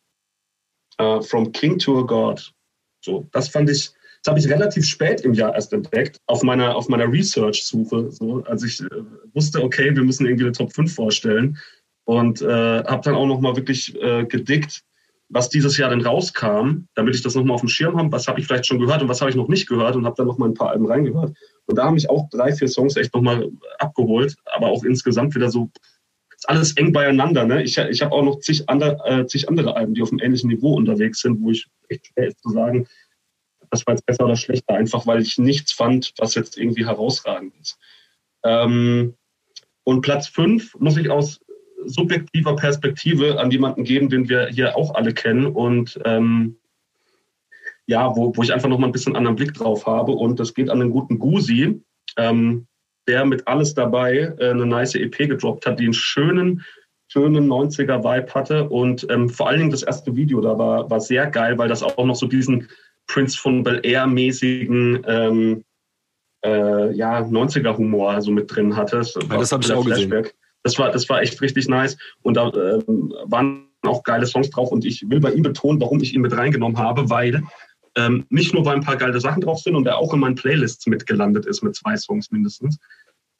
uh, 1.01 1.21
From 1.21 1.51
King 1.51 1.77
to 1.79 1.99
a 1.99 2.03
God. 2.03 2.53
So, 3.01 3.27
das 3.31 3.49
fand 3.49 3.69
ich, 3.69 3.91
das 4.23 4.31
habe 4.31 4.39
ich 4.39 4.49
relativ 4.49 4.85
spät 4.85 5.21
im 5.21 5.33
Jahr 5.33 5.53
erst 5.53 5.73
entdeckt, 5.73 6.17
auf 6.27 6.43
meiner, 6.43 6.75
auf 6.75 6.87
meiner 6.87 7.11
Research-Suche. 7.11 8.09
So, 8.09 8.41
als 8.45 8.63
ich 8.63 8.79
äh, 8.79 8.85
wusste, 9.33 9.61
okay, 9.61 9.93
wir 9.93 10.03
müssen 10.03 10.25
irgendwie 10.25 10.45
eine 10.45 10.53
Top 10.53 10.71
5 10.71 10.93
vorstellen. 10.93 11.57
Und 12.05 12.41
äh, 12.41 12.83
habe 12.83 13.01
dann 13.03 13.15
auch 13.15 13.27
nochmal 13.27 13.55
wirklich 13.57 13.95
äh, 14.01 14.25
gedickt, 14.25 14.81
was 15.27 15.49
dieses 15.49 15.77
Jahr 15.77 15.89
denn 15.89 16.01
rauskam, 16.01 16.85
damit 16.95 17.15
ich 17.15 17.21
das 17.21 17.35
nochmal 17.35 17.55
auf 17.55 17.61
dem 17.61 17.69
Schirm 17.69 17.97
habe. 17.97 18.11
Was 18.11 18.27
habe 18.27 18.39
ich 18.39 18.47
vielleicht 18.47 18.65
schon 18.65 18.79
gehört 18.79 19.01
und 19.01 19.09
was 19.09 19.19
habe 19.19 19.29
ich 19.29 19.35
noch 19.35 19.49
nicht 19.49 19.67
gehört 19.67 19.95
und 19.95 20.05
habe 20.05 20.15
dann 20.17 20.27
nochmal 20.27 20.49
ein 20.49 20.53
paar 20.53 20.69
Alben 20.69 20.85
reingehört. 20.85 21.35
Und 21.65 21.77
da 21.77 21.85
haben 21.85 21.95
mich 21.95 22.09
auch 22.09 22.29
drei, 22.29 22.53
vier 22.53 22.67
Songs 22.69 22.95
echt 22.95 23.13
nochmal 23.13 23.49
abgeholt, 23.79 24.35
aber 24.53 24.67
auch 24.67 24.83
insgesamt 24.83 25.35
wieder 25.35 25.49
so 25.49 25.69
ist 26.43 26.49
alles 26.49 26.73
eng 26.73 26.91
beieinander. 26.91 27.45
Ne? 27.45 27.63
Ich, 27.63 27.77
ich 27.77 28.01
habe 28.01 28.11
auch 28.13 28.23
noch 28.23 28.39
zig, 28.39 28.69
andere, 28.69 28.99
äh, 29.05 29.25
zig 29.25 29.47
andere 29.49 29.75
Alben, 29.75 29.93
die 29.93 30.01
auf 30.01 30.11
einem 30.11 30.19
ähnlichen 30.19 30.49
Niveau 30.49 30.75
unterwegs 30.75 31.21
sind, 31.21 31.41
wo 31.41 31.51
ich 31.51 31.67
echt 31.87 32.07
schwer 32.07 32.27
ist 32.27 32.41
zu 32.41 32.49
sagen, 32.49 32.87
das 33.73 33.85
war 33.85 33.93
jetzt 33.93 34.05
besser 34.05 34.25
oder 34.25 34.37
schlechter, 34.37 34.75
einfach 34.75 35.05
weil 35.05 35.21
ich 35.21 35.37
nichts 35.37 35.73
fand, 35.73 36.13
was 36.17 36.35
jetzt 36.35 36.57
irgendwie 36.57 36.85
herausragend 36.85 37.53
ist. 37.61 37.77
Ähm, 38.43 39.15
Und 39.85 40.01
Platz 40.01 40.27
fünf 40.29 40.75
muss 40.79 40.95
ich 40.95 41.09
aus 41.09 41.41
subjektiver 41.85 42.55
Perspektive 42.55 43.39
an 43.39 43.51
jemanden 43.51 43.83
geben, 43.83 44.07
den 44.09 44.29
wir 44.29 44.47
hier 44.47 44.77
auch 44.77 44.95
alle 44.95 45.13
kennen 45.13 45.45
und 45.47 45.99
ähm, 46.05 46.55
ja, 47.85 48.15
wo, 48.15 48.31
wo 48.33 48.41
ich 48.43 48.53
einfach 48.53 48.69
noch 48.69 48.79
mal 48.79 48.87
ein 48.87 48.93
bisschen 48.93 49.17
anderen 49.17 49.35
Blick 49.35 49.53
drauf 49.53 49.85
habe. 49.85 50.13
Und 50.13 50.39
das 50.39 50.53
geht 50.53 50.69
an 50.69 50.79
den 50.79 50.91
guten 50.91 51.19
Gusi, 51.19 51.81
ähm, 52.15 52.65
der 53.09 53.25
mit 53.25 53.45
alles 53.45 53.73
dabei 53.73 54.33
äh, 54.39 54.51
eine 54.51 54.65
nice 54.65 54.95
EP 54.95 55.17
gedroppt 55.17 55.65
hat, 55.65 55.79
die 55.79 55.83
einen 55.83 55.93
schönen, 55.93 56.63
schönen 57.09 57.49
90er-Vibe 57.49 58.33
hatte. 58.33 58.69
Und 58.69 59.05
ähm, 59.09 59.27
vor 59.27 59.49
allen 59.49 59.59
Dingen 59.59 59.71
das 59.71 59.83
erste 59.83 60.15
Video 60.15 60.39
da 60.39 60.57
war, 60.57 60.89
war 60.89 61.01
sehr 61.01 61.27
geil, 61.27 61.57
weil 61.57 61.67
das 61.67 61.83
auch 61.83 62.05
noch 62.05 62.15
so 62.15 62.27
diesen 62.27 62.69
Prince 63.07 63.37
von 63.37 63.63
Bel 63.63 63.81
Air-mäßigen 63.83 65.03
ähm, 65.07 65.63
äh, 66.43 66.93
ja, 66.93 67.21
90er-Humor 67.21 68.21
so 68.21 68.31
mit 68.31 68.53
drin 68.53 68.75
hatte. 68.75 68.97
Das, 68.97 69.13
ja, 69.15 69.21
das 69.37 69.51
habe 69.51 69.63
ich 69.63 69.71
auch 69.71 69.83
Flashback. 69.83 70.23
gesehen. 70.23 70.37
Das 70.63 70.79
war, 70.79 70.91
das 70.91 71.09
war 71.09 71.21
echt 71.21 71.41
richtig 71.41 71.67
nice. 71.67 71.97
Und 72.21 72.35
da 72.35 72.47
ähm, 72.47 73.13
waren 73.25 73.67
auch 73.83 74.03
geile 74.03 74.25
Songs 74.25 74.49
drauf. 74.49 74.71
Und 74.71 74.85
ich 74.85 75.09
will 75.09 75.19
bei 75.19 75.31
ihm 75.31 75.43
betonen, 75.43 75.81
warum 75.81 76.01
ich 76.01 76.13
ihn 76.13 76.21
mit 76.21 76.35
reingenommen 76.35 76.77
habe, 76.77 77.09
weil 77.09 77.43
ähm, 77.95 78.25
nicht 78.29 78.53
nur, 78.53 78.65
weil 78.65 78.75
ein 78.75 78.83
paar 78.83 78.97
geile 78.97 79.19
Sachen 79.19 79.41
drauf 79.41 79.59
sind 79.59 79.75
und 79.75 79.85
er 79.85 79.97
auch 79.97 80.13
in 80.13 80.19
meinen 80.19 80.35
Playlists 80.35 80.87
mitgelandet 80.87 81.45
ist 81.45 81.61
mit 81.61 81.75
zwei 81.75 81.95
Songs 81.95 82.31
mindestens, 82.31 82.79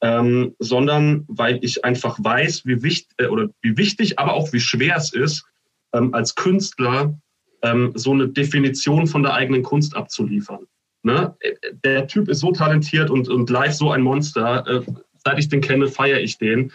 ähm, 0.00 0.54
sondern 0.58 1.24
weil 1.28 1.58
ich 1.62 1.84
einfach 1.84 2.18
weiß, 2.22 2.64
wie 2.64 2.82
wichtig, 2.82 3.12
äh, 3.18 3.26
oder 3.26 3.48
wie 3.62 3.76
wichtig, 3.76 4.18
aber 4.18 4.34
auch 4.34 4.52
wie 4.52 4.60
schwer 4.60 4.96
es 4.96 5.12
ist, 5.12 5.44
ähm, 5.92 6.14
als 6.14 6.34
Künstler 6.34 7.18
ähm, 7.64 7.92
so 7.94 8.12
eine 8.12 8.28
Definition 8.28 9.06
von 9.06 9.22
der 9.22 9.34
eigenen 9.34 9.62
Kunst 9.62 9.96
abzuliefern. 9.96 10.66
Ne? 11.02 11.34
Der 11.82 12.06
Typ 12.06 12.28
ist 12.28 12.40
so 12.40 12.52
talentiert 12.52 13.10
und, 13.10 13.28
und 13.28 13.50
live 13.50 13.74
so 13.74 13.90
ein 13.90 14.02
Monster. 14.02 14.66
Äh, 14.66 14.82
seit 15.24 15.38
ich 15.38 15.48
den 15.48 15.60
kenne, 15.60 15.88
feiere 15.88 16.20
ich 16.20 16.38
den. 16.38 16.70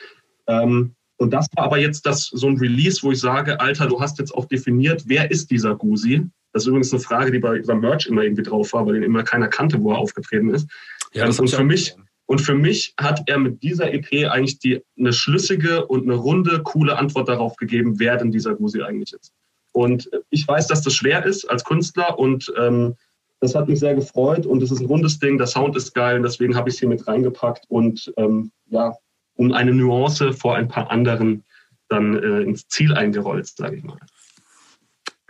Ähm, 0.47 0.95
und 1.17 1.31
das 1.31 1.47
war 1.55 1.65
aber 1.65 1.77
jetzt 1.77 2.05
das, 2.05 2.27
so 2.27 2.47
ein 2.47 2.57
Release, 2.57 3.03
wo 3.03 3.11
ich 3.11 3.19
sage, 3.19 3.59
Alter, 3.59 3.87
du 3.87 3.99
hast 3.99 4.19
jetzt 4.19 4.33
auch 4.33 4.45
definiert, 4.45 5.03
wer 5.05 5.29
ist 5.29 5.51
dieser 5.51 5.75
Gusi? 5.75 6.25
Das 6.53 6.63
ist 6.63 6.67
übrigens 6.67 6.91
eine 6.91 7.01
Frage, 7.01 7.31
die 7.31 7.39
bei 7.39 7.61
beim 7.61 7.81
Merch 7.81 8.07
immer 8.07 8.23
irgendwie 8.23 8.43
drauf 8.43 8.73
war, 8.73 8.85
weil 8.85 8.95
den 8.95 9.03
immer 9.03 9.23
keiner 9.23 9.47
kannte, 9.47 9.81
wo 9.81 9.91
er 9.91 9.99
aufgetreten 9.99 10.49
ist. 10.49 10.67
Ja, 11.13 11.25
das 11.25 11.39
und 11.39 11.49
für 11.49 11.63
mich, 11.63 11.95
und 12.25 12.41
für 12.41 12.55
mich 12.55 12.93
hat 12.99 13.23
er 13.27 13.37
mit 13.37 13.61
dieser 13.61 13.93
EP 13.93 14.29
eigentlich 14.29 14.59
die, 14.59 14.81
eine 14.97 15.13
schlüssige 15.13 15.85
und 15.85 16.03
eine 16.03 16.15
runde, 16.15 16.61
coole 16.63 16.97
Antwort 16.97 17.27
darauf 17.27 17.55
gegeben, 17.55 17.99
wer 17.99 18.17
denn 18.17 18.31
dieser 18.31 18.55
Gusi 18.55 18.81
eigentlich 18.81 19.13
ist. 19.13 19.33
Und 19.79 20.09
ich 20.29 20.45
weiß, 20.45 20.67
dass 20.67 20.81
das 20.81 20.93
schwer 20.93 21.23
ist 21.23 21.49
als 21.49 21.63
Künstler 21.63 22.19
und 22.19 22.51
ähm, 22.57 22.95
das 23.39 23.55
hat 23.55 23.69
mich 23.69 23.79
sehr 23.79 23.95
gefreut 23.95 24.45
und 24.45 24.61
es 24.61 24.71
ist 24.71 24.81
ein 24.81 24.87
rundes 24.87 25.19
Ding, 25.19 25.37
der 25.37 25.47
Sound 25.47 25.77
ist 25.77 25.95
geil 25.95 26.17
und 26.17 26.23
deswegen 26.23 26.57
habe 26.57 26.67
ich 26.67 26.75
es 26.75 26.79
hier 26.79 26.89
mit 26.89 27.07
reingepackt 27.07 27.63
und 27.69 28.11
ähm, 28.17 28.51
ja, 28.69 28.93
um 29.35 29.53
eine 29.53 29.73
Nuance 29.73 30.33
vor 30.33 30.57
ein 30.57 30.67
paar 30.67 30.91
anderen 30.91 31.45
dann 31.87 32.17
äh, 32.17 32.41
ins 32.41 32.67
Ziel 32.67 32.93
eingerollt, 32.93 33.47
sage 33.47 33.77
ich 33.77 33.83
mal. 33.85 33.97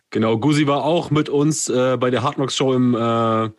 Genau, 0.09 0.39
Gusi 0.39 0.65
war 0.65 0.83
auch 0.83 1.11
mit 1.11 1.29
uns 1.29 1.69
äh, 1.69 1.97
bei 1.97 2.09
der 2.09 2.23
Hard 2.23 2.37
Knocks 2.37 2.55
Show 2.55 2.73
im, 2.73 2.95
äh, 2.95 3.51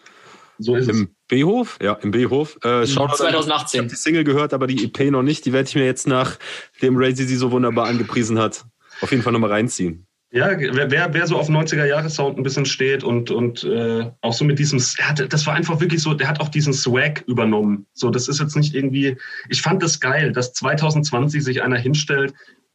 so 0.58 0.74
im 0.74 1.14
B-Hof. 1.28 1.78
Ja, 1.80 1.92
im 2.02 2.10
B-Hof. 2.10 2.56
Äh, 2.64 2.84
2018. 2.84 3.78
Ich 3.78 3.78
habe 3.78 3.88
die 3.90 3.94
Single 3.94 4.24
gehört, 4.24 4.52
aber 4.52 4.66
die 4.66 4.82
EP 4.86 5.12
noch 5.12 5.22
nicht. 5.22 5.46
Die 5.46 5.52
werde 5.52 5.68
ich 5.68 5.76
mir 5.76 5.84
jetzt 5.84 6.08
nach 6.08 6.36
dem 6.82 6.96
Razy 6.96 7.26
sie 7.26 7.36
so 7.36 7.52
wunderbar 7.52 7.86
angepriesen 7.86 8.40
hat, 8.40 8.64
auf 9.02 9.12
jeden 9.12 9.22
Fall 9.22 9.32
nochmal 9.32 9.50
reinziehen. 9.50 10.08
Ja, 10.32 10.56
wer, 10.56 11.12
wer 11.12 11.26
so 11.26 11.36
auf 11.36 11.48
90er-Jahre-Sound 11.48 12.38
ein 12.38 12.44
bisschen 12.44 12.64
steht 12.64 13.02
und, 13.02 13.32
und 13.32 13.64
äh, 13.64 14.08
auch 14.20 14.32
so 14.32 14.44
mit 14.44 14.60
diesem, 14.60 14.78
hat, 14.78 15.32
das 15.32 15.44
war 15.44 15.54
einfach 15.54 15.80
wirklich 15.80 16.02
so, 16.02 16.14
der 16.14 16.28
hat 16.28 16.40
auch 16.40 16.48
diesen 16.48 16.72
Swag 16.72 17.24
übernommen. 17.26 17.86
So, 17.94 18.10
das 18.10 18.28
ist 18.28 18.38
jetzt 18.38 18.54
nicht 18.54 18.72
irgendwie, 18.72 19.16
ich 19.48 19.60
fand 19.60 19.82
das 19.82 19.98
geil, 19.98 20.30
dass 20.30 20.52
2020 20.52 21.42
sich 21.42 21.62
einer 21.62 21.78
hinstellt 21.78 22.32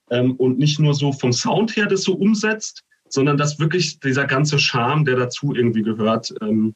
ähm, 0.10 0.36
und 0.36 0.60
nicht 0.60 0.80
nur 0.80 0.94
so 0.94 1.14
vom 1.14 1.32
Sound 1.32 1.78
her 1.78 1.86
das 1.86 2.02
so 2.02 2.16
umsetzt, 2.16 2.84
sondern 3.08 3.38
dass 3.38 3.58
wirklich 3.58 4.02
dieser 4.02 4.26
ganze 4.26 4.60
Charme, 4.60 5.06
der 5.06 5.16
dazu 5.16 5.56
irgendwie 5.56 5.84
gehört, 5.84 6.34
ähm, 6.42 6.76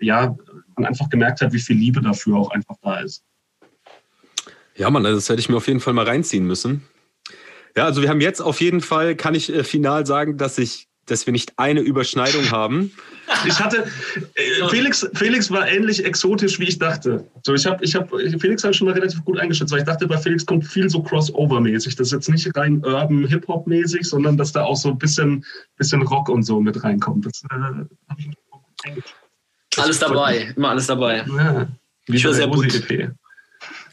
ja, 0.00 0.36
man 0.76 0.86
einfach 0.86 1.08
gemerkt 1.08 1.40
hat, 1.40 1.52
wie 1.52 1.60
viel 1.60 1.76
Liebe 1.76 2.00
dafür 2.00 2.36
auch 2.36 2.50
einfach 2.50 2.74
da 2.82 2.98
ist. 2.98 3.22
Ja, 4.74 4.90
Mann, 4.90 5.04
das 5.04 5.28
hätte 5.28 5.38
ich 5.38 5.48
mir 5.48 5.56
auf 5.56 5.68
jeden 5.68 5.80
Fall 5.80 5.94
mal 5.94 6.04
reinziehen 6.04 6.46
müssen. 6.46 6.82
Ja, 7.76 7.84
also 7.84 8.02
wir 8.02 8.08
haben 8.08 8.20
jetzt 8.20 8.40
auf 8.40 8.60
jeden 8.60 8.80
Fall, 8.80 9.16
kann 9.16 9.34
ich 9.34 9.52
äh, 9.52 9.62
final 9.62 10.06
sagen, 10.06 10.38
dass 10.38 10.58
ich 10.58 10.88
dass 11.06 11.24
wir 11.24 11.32
nicht 11.32 11.52
eine 11.56 11.80
Überschneidung 11.80 12.50
haben. 12.50 12.92
Ich 13.46 13.58
hatte, 13.60 13.86
äh, 14.34 14.68
Felix, 14.68 15.08
Felix 15.14 15.50
war 15.50 15.66
ähnlich 15.68 16.04
exotisch, 16.04 16.58
wie 16.58 16.64
ich 16.64 16.78
dachte. 16.78 17.26
So, 17.44 17.54
ich 17.54 17.64
habe, 17.64 17.84
ich 17.84 17.94
hab, 17.94 18.10
Felix 18.10 18.62
habe 18.62 18.72
ich 18.72 18.76
schon 18.76 18.86
mal 18.86 18.94
relativ 18.94 19.24
gut 19.24 19.38
eingeschätzt, 19.38 19.72
weil 19.72 19.80
ich 19.80 19.84
dachte, 19.84 20.06
bei 20.06 20.18
Felix 20.18 20.44
kommt 20.44 20.66
viel 20.66 20.90
so 20.90 21.00
Crossover-mäßig. 21.00 21.96
Das 21.96 22.08
ist 22.08 22.12
jetzt 22.12 22.28
nicht 22.28 22.56
rein 22.56 22.84
Urban 22.84 23.26
Hip-Hop-mäßig, 23.26 24.04
sondern 24.04 24.36
dass 24.36 24.52
da 24.52 24.64
auch 24.64 24.76
so 24.76 24.90
ein 24.90 24.98
bisschen, 24.98 25.44
bisschen 25.76 26.02
Rock 26.02 26.28
und 26.28 26.42
so 26.42 26.60
mit 26.60 26.82
reinkommt. 26.82 27.26
Das 27.26 27.42
äh, 27.44 27.54
habe 27.54 27.86
ich 28.18 28.26
gut 28.50 28.62
eingeschätzt. 28.84 29.14
Alles 29.76 29.98
dabei, 29.98 30.52
immer 30.56 30.70
alles 30.70 30.86
dabei. 30.86 31.24
Ja, 31.26 31.68
wie 32.06 32.16
ich 32.16 32.24
war 32.24 32.32
sehr 32.32 32.48
gut. 32.48 32.74
EP. 32.74 33.12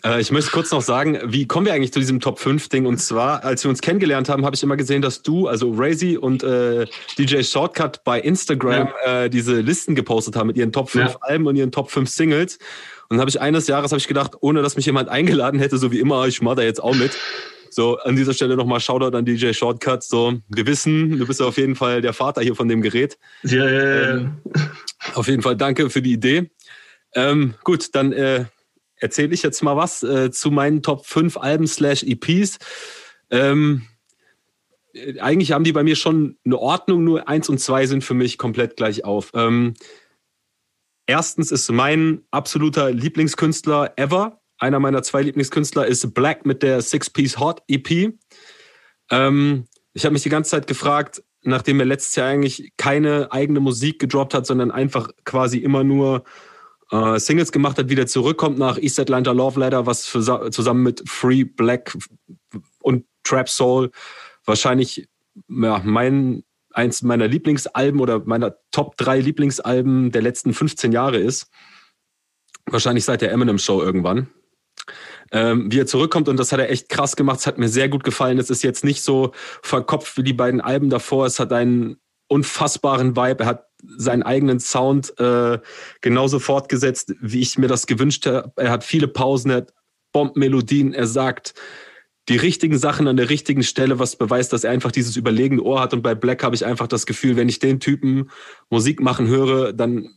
Äh, 0.06 0.22
ich 0.22 0.32
möchte 0.32 0.52
kurz 0.52 0.72
noch 0.72 0.82
sagen, 0.82 1.20
wie 1.26 1.48
kommen 1.48 1.66
wir 1.66 1.74
eigentlich 1.74 1.94
zu 1.94 2.00
diesem 2.00 2.20
Top 2.20 2.40
5 2.40 2.70
Ding? 2.70 2.86
Und 2.86 2.98
zwar, 2.98 3.44
als 3.44 3.64
wir 3.64 3.70
uns 3.70 3.82
kennengelernt 3.82 4.30
haben, 4.30 4.46
habe 4.46 4.56
ich 4.56 4.64
immer 4.64 4.78
gesehen, 4.78 5.02
dass 5.02 5.22
du, 5.22 5.48
also 5.48 5.74
Razy 5.76 6.18
und 6.18 6.44
äh, 6.44 6.86
DJ 7.18 7.44
Shortcut 7.44 8.04
bei 8.04 8.20
Instagram 8.20 8.90
ja. 9.06 9.24
äh, 9.24 9.30
diese 9.30 9.62
Listen 9.62 9.96
gepostet 9.96 10.36
haben 10.36 10.48
mit 10.48 10.58
ihren 10.58 10.72
Top 10.72 10.90
5 10.90 11.12
ja. 11.12 11.18
Alben 11.22 11.48
und 11.48 11.56
ihren 11.56 11.72
Top 11.72 11.90
5 11.90 12.10
Singles. 12.10 12.58
Und 13.10 13.18
dann 13.18 13.20
habe 13.20 13.30
ich 13.30 13.40
eines 13.40 13.68
Jahres 13.68 13.92
habe 13.92 14.00
ich 14.00 14.08
gedacht, 14.08 14.34
ohne 14.42 14.62
dass 14.62 14.76
mich 14.76 14.86
jemand 14.86 15.10
eingeladen 15.10 15.60
hätte, 15.60 15.78
so 15.78 15.92
wie 15.92 16.00
immer, 16.00 16.28
ich 16.28 16.42
mache 16.42 16.56
da 16.56 16.62
jetzt 16.64 16.84
auch 16.84 16.96
mit. 16.96 17.12
So, 17.70 17.98
an 17.98 18.16
dieser 18.16 18.34
Stelle 18.36 18.56
nochmal 18.56 18.80
Shoutout 18.80 19.18
an 19.18 19.26
DJ 19.26 19.52
Shortcut. 19.54 20.04
So, 20.04 20.36
wir 20.48 20.68
wissen, 20.68 21.18
du 21.18 21.26
bist 21.26 21.42
auf 21.42 21.58
jeden 21.58 21.76
Fall 21.76 22.02
der 22.02 22.14
Vater 22.14 22.42
hier 22.42 22.56
von 22.56 22.68
dem 22.68 22.84
Gerät. 22.84 23.18
Ja, 23.42 23.68
ja, 23.68 23.84
ja. 23.84 24.12
Ähm, 24.12 24.38
auf 25.16 25.28
jeden 25.28 25.42
Fall 25.42 25.58
danke 25.58 25.90
für 25.90 26.04
die 26.04 26.14
Idee. 26.14 26.52
Ähm, 27.16 27.56
gut, 27.64 27.96
dann 27.96 28.14
äh, 28.14 28.46
erzähle 29.04 29.34
ich 29.34 29.44
jetzt 29.44 29.62
mal 29.62 29.76
was 29.76 30.02
äh, 30.02 30.32
zu 30.32 30.50
meinen 30.50 30.82
Top 30.82 31.06
5 31.06 31.38
Alben 31.38 31.68
slash 31.68 32.04
EPs. 32.04 32.58
Ähm, 33.30 33.84
eigentlich 35.20 35.52
haben 35.52 35.64
die 35.64 35.74
bei 35.74 35.84
mir 35.84 35.96
schon 35.96 36.38
eine 36.46 36.58
Ordnung, 36.58 37.04
nur 37.04 37.28
eins 37.28 37.50
und 37.50 37.60
zwei 37.60 37.86
sind 37.86 38.04
für 38.04 38.14
mich 38.14 38.38
komplett 38.38 38.78
gleich 38.78 39.04
auf. 39.04 39.32
Ähm, 39.34 39.74
erstens 41.06 41.52
ist 41.52 41.70
mein 41.72 42.22
absoluter 42.32 42.92
Lieblingskünstler 42.92 43.94
ever, 43.98 44.40
einer 44.58 44.80
meiner 44.80 45.04
zwei 45.04 45.22
Lieblingskünstler 45.24 45.86
ist 45.86 46.14
Black 46.14 46.46
mit 46.46 46.64
der 46.64 46.82
Six 46.82 47.10
Piece 47.10 47.40
Hot 47.40 47.62
EP. 47.68 48.14
Ähm, 49.12 49.66
ich 49.94 50.06
habe 50.06 50.14
mich 50.14 50.24
die 50.24 50.30
ganze 50.30 50.52
Zeit 50.52 50.68
gefragt, 50.68 51.24
nachdem 51.42 51.80
er 51.80 51.86
letztes 51.86 52.16
Jahr 52.16 52.30
eigentlich 52.30 52.72
keine 52.78 53.32
eigene 53.32 53.60
Musik 53.60 54.00
gedroppt 54.00 54.34
hat, 54.34 54.46
sondern 54.46 54.72
einfach 54.72 55.10
quasi 55.26 55.58
immer 55.58 55.84
nur 55.84 56.24
äh, 56.94 57.20
Singles 57.20 57.52
gemacht 57.52 57.78
hat, 57.80 57.90
wieder 57.90 58.06
zurückkommt 58.06 58.60
nach 58.60 58.78
East 58.78 59.00
Atlanta 59.00 59.32
Love 59.32 59.60
Letter, 59.60 59.86
was 59.88 60.06
für, 60.06 60.22
zusammen 60.52 60.84
mit 60.84 61.04
Free 61.10 61.44
Black 61.44 61.98
und 62.82 63.06
Trap 63.24 63.50
Soul 63.50 63.90
wahrscheinlich 64.46 65.10
ja, 65.48 65.82
mein, 65.84 66.44
eins 66.72 67.02
meiner 67.02 67.28
Lieblingsalben 67.28 68.00
oder 68.00 68.20
meiner 68.26 68.56
Top 68.72 68.98
3 68.98 69.20
Lieblingsalben 69.20 70.12
der 70.12 70.22
letzten 70.22 70.54
15 70.54 70.92
Jahre 70.92 71.18
ist. 71.18 71.50
Wahrscheinlich 72.66 73.06
seit 73.06 73.22
der 73.22 73.32
Eminem 73.32 73.58
Show 73.58 73.82
irgendwann. 73.82 74.30
Ähm, 75.32 75.72
wie 75.72 75.80
er 75.80 75.88
zurückkommt 75.88 76.30
und 76.30 76.38
das 76.38 76.52
hat 76.52 76.60
er 76.60 76.70
echt 76.70 76.90
krass 76.90 77.16
gemacht. 77.16 77.40
Es 77.40 77.48
hat 77.48 77.58
mir 77.58 77.70
sehr 77.70 77.90
gut 77.90 78.04
gefallen. 78.04 78.38
Es 78.38 78.50
ist 78.50 78.64
jetzt 78.64 78.84
nicht 78.84 79.02
so 79.02 79.32
verkopft 79.62 80.18
wie 80.18 80.24
die 80.24 80.34
beiden 80.34 80.62
Alben 80.62 80.90
davor. 80.90 81.26
Es 81.26 81.40
hat 81.40 81.52
einen 81.52 81.98
unfassbaren 82.28 83.16
Vibe. 83.16 83.44
Er 83.44 83.48
hat 83.48 83.68
seinen 83.98 84.24
eigenen 84.24 84.60
Sound 84.60 85.18
äh, 85.20 85.60
genauso 86.02 86.40
fortgesetzt, 86.40 87.14
wie 87.22 87.42
ich 87.42 87.58
mir 87.58 87.68
das 87.68 87.88
gewünscht 87.88 88.26
habe. 88.26 88.52
Er 88.56 88.72
hat 88.72 88.84
viele 88.84 89.08
Pausen, 89.08 89.52
er 89.52 89.58
hat 89.58 89.74
Bombenmelodien, 90.12 90.94
er 90.94 91.08
sagt 91.08 91.54
die 92.30 92.38
richtigen 92.38 92.78
Sachen 92.78 93.08
an 93.08 93.18
der 93.18 93.30
richtigen 93.30 93.64
Stelle, 93.64 94.00
was 94.00 94.16
beweist, 94.16 94.54
dass 94.54 94.64
er 94.64 94.72
einfach 94.72 94.92
dieses 94.92 95.18
überlegene 95.18 95.62
Ohr 95.62 95.82
hat. 95.82 95.94
Und 95.94 96.02
bei 96.02 96.16
Black 96.16 96.44
habe 96.44 96.56
ich 96.56 96.66
einfach 96.66 96.88
das 96.88 97.06
Gefühl, 97.06 97.36
wenn 97.36 97.50
ich 97.50 97.60
den 97.60 97.80
Typen 97.82 98.30
Musik 98.70 99.02
machen 99.02 99.28
höre, 99.28 99.74
dann 99.74 100.10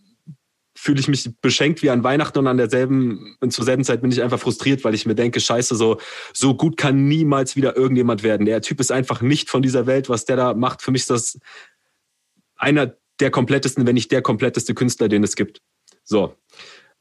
fühle 0.76 1.00
ich 1.00 1.08
mich 1.08 1.28
beschenkt 1.40 1.82
wie 1.82 1.90
an 1.90 2.04
Weihnachten 2.04 2.38
und 2.38 2.46
an 2.46 2.58
derselben, 2.58 3.36
und 3.40 3.52
zur 3.52 3.64
selben 3.64 3.82
Zeit 3.82 4.02
bin 4.02 4.12
ich 4.12 4.22
einfach 4.22 4.38
frustriert, 4.38 4.84
weil 4.84 4.94
ich 4.94 5.06
mir 5.06 5.14
denke, 5.14 5.40
scheiße, 5.40 5.74
so, 5.74 5.98
so 6.32 6.54
gut 6.54 6.76
kann 6.76 7.08
niemals 7.08 7.56
wieder 7.56 7.76
irgendjemand 7.76 8.22
werden. 8.22 8.46
Der 8.46 8.60
Typ 8.60 8.78
ist 8.78 8.92
einfach 8.92 9.22
nicht 9.22 9.48
von 9.48 9.62
dieser 9.62 9.86
Welt, 9.86 10.08
was 10.08 10.26
der 10.26 10.36
da 10.36 10.54
macht. 10.54 10.82
Für 10.82 10.90
mich 10.90 11.02
ist 11.02 11.10
das 11.10 11.38
einer 12.56 12.94
der 13.20 13.30
komplettesten, 13.30 13.86
wenn 13.86 13.94
nicht 13.94 14.12
der 14.12 14.22
kompletteste 14.22 14.74
Künstler, 14.74 15.08
den 15.08 15.24
es 15.24 15.36
gibt. 15.36 15.60
So. 16.04 16.34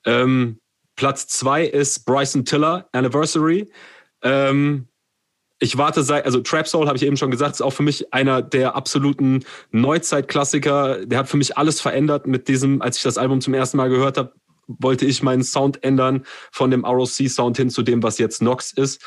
Ähm, 0.06 0.60
Platz 0.96 1.28
zwei 1.28 1.66
ist 1.66 2.06
Bryson 2.06 2.46
Tiller, 2.46 2.88
Anniversary. 2.92 3.70
Ähm, 4.22 4.88
ich 5.60 5.78
warte 5.78 6.04
seit, 6.04 6.26
also 6.26 6.42
Trap 6.42 6.68
Soul 6.68 6.88
habe 6.88 6.98
ich 6.98 7.04
eben 7.04 7.18
schon 7.18 7.32
gesagt, 7.32 7.56
ist 7.56 7.62
auch 7.62 7.72
für 7.72 7.84
mich 7.84 8.14
einer 8.14 8.42
der 8.42 8.76
absoluten 8.76 9.46
Neuzeitklassiker. 9.72 11.06
Der 11.06 11.20
hat 11.20 11.30
für 11.30 11.38
mich 11.38 11.58
alles 11.58 11.80
verändert 11.82 12.28
mit 12.28 12.48
diesem, 12.48 12.82
als 12.82 12.98
ich 12.98 13.04
das 13.04 13.18
Album 13.18 13.42
zum 13.42 13.54
ersten 13.54 13.78
Mal 13.78 13.90
gehört 13.90 14.18
habe, 14.18 14.34
wollte 14.68 15.06
ich 15.06 15.24
meinen 15.24 15.44
Sound 15.44 15.84
ändern 15.84 16.26
von 16.52 16.72
dem 16.72 16.86
ROC 16.86 17.30
Sound 17.30 17.58
hin 17.58 17.70
zu 17.70 17.84
dem, 17.84 18.04
was 18.04 18.18
jetzt 18.18 18.42
Nox 18.42 18.74
ist. 18.74 19.02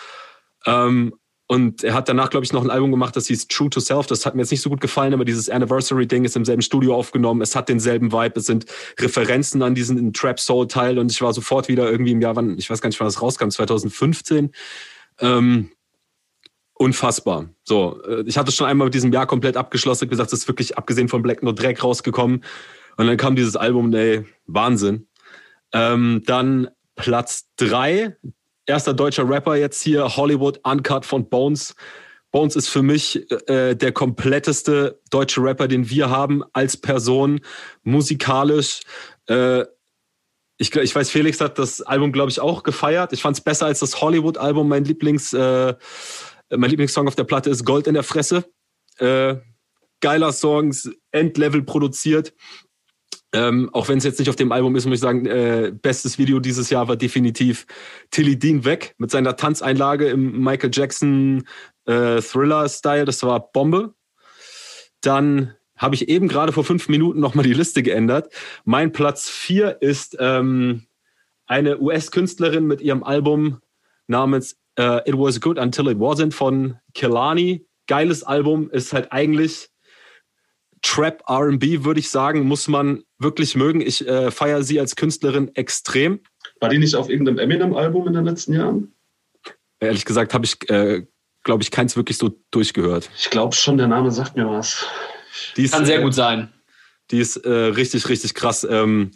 Ähm, 0.66 1.14
und 1.51 1.82
er 1.82 1.94
hat 1.94 2.11
danach, 2.11 2.28
glaube 2.28 2.44
ich, 2.44 2.53
noch 2.53 2.62
ein 2.62 2.68
Album 2.68 2.90
gemacht, 2.90 3.16
das 3.16 3.26
hieß 3.28 3.49
True 3.49 3.70
to 3.70 3.80
Self. 3.80 4.07
Das 4.07 4.26
hat 4.26 4.34
mir 4.34 4.42
jetzt 4.42 4.51
nicht 4.51 4.61
so 4.61 4.68
gut 4.68 4.82
gefallen, 4.82 5.14
aber 5.14 5.24
dieses 5.24 5.49
Anniversary-Ding 5.49 6.26
ist 6.26 6.36
im 6.36 6.44
selben 6.44 6.61
Studio 6.61 6.94
aufgenommen. 6.94 7.40
Es 7.40 7.57
hat 7.57 7.70
denselben 7.70 8.12
Vibe. 8.12 8.38
Es 8.38 8.44
sind 8.44 8.66
Referenzen 9.01 9.62
an 9.62 9.74
diesen 9.74 10.12
Trap 10.12 10.38
Soul-Teil. 10.38 10.99
Und 10.99 11.11
ich 11.11 11.22
war 11.22 11.32
sofort 11.32 11.68
wieder 11.68 11.90
irgendwie 11.90 12.12
im 12.12 12.20
Jahr, 12.20 12.36
wann, 12.36 12.59
ich 12.59 12.68
weiß 12.68 12.82
gar 12.82 12.90
nicht, 12.90 13.01
wann 13.01 13.07
das 13.07 13.22
rauskam, 13.22 13.49
2015. 13.49 14.51
Ähm, 15.20 15.70
unfassbar. 16.74 17.49
So, 17.64 18.03
äh, 18.03 18.24
ich 18.26 18.36
hatte 18.36 18.53
schon 18.53 18.66
einmal 18.66 18.88
mit 18.88 18.94
diesem 18.94 19.11
Jahr 19.11 19.26
komplett 19.26 19.57
abgeschlossen, 19.57 20.11
gesagt, 20.11 20.30
es 20.34 20.40
ist 20.40 20.49
wirklich 20.49 20.76
abgesehen 20.76 21.09
von 21.09 21.22
Black 21.22 21.42
No 21.42 21.53
Dreck 21.53 21.82
rausgekommen. 21.82 22.44
Und 22.99 23.07
dann 23.07 23.16
kam 23.16 23.36
dieses 23.36 23.57
Album, 23.57 23.94
ey, 23.94 24.26
Wahnsinn. 24.46 25.09
Ähm, 25.72 26.22
dann 26.26 26.68
Platz 26.94 27.49
drei, 27.57 28.18
erster 28.68 28.94
deutscher 28.94 29.28
Rapper 29.28 29.56
jetzt 29.56 29.82
hier, 29.82 30.16
Hollywood 30.16 30.60
Uncut 30.62 31.04
von 31.04 31.28
Bones. 31.28 31.74
Bones 32.30 32.54
ist 32.54 32.68
für 32.68 32.82
mich 32.82 33.30
äh, 33.48 33.74
der 33.74 33.92
kompletteste 33.92 35.00
deutsche 35.10 35.42
Rapper, 35.42 35.66
den 35.66 35.88
wir 35.88 36.10
haben 36.10 36.44
als 36.52 36.76
Person, 36.76 37.40
musikalisch. 37.82 38.82
Äh, 39.26 39.64
ich, 40.58 40.74
ich 40.74 40.94
weiß, 40.94 41.10
Felix 41.10 41.40
hat 41.40 41.58
das 41.58 41.80
Album, 41.80 42.12
glaube 42.12 42.30
ich, 42.30 42.40
auch 42.40 42.62
gefeiert. 42.62 43.12
Ich 43.12 43.22
fand 43.22 43.36
es 43.36 43.42
besser 43.42 43.66
als 43.66 43.80
das 43.80 44.00
Hollywood-Album. 44.00 44.68
Mein 44.68 44.84
Lieblings, 44.84 45.32
äh, 45.32 45.74
mein 46.50 46.70
Lieblingssong 46.70 47.08
auf 47.08 47.14
der 47.14 47.24
Platte 47.24 47.48
ist 47.48 47.64
Gold 47.64 47.86
in 47.86 47.94
der 47.94 48.02
Fresse. 48.02 48.44
Äh, 48.98 49.36
geiler 50.00 50.32
Songs, 50.32 50.90
Endlevel 51.12 51.62
produziert. 51.62 52.34
Ähm, 53.33 53.68
auch 53.74 53.89
wenn 53.89 53.99
es 53.99 54.05
jetzt 54.05 54.18
nicht 54.18 54.31
auf 54.31 54.37
dem 54.37 54.53
Album 54.53 54.74
ist, 54.74 54.87
muss 54.87 54.95
ich 54.95 55.01
sagen, 55.01 55.26
äh, 55.26 55.70
bestes 55.74 56.18
Video 56.18 56.41
dieses 56.41 56.70
Jahr 56.70 56.89
war 56.89 56.97
definitiv 56.97 57.66
Tilly 58.11 58.39
Dean 58.39 58.64
weg 58.64 58.95
mit 58.97 59.11
seiner 59.11 59.37
Tanzeinlage 59.37 60.09
im 60.09 60.41
Michael 60.41 60.70
Jackson 60.72 61.45
äh, 61.85 62.22
Thriller-Style. 62.22 63.05
Das 63.05 63.22
war 63.22 63.53
Bombe. 63.53 63.95
Dann 65.03 65.55
habe 65.76 65.95
ich 65.95 66.09
eben 66.09 66.29
gerade 66.29 66.53
vor 66.53 66.64
fünf 66.64 66.89
Minuten 66.89 67.20
nochmal 67.20 67.45
die 67.45 67.53
Liste 67.53 67.83
geändert. 67.83 68.33
Mein 68.64 68.93
Platz 68.93 69.29
vier 69.29 69.81
ist 69.81 70.16
ähm, 70.18 70.87
eine 71.47 71.79
US-Künstlerin 71.81 72.66
mit 72.66 72.81
ihrem 72.81 73.03
Album 73.03 73.61
namens 74.07 74.57
uh, 74.79 75.01
It 75.05 75.16
Was 75.16 75.41
Good 75.41 75.59
Until 75.59 75.89
It 75.89 75.99
Wasn't 75.99 76.33
von 76.33 76.76
Kelani. 76.95 77.66
Geiles 77.87 78.22
Album, 78.22 78.70
ist 78.70 78.93
halt 78.93 79.12
eigentlich 79.12 79.70
Trap 80.83 81.22
RB, 81.29 81.85
würde 81.85 82.01
ich 82.01 82.11
sagen, 82.11 82.47
muss 82.47 82.68
man 82.68 83.03
wirklich 83.18 83.56
mögen. 83.56 83.80
Ich 83.80 84.06
äh, 84.06 84.30
feiere 84.30 84.62
sie 84.62 84.80
als 84.80 84.96
Künstlerin 84.96 85.54
extrem. 85.54 86.20
War 86.60 86.68
die 86.68 86.78
nicht 86.78 86.94
auf 86.94 87.08
irgendeinem 87.10 87.38
Eminem-Album 87.38 88.06
in 88.08 88.12
den 88.14 88.24
letzten 88.24 88.54
Jahren? 88.54 88.92
Ehrlich 89.80 90.04
gesagt 90.04 90.34
habe 90.34 90.44
ich, 90.44 90.70
äh, 90.70 91.06
glaube 91.44 91.62
ich, 91.62 91.70
keins 91.70 91.96
wirklich 91.96 92.18
so 92.18 92.40
durchgehört. 92.50 93.10
Ich 93.16 93.30
glaube 93.30 93.54
schon, 93.54 93.78
der 93.78 93.88
Name 93.88 94.10
sagt 94.10 94.36
mir 94.36 94.48
was. 94.48 94.86
Die 95.56 95.68
Kann 95.68 95.86
sehr 95.86 96.00
äh, 96.00 96.02
gut 96.02 96.14
sein. 96.14 96.52
Die 97.10 97.20
ist 97.20 97.36
äh, 97.36 97.50
richtig, 97.50 98.08
richtig 98.08 98.34
krass. 98.34 98.66
Ähm, 98.68 99.12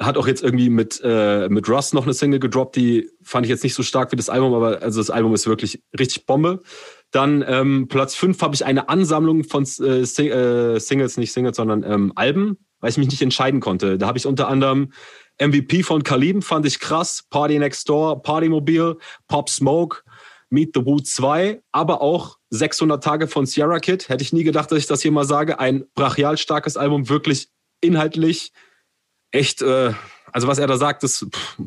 hat 0.00 0.16
auch 0.16 0.26
jetzt 0.26 0.42
irgendwie 0.42 0.70
mit, 0.70 1.00
äh, 1.04 1.48
mit 1.48 1.68
Russ 1.68 1.92
noch 1.92 2.04
eine 2.04 2.14
Single 2.14 2.40
gedroppt, 2.40 2.76
die 2.76 3.10
fand 3.22 3.46
ich 3.46 3.50
jetzt 3.50 3.62
nicht 3.62 3.74
so 3.74 3.82
stark 3.82 4.12
wie 4.12 4.16
das 4.16 4.28
Album, 4.28 4.54
aber 4.54 4.82
also 4.82 5.00
das 5.00 5.10
Album 5.10 5.34
ist 5.34 5.46
wirklich 5.46 5.82
richtig 5.98 6.26
Bombe. 6.26 6.62
Dann 7.14 7.44
ähm, 7.46 7.86
Platz 7.86 8.16
5 8.16 8.42
habe 8.42 8.56
ich 8.56 8.64
eine 8.64 8.88
Ansammlung 8.88 9.44
von 9.44 9.62
äh, 9.62 10.04
Sing 10.04 10.30
äh, 10.30 10.80
Singles, 10.80 11.16
nicht 11.16 11.32
Singles, 11.32 11.56
sondern 11.56 11.84
ähm, 11.84 12.12
Alben, 12.16 12.58
weil 12.80 12.90
ich 12.90 12.98
mich 12.98 13.08
nicht 13.08 13.22
entscheiden 13.22 13.60
konnte. 13.60 13.98
Da 13.98 14.08
habe 14.08 14.18
ich 14.18 14.26
unter 14.26 14.48
anderem 14.48 14.90
MVP 15.40 15.84
von 15.84 16.02
Kaliben, 16.02 16.42
fand 16.42 16.66
ich 16.66 16.80
krass, 16.80 17.24
Party 17.30 17.56
Next 17.60 17.88
Door, 17.88 18.24
Partymobil, 18.24 18.96
Pop 19.28 19.48
Smoke, 19.48 19.98
Meet 20.50 20.72
the 20.74 20.84
Woo 20.84 20.98
2, 20.98 21.62
aber 21.70 22.02
auch 22.02 22.36
600 22.50 23.02
Tage 23.02 23.28
von 23.28 23.46
Sierra 23.46 23.78
Kid. 23.78 24.08
Hätte 24.08 24.24
ich 24.24 24.32
nie 24.32 24.42
gedacht, 24.42 24.72
dass 24.72 24.78
ich 24.78 24.86
das 24.86 25.00
hier 25.00 25.12
mal 25.12 25.24
sage. 25.24 25.60
Ein 25.60 25.84
brachial 25.94 26.36
starkes 26.36 26.76
Album, 26.76 27.08
wirklich 27.08 27.46
inhaltlich 27.80 28.52
echt, 29.30 29.62
äh, 29.62 29.92
also 30.32 30.48
was 30.48 30.58
er 30.58 30.66
da 30.66 30.78
sagt, 30.78 31.04
ist 31.04 31.28
pff, 31.32 31.58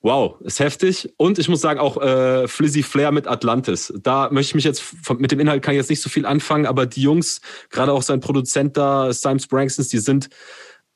Wow, 0.00 0.40
ist 0.42 0.60
heftig. 0.60 1.12
Und 1.16 1.40
ich 1.40 1.48
muss 1.48 1.60
sagen, 1.60 1.80
auch 1.80 2.00
äh, 2.00 2.46
Flizzy 2.46 2.84
Flair 2.84 3.10
mit 3.10 3.26
Atlantis. 3.26 3.92
Da 4.00 4.30
möchte 4.30 4.50
ich 4.50 4.54
mich 4.54 4.64
jetzt, 4.64 4.84
mit 5.18 5.32
dem 5.32 5.40
Inhalt 5.40 5.62
kann 5.62 5.74
ich 5.74 5.78
jetzt 5.78 5.90
nicht 5.90 6.02
so 6.02 6.08
viel 6.08 6.24
anfangen, 6.24 6.66
aber 6.66 6.86
die 6.86 7.02
Jungs, 7.02 7.40
gerade 7.70 7.92
auch 7.92 8.02
sein 8.02 8.20
Produzent 8.20 8.76
da, 8.76 9.12
Simon 9.12 9.40
Sprangsons, 9.40 9.88
die 9.88 9.98
sind 9.98 10.28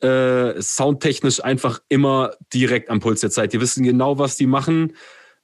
äh, 0.02 0.60
soundtechnisch 0.60 1.42
einfach 1.42 1.80
immer 1.88 2.32
direkt 2.52 2.90
am 2.90 3.00
Puls 3.00 3.20
der 3.20 3.30
Zeit. 3.30 3.52
Die 3.52 3.60
wissen 3.60 3.82
genau, 3.82 4.18
was 4.18 4.36
die 4.36 4.46
machen. 4.46 4.94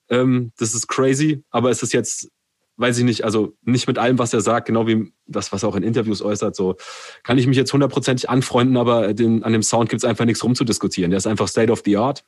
Ähm, 0.08 0.52
das 0.58 0.74
ist 0.74 0.86
crazy, 0.86 1.42
aber 1.50 1.70
es 1.70 1.82
ist 1.82 1.92
jetzt, 1.92 2.30
weiß 2.76 2.98
ich 2.98 3.04
nicht, 3.04 3.24
also 3.24 3.54
nicht 3.62 3.88
mit 3.88 3.98
allem, 3.98 4.20
was 4.20 4.32
er 4.32 4.40
sagt, 4.40 4.66
genau 4.66 4.86
wie 4.86 5.12
das, 5.26 5.50
was 5.52 5.64
er 5.64 5.68
auch 5.68 5.76
in 5.76 5.82
Interviews 5.82 6.22
äußert, 6.22 6.54
so 6.54 6.76
kann 7.24 7.38
ich 7.38 7.48
mich 7.48 7.56
jetzt 7.56 7.72
hundertprozentig 7.72 8.30
anfreunden, 8.30 8.76
aber 8.76 9.14
den, 9.14 9.42
an 9.42 9.52
dem 9.52 9.64
Sound 9.64 9.90
gibt 9.90 10.02
es 10.02 10.08
einfach 10.08 10.24
nichts 10.24 10.44
rumzudiskutieren. 10.44 11.10
Der 11.10 11.18
ist 11.18 11.26
einfach 11.26 11.48
State 11.48 11.72
of 11.72 11.82
the 11.84 11.96
Art. 11.96 12.24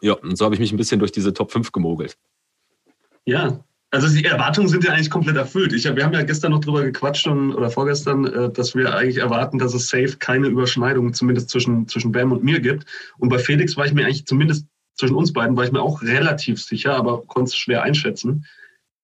Ja, 0.00 0.14
und 0.14 0.36
so 0.36 0.44
habe 0.44 0.54
ich 0.54 0.60
mich 0.60 0.72
ein 0.72 0.76
bisschen 0.76 0.98
durch 0.98 1.12
diese 1.12 1.32
Top 1.32 1.52
5 1.52 1.72
gemogelt. 1.72 2.16
Ja, 3.24 3.62
also 3.90 4.08
die 4.08 4.24
Erwartungen 4.24 4.68
sind 4.68 4.84
ja 4.84 4.92
eigentlich 4.92 5.10
komplett 5.10 5.36
erfüllt. 5.36 5.72
Ich, 5.72 5.84
wir 5.84 6.04
haben 6.04 6.14
ja 6.14 6.22
gestern 6.22 6.52
noch 6.52 6.60
drüber 6.60 6.82
gequatscht 6.82 7.26
und, 7.26 7.52
oder 7.54 7.70
vorgestern, 7.70 8.24
äh, 8.24 8.50
dass 8.50 8.74
wir 8.74 8.94
eigentlich 8.94 9.18
erwarten, 9.18 9.58
dass 9.58 9.74
es 9.74 9.88
safe 9.88 10.16
keine 10.18 10.46
Überschneidung 10.46 11.12
zumindest 11.12 11.50
zwischen, 11.50 11.88
zwischen 11.88 12.12
Bam 12.12 12.32
und 12.32 12.44
mir 12.44 12.60
gibt. 12.60 12.86
Und 13.18 13.28
bei 13.28 13.38
Felix 13.38 13.76
war 13.76 13.86
ich 13.86 13.92
mir 13.92 14.04
eigentlich 14.04 14.26
zumindest 14.26 14.66
zwischen 15.00 15.16
uns 15.16 15.32
beiden 15.32 15.56
war 15.56 15.64
ich 15.64 15.72
mir 15.72 15.80
auch 15.80 16.02
relativ 16.02 16.62
sicher, 16.62 16.94
aber 16.94 17.22
konnte 17.22 17.48
es 17.48 17.56
schwer 17.56 17.82
einschätzen. 17.82 18.44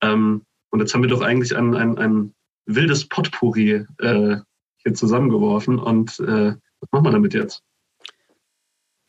Ähm, 0.03 0.43
und 0.71 0.81
jetzt 0.81 0.93
haben 0.93 1.03
wir 1.03 1.09
doch 1.09 1.23
eigentlich 1.23 1.57
ein, 1.57 1.75
ein, 1.75 1.97
ein 1.97 2.35
wildes 2.67 3.09
Potpourri 3.09 3.87
äh, 3.99 4.37
hier 4.77 4.95
zusammengeworfen. 4.95 5.79
Und 5.79 6.21
äh, 6.21 6.55
was 6.81 6.93
machen 6.93 7.05
wir 7.05 7.13
damit 7.13 7.33
jetzt? 7.33 7.63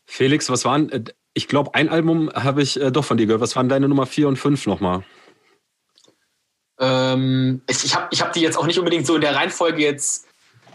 Felix, 0.05 0.49
was 0.49 0.63
waren, 0.63 0.89
äh, 0.89 1.03
ich 1.37 1.47
glaube, 1.47 1.75
ein 1.75 1.87
Album 1.87 2.31
habe 2.33 2.63
ich 2.63 2.81
äh, 2.81 2.91
doch 2.91 3.05
von 3.05 3.17
dir 3.17 3.27
gehört. 3.27 3.41
Was 3.41 3.55
waren 3.55 3.69
deine 3.69 3.87
Nummer 3.87 4.07
4 4.07 4.27
und 4.27 4.37
5 4.37 4.65
nochmal? 4.65 5.03
Ähm, 6.79 7.61
ich 7.69 7.95
habe 7.95 8.07
ich 8.11 8.21
hab 8.21 8.33
die 8.33 8.41
jetzt 8.41 8.57
auch 8.57 8.65
nicht 8.65 8.79
unbedingt 8.79 9.05
so 9.05 9.15
in 9.15 9.21
der 9.21 9.35
Reihenfolge 9.35 9.81
jetzt 9.81 10.27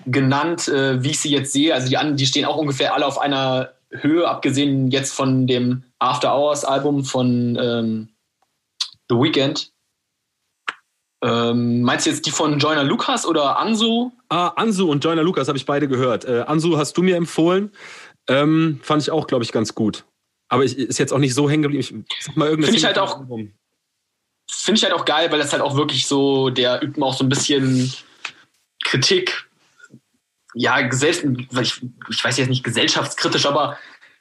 genannt, 0.06 0.68
äh, 0.68 1.02
wie 1.02 1.10
ich 1.10 1.20
sie 1.20 1.30
jetzt 1.30 1.52
sehe. 1.52 1.74
Also 1.74 1.88
die, 1.88 1.96
an, 1.96 2.16
die 2.16 2.26
stehen 2.26 2.44
auch 2.44 2.56
ungefähr 2.56 2.94
alle 2.94 3.06
auf 3.06 3.18
einer 3.18 3.72
Höhe, 3.90 4.28
abgesehen 4.28 4.90
jetzt 4.92 5.12
von 5.12 5.48
dem 5.48 5.82
After 5.98 6.32
Hours 6.32 6.64
Album 6.64 7.04
von 7.04 7.58
ähm, 7.60 8.08
The 9.08 9.16
Weeknd. 9.16 9.72
Ähm, 11.24 11.82
meinst 11.82 12.06
du 12.06 12.10
jetzt 12.10 12.24
die 12.26 12.30
von 12.30 12.58
Joyner 12.60 12.84
Lucas 12.84 13.26
oder 13.26 13.58
Ansu? 13.58 14.12
Ah, 14.28 14.48
Ansu 14.56 14.90
und 14.90 15.04
Joyner 15.04 15.22
Lucas 15.24 15.48
habe 15.48 15.58
ich 15.58 15.66
beide 15.66 15.88
gehört. 15.88 16.24
Äh, 16.24 16.44
Ansu 16.46 16.78
hast 16.78 16.96
du 16.96 17.02
mir 17.02 17.16
empfohlen. 17.16 17.72
Ähm, 18.28 18.80
fand 18.82 19.02
ich 19.02 19.10
auch, 19.10 19.26
glaube 19.26 19.42
ich, 19.44 19.50
ganz 19.50 19.74
gut. 19.74 20.04
Aber 20.52 20.64
ich, 20.64 20.76
ist 20.76 20.98
jetzt 20.98 21.14
auch 21.14 21.18
nicht 21.18 21.32
so 21.34 21.48
hängen 21.48 21.62
geblieben. 21.62 22.04
Ich 22.18 22.26
sag 22.26 22.36
mal 22.36 22.44
irgendeine. 22.44 22.66
Finde 22.66 22.78
ich 22.78 22.84
halt 22.84 22.98
auch. 22.98 23.24
Finde 23.26 24.78
ich 24.78 24.84
halt 24.84 24.92
auch 24.92 25.06
geil, 25.06 25.32
weil 25.32 25.38
das 25.38 25.50
halt 25.50 25.62
auch 25.62 25.76
wirklich 25.76 26.06
so, 26.06 26.50
der 26.50 26.82
übt 26.82 27.00
mir 27.00 27.06
auch 27.06 27.16
so 27.16 27.24
ein 27.24 27.30
bisschen 27.30 27.90
Kritik. 28.84 29.48
Ja, 30.52 30.78
ich, 30.78 31.82
ich 32.10 32.22
weiß 32.22 32.36
jetzt 32.36 32.50
nicht 32.50 32.64
gesellschaftskritisch, 32.64 33.46
aber 33.46 33.78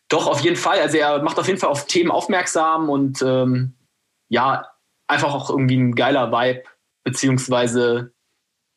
doch 0.08 0.26
auf 0.28 0.40
jeden 0.40 0.56
Fall. 0.56 0.80
Also 0.80 0.96
er 0.96 1.22
macht 1.22 1.38
auf 1.38 1.48
jeden 1.48 1.60
Fall 1.60 1.70
auf 1.70 1.86
Themen 1.88 2.12
aufmerksam 2.12 2.90
und 2.90 3.22
ähm, 3.22 3.74
ja, 4.30 4.72
einfach 5.08 5.34
auch 5.34 5.50
irgendwie 5.50 5.76
ein 5.76 5.96
geiler 5.96 6.32
Vibe, 6.32 6.64
beziehungsweise 7.04 8.14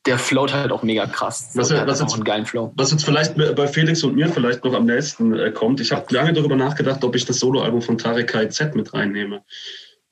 der 0.06 0.18
float 0.18 0.52
halt 0.52 0.70
auch 0.70 0.82
mega 0.82 1.06
krass. 1.06 1.50
Was, 1.54 1.68
so, 1.68 1.74
was, 1.74 2.00
jetzt, 2.00 2.14
einen 2.14 2.24
geilen 2.24 2.46
Flow. 2.46 2.72
was 2.76 2.90
jetzt 2.90 3.04
vielleicht 3.04 3.36
bei 3.36 3.66
Felix 3.66 4.02
und 4.04 4.14
mir 4.14 4.28
vielleicht 4.28 4.64
noch 4.64 4.74
am 4.74 4.84
nächsten 4.84 5.38
äh, 5.38 5.50
kommt, 5.50 5.80
ich 5.80 5.92
habe 5.92 6.12
lange 6.14 6.32
darüber 6.32 6.56
nachgedacht, 6.56 7.02
ob 7.04 7.16
ich 7.16 7.24
das 7.24 7.38
Soloalbum 7.38 7.80
von 7.80 7.96
Tarek 7.96 8.28
KZ 8.28 8.74
mit 8.74 8.92
reinnehme. 8.92 9.42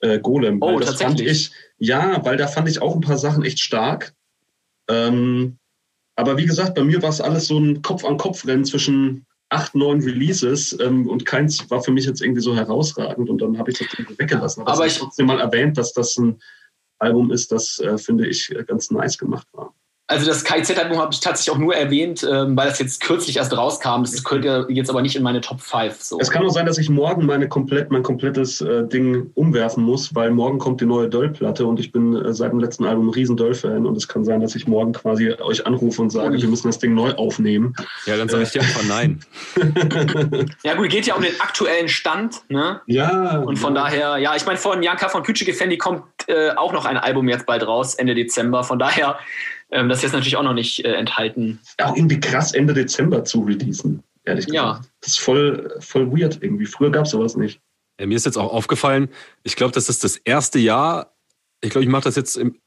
Äh, 0.00 0.18
Golem. 0.18 0.58
Oh, 0.62 0.78
das 0.80 1.00
fand 1.00 1.20
ich, 1.20 1.52
ja, 1.78 2.24
weil 2.24 2.36
da 2.36 2.48
fand 2.48 2.68
ich 2.68 2.80
auch 2.80 2.94
ein 2.94 3.02
paar 3.02 3.18
Sachen 3.18 3.44
echt 3.44 3.60
stark. 3.60 4.14
Ähm, 4.88 5.58
aber 6.16 6.36
wie 6.36 6.46
gesagt, 6.46 6.74
bei 6.74 6.84
mir 6.84 7.02
war 7.02 7.10
es 7.10 7.20
alles 7.20 7.46
so 7.46 7.58
ein 7.58 7.82
Kopf-an-Kopf-Rennen 7.82 8.64
zwischen 8.64 9.26
acht, 9.48 9.74
neun 9.74 10.00
Releases 10.00 10.76
ähm, 10.80 11.06
und 11.06 11.26
keins 11.26 11.70
war 11.70 11.82
für 11.82 11.92
mich 11.92 12.06
jetzt 12.06 12.22
irgendwie 12.22 12.40
so 12.40 12.56
herausragend 12.56 13.28
und 13.28 13.42
dann 13.42 13.58
habe 13.58 13.70
ich 13.70 13.78
das 13.78 13.88
irgendwie 13.96 14.18
weggelassen. 14.18 14.62
Aber, 14.62 14.72
aber 14.72 14.86
ich 14.86 14.96
trotzdem 14.96 15.26
mal 15.26 15.40
erwähnt, 15.40 15.76
dass 15.76 15.92
das 15.92 16.16
ein 16.16 16.40
Album 16.98 17.30
ist, 17.30 17.52
das, 17.52 17.78
äh, 17.78 17.98
finde 17.98 18.26
ich, 18.26 18.50
äh, 18.50 18.64
ganz 18.64 18.90
nice 18.90 19.18
gemacht 19.18 19.46
war. 19.52 19.74
Also 20.08 20.26
das 20.26 20.44
KIZ-Album 20.44 20.98
habe 20.98 21.12
ich 21.14 21.20
tatsächlich 21.20 21.54
auch 21.54 21.58
nur 21.58 21.74
erwähnt, 21.74 22.26
ähm, 22.28 22.56
weil 22.56 22.68
das 22.68 22.78
jetzt 22.80 23.00
kürzlich 23.00 23.36
erst 23.36 23.56
rauskam. 23.56 24.02
Das 24.02 24.22
könnte 24.24 24.66
jetzt 24.68 24.90
aber 24.90 25.00
nicht 25.00 25.16
in 25.16 25.22
meine 25.22 25.40
Top 25.40 25.60
5. 25.60 26.02
So. 26.02 26.18
Es 26.18 26.30
kann 26.30 26.44
auch 26.44 26.50
sein, 26.50 26.66
dass 26.66 26.76
ich 26.76 26.90
morgen 26.90 27.24
meine 27.24 27.48
komplett, 27.48 27.90
mein 27.90 28.02
komplettes 28.02 28.60
äh, 28.60 28.86
Ding 28.86 29.30
umwerfen 29.34 29.84
muss, 29.84 30.14
weil 30.14 30.30
morgen 30.30 30.58
kommt 30.58 30.80
die 30.80 30.86
neue 30.86 31.08
Döll-Platte 31.08 31.64
und 31.64 31.78
ich 31.80 31.92
bin 31.92 32.16
äh, 32.16 32.34
seit 32.34 32.52
dem 32.52 32.58
letzten 32.58 32.84
Album 32.84 33.08
ein 33.08 33.12
riesen 33.12 33.36
Döll-Fan 33.36 33.86
und 33.86 33.96
es 33.96 34.08
kann 34.08 34.24
sein, 34.24 34.40
dass 34.40 34.54
ich 34.54 34.66
morgen 34.66 34.92
quasi 34.92 35.32
euch 35.40 35.66
anrufe 35.66 36.02
und 36.02 36.10
sage, 36.10 36.36
wir 36.36 36.48
müssen 36.48 36.66
das 36.66 36.78
Ding 36.78 36.94
neu 36.94 37.12
aufnehmen. 37.14 37.74
Ja, 38.04 38.16
dann 38.16 38.28
sage 38.28 38.42
ich 38.42 38.50
dir 38.50 38.60
einfach 38.60 38.84
nein. 38.86 39.20
ja 40.64 40.74
gut, 40.74 40.90
geht 40.90 41.06
ja 41.06 41.14
um 41.14 41.22
den 41.22 41.40
aktuellen 41.40 41.88
Stand. 41.88 42.42
Ne? 42.48 42.80
Ja. 42.86 43.38
Und 43.38 43.56
von 43.56 43.74
ja. 43.74 43.82
daher, 43.82 44.18
ja, 44.18 44.34
ich 44.34 44.44
meine, 44.44 44.58
von 44.58 44.82
Janka 44.82 45.08
von 45.08 45.22
Kütschige 45.22 45.54
Fendi 45.54 45.78
kommt 45.78 46.02
äh, 46.26 46.50
auch 46.50 46.72
noch 46.72 46.84
ein 46.84 46.96
Album 46.96 47.28
jetzt 47.28 47.46
bald 47.46 47.66
raus, 47.66 47.94
Ende 47.94 48.14
Dezember. 48.14 48.64
Von 48.64 48.78
daher 48.78 49.16
ähm, 49.72 49.88
das 49.88 49.98
ist 49.98 50.04
jetzt 50.04 50.12
natürlich 50.12 50.36
auch 50.36 50.42
noch 50.42 50.52
nicht 50.52 50.84
äh, 50.84 50.92
enthalten. 50.92 51.58
Auch 51.78 51.96
irgendwie 51.96 52.20
krass 52.20 52.52
Ende 52.52 52.74
Dezember 52.74 53.24
zu 53.24 53.40
releasen, 53.40 54.02
ehrlich 54.24 54.46
gesagt. 54.46 54.54
Ja. 54.54 54.80
Das 55.00 55.12
ist 55.12 55.20
voll, 55.20 55.74
voll 55.80 56.12
weird 56.12 56.38
irgendwie. 56.42 56.66
Früher 56.66 56.90
gab 56.90 57.06
es 57.06 57.10
sowas 57.10 57.36
nicht. 57.36 57.60
Ja, 57.98 58.06
mir 58.06 58.16
ist 58.16 58.26
jetzt 58.26 58.38
auch 58.38 58.52
aufgefallen, 58.52 59.08
ich 59.42 59.56
glaube, 59.56 59.72
das 59.72 59.88
ist 59.88 60.04
das 60.04 60.16
erste 60.16 60.58
Jahr, 60.58 61.14
ich 61.62 61.70
glaube, 61.70 61.84
ich 61.84 61.90
mache 61.90 62.04
das 62.04 62.16
jetzt 62.16 62.36
im, 62.36 62.58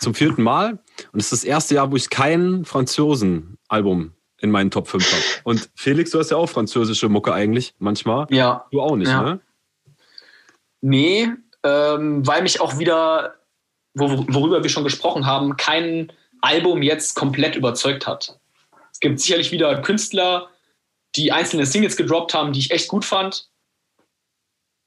zum 0.00 0.14
vierten 0.14 0.42
Mal 0.42 0.78
und 1.12 1.20
es 1.20 1.32
ist 1.32 1.32
das 1.32 1.44
erste 1.44 1.76
Jahr, 1.76 1.90
wo 1.90 1.96
ich 1.96 2.10
kein 2.10 2.64
Franzosen-Album 2.64 4.12
in 4.38 4.50
meinen 4.50 4.70
Top 4.70 4.88
5 4.88 5.12
habe. 5.12 5.22
Und 5.44 5.70
Felix, 5.74 6.10
du 6.10 6.18
hast 6.18 6.30
ja 6.30 6.36
auch 6.36 6.48
französische 6.48 7.08
Mucke 7.08 7.32
eigentlich 7.32 7.74
manchmal. 7.78 8.26
Ja. 8.30 8.66
Du 8.70 8.80
auch 8.80 8.96
nicht, 8.96 9.08
ja. 9.08 9.22
ne? 9.22 9.40
Nee, 10.82 11.30
ähm, 11.62 12.26
weil 12.26 12.42
mich 12.42 12.60
auch 12.60 12.78
wieder, 12.78 13.36
worüber 13.94 14.62
wir 14.62 14.68
schon 14.68 14.84
gesprochen 14.84 15.24
haben, 15.24 15.56
kein 15.56 16.12
Album 16.44 16.82
jetzt 16.82 17.14
komplett 17.14 17.56
überzeugt 17.56 18.06
hat. 18.06 18.38
Es 18.92 19.00
gibt 19.00 19.20
sicherlich 19.20 19.50
wieder 19.50 19.80
Künstler, 19.82 20.48
die 21.16 21.32
einzelne 21.32 21.66
Singles 21.66 21.96
gedroppt 21.96 22.34
haben, 22.34 22.52
die 22.52 22.60
ich 22.60 22.70
echt 22.70 22.88
gut 22.88 23.04
fand. 23.04 23.48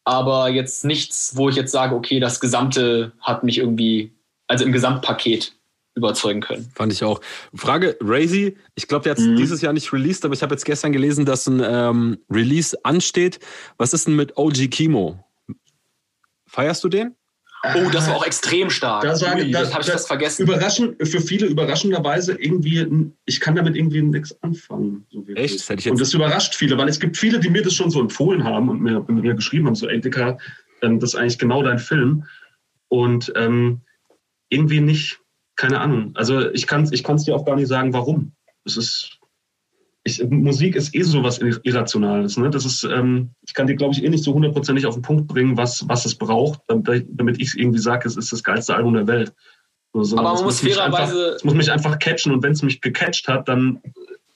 Aber 0.04 0.50
jetzt 0.50 0.86
nichts, 0.86 1.36
wo 1.36 1.50
ich 1.50 1.56
jetzt 1.56 1.72
sage, 1.72 1.94
okay, 1.96 2.20
das 2.20 2.40
Gesamte 2.40 3.12
hat 3.20 3.44
mich 3.44 3.58
irgendwie, 3.58 4.14
also 4.48 4.64
im 4.64 4.72
Gesamtpaket 4.72 5.54
überzeugen 5.96 6.42
können. 6.42 6.72
Fand 6.76 6.94
ich 6.94 7.04
auch. 7.04 7.20
Frage, 7.54 7.98
Razy, 8.00 8.56
ich 8.76 8.88
glaube, 8.88 9.04
der 9.04 9.12
hat 9.12 9.20
mhm. 9.20 9.36
dieses 9.36 9.62
Jahr 9.62 9.74
nicht 9.74 9.92
released, 9.92 10.24
aber 10.24 10.34
ich 10.34 10.44
habe 10.44 10.54
jetzt 10.54 10.64
gestern 10.64 10.94
gelesen, 10.94 11.26
dass 11.26 11.48
ein 11.48 11.62
ähm, 11.62 12.20
Release 12.30 12.78
ansteht. 12.86 13.40
Was 13.78 13.94
ist 13.94 14.08
denn 14.08 14.16
mit 14.16 14.38
OG 14.38 14.70
Kimo? 14.70 15.26
Feierst 16.46 16.84
du 16.84 16.90
den? 16.90 17.16
Oh, 17.64 17.90
das 17.92 18.08
war 18.08 18.18
auch 18.18 18.26
extrem 18.26 18.70
stark. 18.70 19.04
Da 19.04 19.16
sage, 19.16 19.42
Ui, 19.42 19.52
da, 19.52 19.62
das 19.62 19.74
habe 19.74 19.82
ich 19.82 19.90
das 19.90 20.06
vergessen. 20.06 20.44
Überraschend, 20.44 20.96
für 21.08 21.20
viele 21.20 21.48
überraschenderweise 21.48 22.34
irgendwie, 22.40 23.12
ich 23.26 23.40
kann 23.40 23.56
damit 23.56 23.76
irgendwie 23.76 24.02
nichts 24.02 24.36
anfangen. 24.44 25.06
So 25.10 25.26
Echt? 25.34 25.56
Das 25.56 25.70
hätte 25.70 25.80
ich 25.80 25.86
jetzt 25.86 25.92
und 25.92 26.00
das 26.00 26.14
überrascht 26.14 26.56
viele, 26.56 26.78
weil 26.78 26.88
es 26.88 27.00
gibt 27.00 27.18
viele, 27.18 27.40
die 27.40 27.50
mir 27.50 27.64
das 27.64 27.74
schon 27.74 27.90
so 27.90 28.00
empfohlen 28.00 28.44
haben 28.44 28.70
und 28.70 28.82
mir, 28.82 29.04
mir 29.08 29.34
geschrieben 29.34 29.68
haben, 29.68 29.76
so, 29.76 29.88
ey 29.88 30.00
Dicker, 30.00 30.38
ähm, 30.82 31.00
das 31.00 31.14
ist 31.14 31.16
eigentlich 31.16 31.40
genau 31.40 31.64
dein 31.64 31.80
Film. 31.80 32.26
Und 32.90 33.34
ähm, 33.36 33.82
irgendwie 34.50 34.80
nicht, 34.80 35.20
keine 35.56 35.80
Ahnung. 35.82 36.12
Also 36.16 36.52
ich 36.52 36.68
kann 36.68 36.84
es 36.84 36.92
ich 36.92 37.04
dir 37.04 37.36
auch 37.36 37.46
gar 37.46 37.56
nicht 37.56 37.68
sagen, 37.68 37.92
warum. 37.92 38.34
Es 38.66 38.78
ist 38.78 39.17
ich, 40.08 40.24
Musik 40.30 40.76
ist 40.76 40.96
eh 40.96 41.04
so 41.04 41.24
was 41.24 41.40
Irrationales. 41.40 42.38
Ne? 42.38 42.50
Das 42.50 42.66
ist, 42.66 42.84
ähm, 42.84 43.32
ich 43.46 43.54
kann 43.54 43.68
dir, 43.68 43.76
glaube 43.76 43.94
ich, 43.94 44.04
eh 44.04 44.10
nicht 44.10 44.24
so 44.24 44.34
hundertprozentig 44.34 44.86
auf 44.86 44.96
den 44.96 45.04
Punkt 45.04 45.28
bringen, 45.28 45.58
was, 45.58 45.88
was 45.88 46.06
es 46.06 46.16
braucht, 46.16 46.62
damit 46.68 47.40
ich 47.40 47.58
irgendwie 47.58 47.80
sage, 47.80 48.08
es 48.08 48.18
ist 48.18 48.32
das 48.32 48.44
geilste 48.44 48.76
Album 48.76 48.94
der 48.94 49.08
Welt. 49.08 49.34
So, 49.94 50.18
Aber 50.18 50.34
man 50.34 50.44
muss 50.44 50.62
fairerweise. 50.62 51.36
Es 51.36 51.44
muss 51.44 51.54
mich 51.54 51.72
einfach 51.72 51.98
catchen 52.00 52.32
und 52.32 52.44
wenn 52.44 52.52
es 52.52 52.62
mich 52.62 52.82
gecatcht 52.82 53.28
hat, 53.28 53.48
dann 53.48 53.82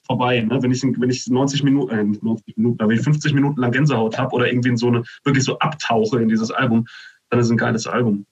vorbei. 0.05 0.41
Ne? 0.41 0.61
Wenn, 0.61 0.72
ich, 0.72 0.84
wenn 0.84 1.09
ich 1.09 1.28
90 1.28 1.63
Minuten, 1.63 1.91
äh, 1.93 2.03
90 2.03 2.57
Minuten, 2.57 2.80
wenn 2.80 2.97
ich 2.97 3.01
50 3.01 3.34
Minuten 3.34 3.59
lang 3.59 3.72
Gänsehaut 3.72 4.17
habe 4.17 4.34
oder 4.36 4.47
irgendwie 4.47 4.69
in 4.69 4.78
so 4.78 4.88
eine, 4.88 5.03
wirklich 5.24 5.43
so 5.43 5.59
abtauche 5.59 6.19
in 6.22 6.30
dieses 6.30 6.51
Album, 6.51 6.88
dann 7.30 7.39
ist 7.39 7.47
es 7.47 7.51
ein 7.51 7.57
geiles 7.57 7.88
Album. 7.88 8.26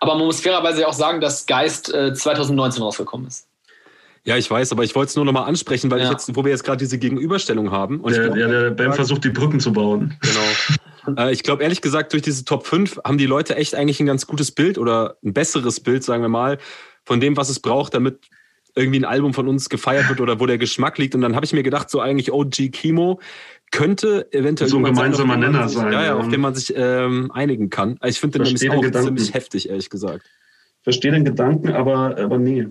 Aber 0.00 0.14
man 0.16 0.26
muss 0.26 0.40
fairerweise 0.40 0.86
auch 0.86 0.92
sagen, 0.92 1.20
dass 1.20 1.46
Geist 1.46 1.92
äh, 1.92 2.12
2019 2.12 2.82
rausgekommen 2.82 3.26
ist. 3.26 3.48
Ja, 4.24 4.36
ich 4.36 4.48
weiß, 4.48 4.70
aber 4.70 4.84
ich 4.84 4.94
wollte 4.94 5.10
es 5.10 5.16
nur 5.16 5.24
nochmal 5.24 5.48
ansprechen, 5.48 5.90
weil 5.90 5.98
ja. 5.98 6.04
ich 6.04 6.10
jetzt, 6.10 6.36
wo 6.36 6.44
wir 6.44 6.52
jetzt 6.52 6.62
gerade 6.62 6.78
diese 6.78 6.96
Gegenüberstellung 6.96 7.72
haben. 7.72 8.00
Und 8.00 8.14
der, 8.14 8.24
glaub, 8.26 8.36
ja, 8.36 8.46
der 8.46 8.70
Ben 8.70 8.92
versucht, 8.92 9.24
die 9.24 9.30
Brücken 9.30 9.58
zu 9.58 9.72
bauen. 9.72 10.16
Genau. 10.20 11.20
äh, 11.20 11.32
ich 11.32 11.42
glaube, 11.42 11.64
ehrlich 11.64 11.80
gesagt, 11.80 12.12
durch 12.12 12.22
diese 12.22 12.44
Top 12.44 12.66
5 12.66 13.00
haben 13.04 13.18
die 13.18 13.26
Leute 13.26 13.56
echt 13.56 13.74
eigentlich 13.74 13.98
ein 13.98 14.06
ganz 14.06 14.26
gutes 14.28 14.52
Bild 14.52 14.78
oder 14.78 15.16
ein 15.24 15.32
besseres 15.32 15.80
Bild, 15.80 16.04
sagen 16.04 16.22
wir 16.22 16.28
mal, 16.28 16.58
von 17.04 17.18
dem, 17.18 17.36
was 17.36 17.48
es 17.48 17.58
braucht, 17.58 17.94
damit 17.94 18.20
irgendwie 18.76 19.00
ein 19.00 19.04
Album 19.04 19.34
von 19.34 19.48
uns 19.48 19.68
gefeiert 19.68 20.08
wird 20.08 20.20
oder 20.20 20.38
wo 20.38 20.46
der 20.46 20.56
Geschmack 20.56 20.98
liegt. 20.98 21.16
Und 21.16 21.20
dann 21.20 21.34
habe 21.34 21.44
ich 21.44 21.52
mir 21.52 21.64
gedacht, 21.64 21.90
so 21.90 22.00
eigentlich 22.00 22.32
OG 22.32 22.70
Kimo 22.72 23.20
könnte 23.72 24.32
eventuell 24.32 24.70
so 24.70 24.76
ein 24.76 24.84
gemeinsamer 24.84 25.34
sein, 25.34 25.40
Nenner 25.40 25.68
sein. 25.68 25.92
Ja, 25.92 26.04
ja, 26.04 26.16
auf 26.16 26.28
den 26.28 26.40
man 26.40 26.54
sich 26.54 26.72
ähm, 26.76 27.30
einigen 27.32 27.70
kann. 27.70 27.98
Ich 28.04 28.20
finde 28.20 28.38
den 28.38 28.46
nämlich 28.46 28.70
auch 28.70 28.80
Gedanken. 28.80 29.16
ziemlich 29.16 29.34
heftig, 29.34 29.68
ehrlich 29.68 29.90
gesagt. 29.90 30.24
Verstehe 30.82 31.10
den 31.10 31.24
Gedanken, 31.24 31.70
aber, 31.70 32.16
aber 32.18 32.38
nee. 32.38 32.68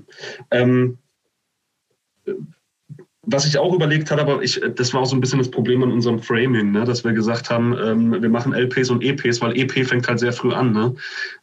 Ähm, 0.50 0.98
was 3.24 3.46
ich 3.46 3.58
auch 3.58 3.74
überlegt 3.74 4.10
hatte, 4.10 4.22
aber 4.22 4.42
ich, 4.42 4.60
das 4.76 4.94
war 4.94 5.02
auch 5.02 5.06
so 5.06 5.16
ein 5.16 5.22
bisschen 5.22 5.40
das 5.40 5.52
Problem 5.52 5.84
an 5.84 5.92
unserem 5.92 6.20
Framing, 6.20 6.72
ne, 6.72 6.86
dass 6.86 7.04
wir 7.04 7.14
gesagt 7.14 7.50
haben, 7.50 7.78
ähm, 7.78 8.22
wir 8.22 8.30
machen 8.30 8.54
LPs 8.54 8.90
und 8.90 9.04
EPs, 9.04 9.42
weil 9.42 9.58
EP 9.58 9.86
fängt 9.86 10.08
halt 10.08 10.20
sehr 10.20 10.34
früh 10.34 10.54
an. 10.54 10.72
Ne? 10.72 10.96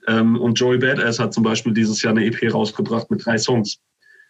Ähm, 0.08 0.36
und 0.40 0.58
Joey 0.58 0.78
Badass 0.78 1.20
hat 1.20 1.32
zum 1.32 1.44
Beispiel 1.44 1.72
dieses 1.72 2.02
Jahr 2.02 2.16
eine 2.16 2.24
EP 2.24 2.52
rausgebracht 2.52 3.10
mit 3.10 3.24
drei 3.24 3.38
Songs. 3.38 3.78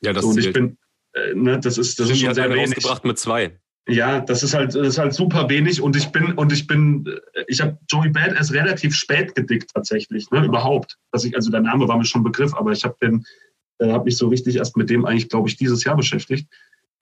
Ja, 0.02 0.12
das 0.12 0.24
so, 0.24 0.30
und 0.30 0.38
ich 0.38 0.52
bin, 0.52 0.76
äh, 1.14 1.34
ne, 1.34 1.58
das 1.58 1.78
ist, 1.78 1.98
das 1.98 2.10
ist 2.10 2.20
schon 2.20 2.34
sehr 2.34 2.50
wenig. 2.50 2.68
rausgebracht 2.68 3.04
mit 3.04 3.18
zwei. 3.18 3.58
Ja, 3.88 4.20
das 4.20 4.42
ist 4.42 4.52
halt, 4.52 4.74
das 4.74 4.86
ist 4.86 4.98
halt 4.98 5.14
super 5.14 5.48
wenig 5.48 5.80
und 5.80 5.96
ich 5.96 6.08
bin 6.08 6.32
und 6.32 6.52
ich 6.52 6.66
bin, 6.66 7.08
ich 7.46 7.62
habe 7.62 7.78
Joey 7.90 8.10
Badass 8.10 8.52
relativ 8.52 8.94
spät 8.94 9.34
gedickt 9.34 9.70
tatsächlich, 9.72 10.30
ne, 10.30 10.44
überhaupt. 10.44 10.98
Dass 11.12 11.24
ich, 11.24 11.34
also 11.34 11.50
der 11.50 11.60
Name 11.60 11.88
war 11.88 11.96
mir 11.96 12.04
schon 12.04 12.22
Begriff, 12.22 12.54
aber 12.54 12.72
ich 12.72 12.84
habe 12.84 12.96
den 13.00 13.24
äh, 13.78 13.90
habe 13.90 14.04
mich 14.04 14.16
so 14.16 14.28
richtig 14.28 14.56
erst 14.56 14.76
mit 14.76 14.90
dem 14.90 15.04
eigentlich, 15.04 15.28
glaube 15.28 15.48
ich, 15.48 15.56
dieses 15.56 15.84
Jahr 15.84 15.96
beschäftigt 15.96 16.48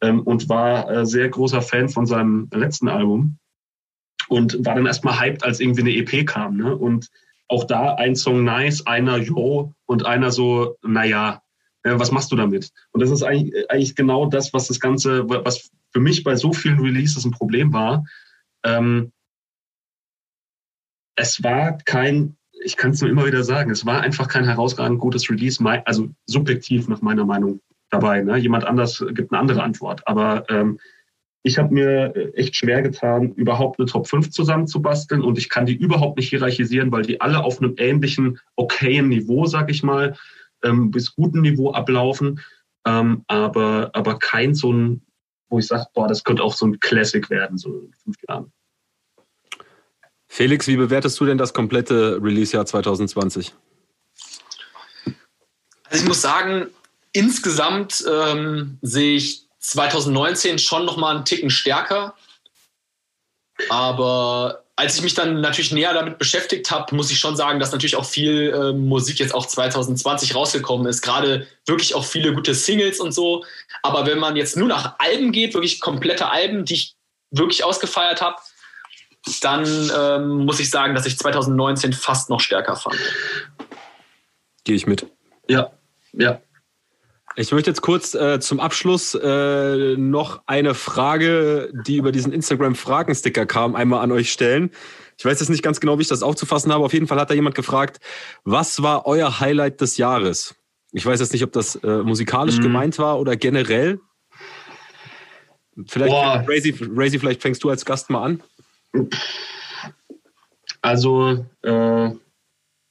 ähm, 0.00 0.22
und 0.22 0.48
war 0.48 0.90
äh, 0.90 1.06
sehr 1.06 1.28
großer 1.28 1.62
Fan 1.62 1.88
von 1.88 2.06
seinem 2.06 2.48
letzten 2.52 2.88
Album 2.88 3.38
und 4.28 4.64
war 4.64 4.74
dann 4.74 4.86
erstmal 4.86 5.20
hyped, 5.20 5.44
als 5.44 5.60
irgendwie 5.60 5.82
eine 5.82 5.96
EP 5.96 6.26
kam. 6.26 6.56
Ne? 6.56 6.74
Und 6.74 7.10
auch 7.48 7.64
da 7.64 7.94
ein 7.94 8.16
Song 8.16 8.44
nice, 8.44 8.86
einer 8.86 9.18
yo 9.18 9.74
und 9.86 10.04
einer 10.04 10.30
so, 10.30 10.76
naja, 10.82 11.42
äh, 11.84 11.98
was 11.98 12.10
machst 12.10 12.32
du 12.32 12.36
damit? 12.36 12.72
Und 12.92 13.00
das 13.02 13.10
ist 13.10 13.22
eigentlich, 13.22 13.70
eigentlich 13.70 13.94
genau 13.94 14.26
das, 14.26 14.52
was 14.52 14.68
das 14.68 14.80
Ganze, 14.80 15.28
was 15.28 15.70
für 15.92 16.00
mich 16.00 16.24
bei 16.24 16.36
so 16.36 16.52
vielen 16.52 16.80
Releases 16.80 17.24
ein 17.24 17.30
Problem 17.30 17.72
war. 17.72 18.04
Ähm, 18.64 19.12
es 21.14 21.42
war 21.42 21.78
kein 21.78 22.35
ich 22.66 22.76
kann 22.76 22.90
es 22.90 23.00
nur 23.00 23.08
immer 23.08 23.24
wieder 23.24 23.44
sagen, 23.44 23.70
es 23.70 23.86
war 23.86 24.00
einfach 24.00 24.26
kein 24.26 24.44
herausragend 24.44 24.98
gutes 24.98 25.30
Release, 25.30 25.64
also 25.84 26.08
subjektiv 26.26 26.88
nach 26.88 27.00
meiner 27.00 27.24
Meinung 27.24 27.60
dabei. 27.90 28.22
Ne? 28.22 28.36
Jemand 28.38 28.64
anders 28.64 29.04
gibt 29.12 29.32
eine 29.32 29.40
andere 29.40 29.62
Antwort. 29.62 30.06
Aber 30.08 30.44
ähm, 30.50 30.80
ich 31.44 31.58
habe 31.58 31.72
mir 31.72 32.34
echt 32.34 32.56
schwer 32.56 32.82
getan, 32.82 33.32
überhaupt 33.34 33.78
eine 33.78 33.86
Top 33.86 34.08
5 34.08 34.30
zusammenzubasteln 34.30 35.22
und 35.22 35.38
ich 35.38 35.48
kann 35.48 35.66
die 35.66 35.76
überhaupt 35.76 36.18
nicht 36.18 36.28
hierarchisieren, 36.28 36.90
weil 36.90 37.02
die 37.02 37.20
alle 37.20 37.44
auf 37.44 37.62
einem 37.62 37.74
ähnlichen, 37.78 38.40
okayen 38.56 39.08
Niveau, 39.10 39.46
sag 39.46 39.70
ich 39.70 39.84
mal, 39.84 40.16
ähm, 40.64 40.90
bis 40.90 41.14
guten 41.14 41.42
Niveau 41.42 41.70
ablaufen. 41.70 42.40
Ähm, 42.84 43.22
aber, 43.28 43.90
aber 43.92 44.18
kein 44.18 44.54
so 44.54 44.72
ein, 44.72 45.02
wo 45.48 45.60
ich 45.60 45.68
sage, 45.68 45.86
boah, 45.94 46.08
das 46.08 46.24
könnte 46.24 46.42
auch 46.42 46.54
so 46.54 46.66
ein 46.66 46.80
Classic 46.80 47.30
werden, 47.30 47.58
so 47.58 47.78
in 47.78 47.92
fünf 47.92 48.16
Jahren. 48.28 48.52
Felix, 50.28 50.66
wie 50.66 50.76
bewertest 50.76 51.18
du 51.20 51.24
denn 51.24 51.38
das 51.38 51.52
komplette 51.52 52.18
Release-Jahr 52.22 52.66
2020? 52.66 53.52
Also 55.84 56.02
ich 56.02 56.08
muss 56.08 56.20
sagen, 56.20 56.66
insgesamt 57.12 58.04
ähm, 58.10 58.78
sehe 58.82 59.16
ich 59.16 59.46
2019 59.60 60.58
schon 60.58 60.84
noch 60.84 60.96
mal 60.96 61.16
einen 61.16 61.24
Ticken 61.24 61.50
stärker. 61.50 62.14
Aber 63.68 64.64
als 64.76 64.96
ich 64.96 65.02
mich 65.02 65.14
dann 65.14 65.40
natürlich 65.40 65.72
näher 65.72 65.94
damit 65.94 66.18
beschäftigt 66.18 66.70
habe, 66.70 66.94
muss 66.94 67.10
ich 67.10 67.18
schon 67.18 67.36
sagen, 67.36 67.58
dass 67.58 67.72
natürlich 67.72 67.96
auch 67.96 68.04
viel 68.04 68.52
äh, 68.52 68.72
Musik 68.72 69.18
jetzt 69.18 69.34
auch 69.34 69.46
2020 69.46 70.34
rausgekommen 70.34 70.86
ist. 70.86 71.00
Gerade 71.00 71.46
wirklich 71.64 71.94
auch 71.94 72.04
viele 72.04 72.34
gute 72.34 72.54
Singles 72.54 73.00
und 73.00 73.12
so. 73.12 73.44
Aber 73.82 74.06
wenn 74.06 74.18
man 74.18 74.36
jetzt 74.36 74.56
nur 74.56 74.68
nach 74.68 74.96
Alben 74.98 75.32
geht, 75.32 75.54
wirklich 75.54 75.80
komplette 75.80 76.30
Alben, 76.30 76.66
die 76.66 76.74
ich 76.74 76.94
wirklich 77.30 77.64
ausgefeiert 77.64 78.20
habe, 78.20 78.36
dann 79.40 79.66
ähm, 79.96 80.44
muss 80.44 80.60
ich 80.60 80.70
sagen, 80.70 80.94
dass 80.94 81.06
ich 81.06 81.18
2019 81.18 81.92
fast 81.92 82.30
noch 82.30 82.40
stärker 82.40 82.76
fand. 82.76 82.96
Gehe 84.64 84.76
ich 84.76 84.86
mit. 84.86 85.06
Ja, 85.48 85.70
ja. 86.12 86.40
Ich 87.38 87.52
möchte 87.52 87.68
jetzt 87.68 87.82
kurz 87.82 88.14
äh, 88.14 88.40
zum 88.40 88.60
Abschluss 88.60 89.14
äh, 89.14 89.96
noch 89.96 90.40
eine 90.46 90.74
Frage, 90.74 91.70
die 91.86 91.96
über 91.96 92.10
diesen 92.10 92.32
Instagram-Fragensticker 92.32 93.44
kam, 93.44 93.76
einmal 93.76 94.02
an 94.02 94.10
euch 94.10 94.32
stellen. 94.32 94.70
Ich 95.18 95.24
weiß 95.24 95.40
jetzt 95.40 95.50
nicht 95.50 95.62
ganz 95.62 95.80
genau, 95.80 95.98
wie 95.98 96.02
ich 96.02 96.08
das 96.08 96.22
aufzufassen 96.22 96.72
habe. 96.72 96.84
Auf 96.84 96.94
jeden 96.94 97.06
Fall 97.06 97.20
hat 97.20 97.28
da 97.28 97.34
jemand 97.34 97.54
gefragt, 97.54 98.00
was 98.44 98.82
war 98.82 99.06
euer 99.06 99.38
Highlight 99.38 99.82
des 99.82 99.98
Jahres? 99.98 100.54
Ich 100.92 101.04
weiß 101.04 101.20
jetzt 101.20 101.34
nicht, 101.34 101.42
ob 101.42 101.52
das 101.52 101.76
äh, 101.76 101.98
musikalisch 101.98 102.56
mhm. 102.56 102.62
gemeint 102.62 102.98
war 102.98 103.20
oder 103.20 103.36
generell. 103.36 104.00
Vielleicht, 105.86 106.14
Razy, 106.48 106.74
Razy, 106.94 107.18
vielleicht 107.18 107.42
fängst 107.42 107.62
du 107.62 107.68
als 107.68 107.84
Gast 107.84 108.08
mal 108.08 108.24
an. 108.24 108.42
Also, 110.82 111.46
äh, 111.62 112.10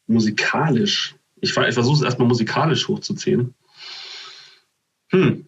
musikalisch. 0.07 1.15
Ich, 1.41 1.55
ich 1.55 1.73
versuche 1.73 1.97
es 1.97 2.01
erstmal 2.01 2.27
musikalisch 2.27 2.87
hochzuziehen. 2.87 3.53
Hm. 5.11 5.45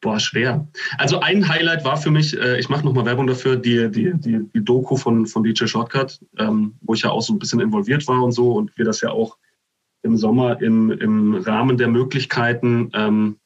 Boah, 0.00 0.20
schwer. 0.20 0.68
Also 0.96 1.20
ein 1.20 1.48
Highlight 1.48 1.84
war 1.84 1.96
für 1.96 2.10
mich, 2.10 2.38
äh, 2.38 2.58
ich 2.60 2.68
mache 2.68 2.84
nochmal 2.84 3.04
Werbung 3.04 3.26
dafür, 3.26 3.56
die, 3.56 3.90
die, 3.90 4.12
die, 4.14 4.48
die 4.54 4.64
Doku 4.64 4.96
von, 4.96 5.26
von 5.26 5.42
DJ 5.42 5.66
Shortcut, 5.66 6.20
ähm, 6.38 6.74
wo 6.82 6.94
ich 6.94 7.02
ja 7.02 7.10
auch 7.10 7.20
so 7.20 7.32
ein 7.32 7.40
bisschen 7.40 7.60
involviert 7.60 8.06
war 8.06 8.22
und 8.22 8.32
so 8.32 8.52
und 8.52 8.76
wir 8.78 8.84
das 8.84 9.00
ja 9.00 9.10
auch 9.10 9.36
im 10.02 10.16
Sommer 10.16 10.62
im, 10.62 10.92
im 10.92 11.34
Rahmen 11.34 11.76
der 11.76 11.88
Möglichkeiten 11.88 12.92
ähm, 12.94 13.38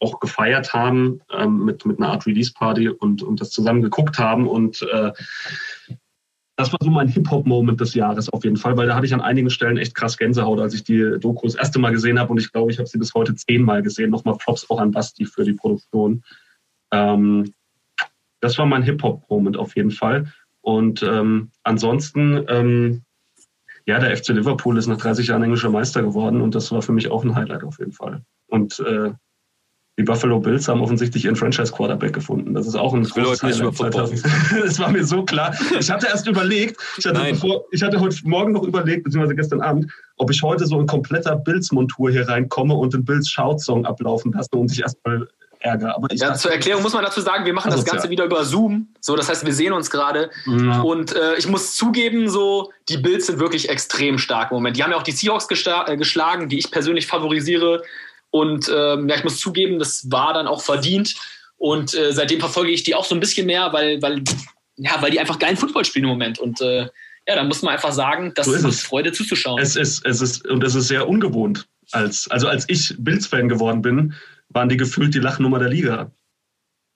auch 0.00 0.20
gefeiert 0.20 0.72
haben 0.72 1.20
ähm, 1.32 1.64
mit, 1.64 1.84
mit 1.84 1.98
einer 1.98 2.10
Art 2.10 2.26
Release-Party 2.26 2.88
und, 2.88 3.22
und 3.22 3.40
das 3.40 3.50
zusammen 3.50 3.82
geguckt 3.82 4.18
haben. 4.18 4.48
Und 4.48 4.82
äh, 4.92 5.12
das 6.56 6.72
war 6.72 6.78
so 6.82 6.90
mein 6.90 7.08
Hip-Hop-Moment 7.08 7.80
des 7.80 7.94
Jahres 7.94 8.28
auf 8.28 8.44
jeden 8.44 8.56
Fall, 8.56 8.76
weil 8.76 8.86
da 8.86 8.94
hatte 8.94 9.06
ich 9.06 9.14
an 9.14 9.20
einigen 9.20 9.50
Stellen 9.50 9.76
echt 9.76 9.94
krass 9.94 10.16
Gänsehaut, 10.16 10.60
als 10.60 10.74
ich 10.74 10.84
die 10.84 11.18
Doku 11.20 11.46
das 11.46 11.54
erste 11.54 11.78
Mal 11.78 11.92
gesehen 11.92 12.18
habe. 12.18 12.30
Und 12.32 12.38
ich 12.38 12.52
glaube, 12.52 12.70
ich 12.70 12.78
habe 12.78 12.88
sie 12.88 12.98
bis 12.98 13.14
heute 13.14 13.34
zehnmal 13.34 13.82
gesehen. 13.82 14.10
Nochmal 14.10 14.36
Props 14.38 14.68
auch 14.70 14.80
an 14.80 14.92
Basti 14.92 15.24
für 15.24 15.44
die 15.44 15.52
Produktion. 15.52 16.22
Ähm, 16.92 17.52
das 18.40 18.58
war 18.58 18.66
mein 18.66 18.82
Hip-Hop-Moment 18.82 19.56
auf 19.56 19.74
jeden 19.76 19.90
Fall. 19.90 20.32
Und 20.60 21.02
ähm, 21.02 21.50
ansonsten 21.64 22.44
ähm, 22.48 23.02
ja, 23.88 23.98
der 23.98 24.14
FC 24.14 24.28
Liverpool 24.28 24.76
ist 24.76 24.86
nach 24.86 24.98
30 24.98 25.28
Jahren 25.28 25.42
englischer 25.42 25.70
Meister 25.70 26.02
geworden 26.02 26.42
und 26.42 26.54
das 26.54 26.70
war 26.70 26.82
für 26.82 26.92
mich 26.92 27.10
auch 27.10 27.24
ein 27.24 27.34
Highlight 27.34 27.64
auf 27.64 27.78
jeden 27.78 27.92
Fall. 27.92 28.20
Und 28.46 28.78
äh, 28.80 29.12
die 29.98 30.04
Buffalo 30.04 30.38
Bills 30.38 30.68
haben 30.68 30.80
offensichtlich 30.80 31.24
ihren 31.24 31.34
Franchise-Quarterback 31.34 32.12
gefunden. 32.12 32.54
Das 32.54 32.68
ist 32.68 32.76
auch 32.76 32.94
ein 32.94 33.02
ich 33.02 33.16
will 33.16 33.24
heute 33.24 33.46
nicht 33.46 33.58
über 33.58 33.72
Football. 33.72 34.08
das 34.62 34.78
war 34.78 34.90
mir 34.90 35.04
so 35.04 35.24
klar. 35.24 35.52
Ich 35.78 35.90
hatte 35.90 36.06
erst 36.06 36.28
überlegt, 36.28 36.80
ich 36.96 37.04
hatte, 37.04 37.20
bevor, 37.28 37.64
ich 37.72 37.82
hatte 37.82 37.98
heute 37.98 38.16
Morgen 38.22 38.52
noch 38.52 38.62
überlegt, 38.62 39.02
beziehungsweise 39.02 39.34
gestern 39.34 39.60
Abend, 39.60 39.90
ob 40.16 40.30
ich 40.30 40.40
heute 40.40 40.66
so 40.66 40.80
in 40.80 40.86
kompletter 40.86 41.34
Bills-Montur 41.34 42.12
hier 42.12 42.28
reinkomme 42.28 42.74
und 42.74 42.94
den 42.94 43.04
Bills-Shout-Song 43.04 43.86
ablaufen 43.86 44.32
lasse 44.32 44.50
und 44.52 44.68
sich 44.68 44.80
erstmal 44.80 45.26
Ärger. 45.58 45.96
Aber 45.96 46.06
ja, 46.14 46.34
zur 46.34 46.52
Erklärung 46.52 46.84
muss 46.84 46.92
man 46.92 47.02
dazu 47.02 47.20
sagen, 47.20 47.44
wir 47.44 47.52
machen 47.52 47.72
das 47.72 47.84
Ganze 47.84 48.08
wieder 48.08 48.24
über 48.24 48.44
Zoom. 48.44 48.86
So, 49.00 49.16
das 49.16 49.28
heißt, 49.28 49.44
wir 49.44 49.52
sehen 49.52 49.72
uns 49.72 49.90
gerade. 49.90 50.30
Ja. 50.46 50.82
Und 50.82 51.16
äh, 51.16 51.34
ich 51.36 51.48
muss 51.48 51.74
zugeben, 51.74 52.28
so, 52.28 52.70
die 52.88 52.98
Bills 52.98 53.26
sind 53.26 53.40
wirklich 53.40 53.68
extrem 53.68 54.18
stark 54.18 54.52
im 54.52 54.58
Moment. 54.58 54.76
Die 54.76 54.84
haben 54.84 54.92
ja 54.92 54.96
auch 54.96 55.02
die 55.02 55.10
Seahawks 55.10 55.48
äh, 55.50 55.96
geschlagen, 55.96 56.48
die 56.48 56.58
ich 56.58 56.70
persönlich 56.70 57.08
favorisiere. 57.08 57.82
Und 58.30 58.70
ähm, 58.74 59.08
ja, 59.08 59.16
ich 59.16 59.24
muss 59.24 59.38
zugeben, 59.38 59.78
das 59.78 60.10
war 60.10 60.34
dann 60.34 60.46
auch 60.46 60.62
verdient. 60.62 61.14
Und 61.56 61.94
äh, 61.94 62.12
seitdem 62.12 62.40
verfolge 62.40 62.70
ich 62.70 62.82
die 62.82 62.94
auch 62.94 63.04
so 63.04 63.14
ein 63.14 63.20
bisschen 63.20 63.46
mehr, 63.46 63.72
weil, 63.72 64.00
weil, 64.00 64.22
ja, 64.76 65.00
weil 65.00 65.10
die 65.10 65.20
einfach 65.20 65.38
geilen 65.38 65.56
Football 65.56 65.84
spielen 65.84 66.04
im 66.04 66.10
Moment. 66.10 66.38
Und 66.38 66.60
äh, 66.60 66.88
ja, 67.26 67.34
da 67.34 67.44
muss 67.44 67.62
man 67.62 67.74
einfach 67.74 67.92
sagen, 67.92 68.32
das 68.34 68.46
so 68.46 68.54
ist 68.54 68.64
es. 68.64 68.80
Freude 68.80 69.12
zuzuschauen. 69.12 69.60
Es 69.60 69.76
ist, 69.76 70.04
es 70.06 70.20
ist, 70.20 70.46
und 70.46 70.62
es 70.64 70.74
ist 70.74 70.88
sehr 70.88 71.08
ungewohnt. 71.08 71.66
Als, 71.90 72.30
also 72.30 72.48
als 72.48 72.64
ich 72.68 72.94
Bills-Fan 72.98 73.48
geworden 73.48 73.82
bin, 73.82 74.14
waren 74.50 74.68
die 74.68 74.76
gefühlt 74.76 75.14
die 75.14 75.18
Lachnummer 75.18 75.58
der 75.58 75.68
Liga. 75.68 76.10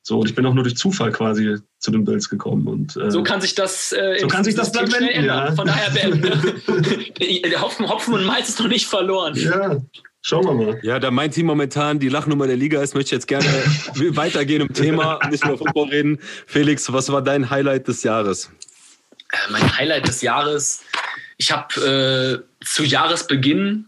So, 0.04 0.18
und 0.18 0.28
ich 0.28 0.34
bin 0.34 0.44
auch 0.46 0.54
nur 0.54 0.64
durch 0.64 0.76
Zufall 0.76 1.12
quasi 1.12 1.58
zu 1.78 1.90
den 1.90 2.04
Bills 2.04 2.28
gekommen. 2.28 2.66
Und, 2.66 2.96
äh, 2.96 3.10
so 3.10 3.22
kann 3.22 3.40
sich 3.40 3.54
das, 3.54 3.92
äh, 3.92 4.18
so 4.20 4.26
kann 4.26 4.42
sich 4.42 4.54
das 4.54 4.72
Blatt 4.72 4.92
wenden, 4.92 5.24
ja. 5.24 5.52
Von 5.52 5.66
daher, 5.66 5.92
Hopfen, 7.60 7.88
Hopfen 7.88 8.14
und 8.14 8.24
Malz 8.24 8.48
ist 8.48 8.58
noch 8.58 8.68
nicht 8.68 8.86
verloren. 8.86 9.34
Ja, 9.36 9.80
schauen 10.22 10.44
wir 10.46 10.54
mal. 10.54 10.80
Ja, 10.82 10.98
da 10.98 11.10
mein 11.10 11.30
Team 11.30 11.46
momentan 11.46 11.98
die 11.98 12.08
Lachnummer 12.08 12.46
der 12.46 12.56
Liga 12.56 12.80
ist, 12.82 12.94
möchte 12.94 13.08
ich 13.08 13.12
jetzt 13.12 13.28
gerne 13.28 13.44
weitergehen 14.16 14.62
im 14.62 14.72
Thema 14.72 15.16
und 15.16 15.30
nicht 15.30 15.44
nur 15.44 15.58
Football 15.58 15.88
reden. 15.88 16.18
Felix, 16.46 16.92
was 16.92 17.12
war 17.12 17.22
dein 17.22 17.50
Highlight 17.50 17.88
des 17.88 18.02
Jahres? 18.02 18.50
Äh, 19.30 19.50
mein 19.50 19.76
Highlight 19.76 20.08
des 20.08 20.22
Jahres, 20.22 20.82
ich 21.36 21.52
habe 21.52 22.44
äh, 22.60 22.64
zu 22.64 22.84
Jahresbeginn, 22.84 23.86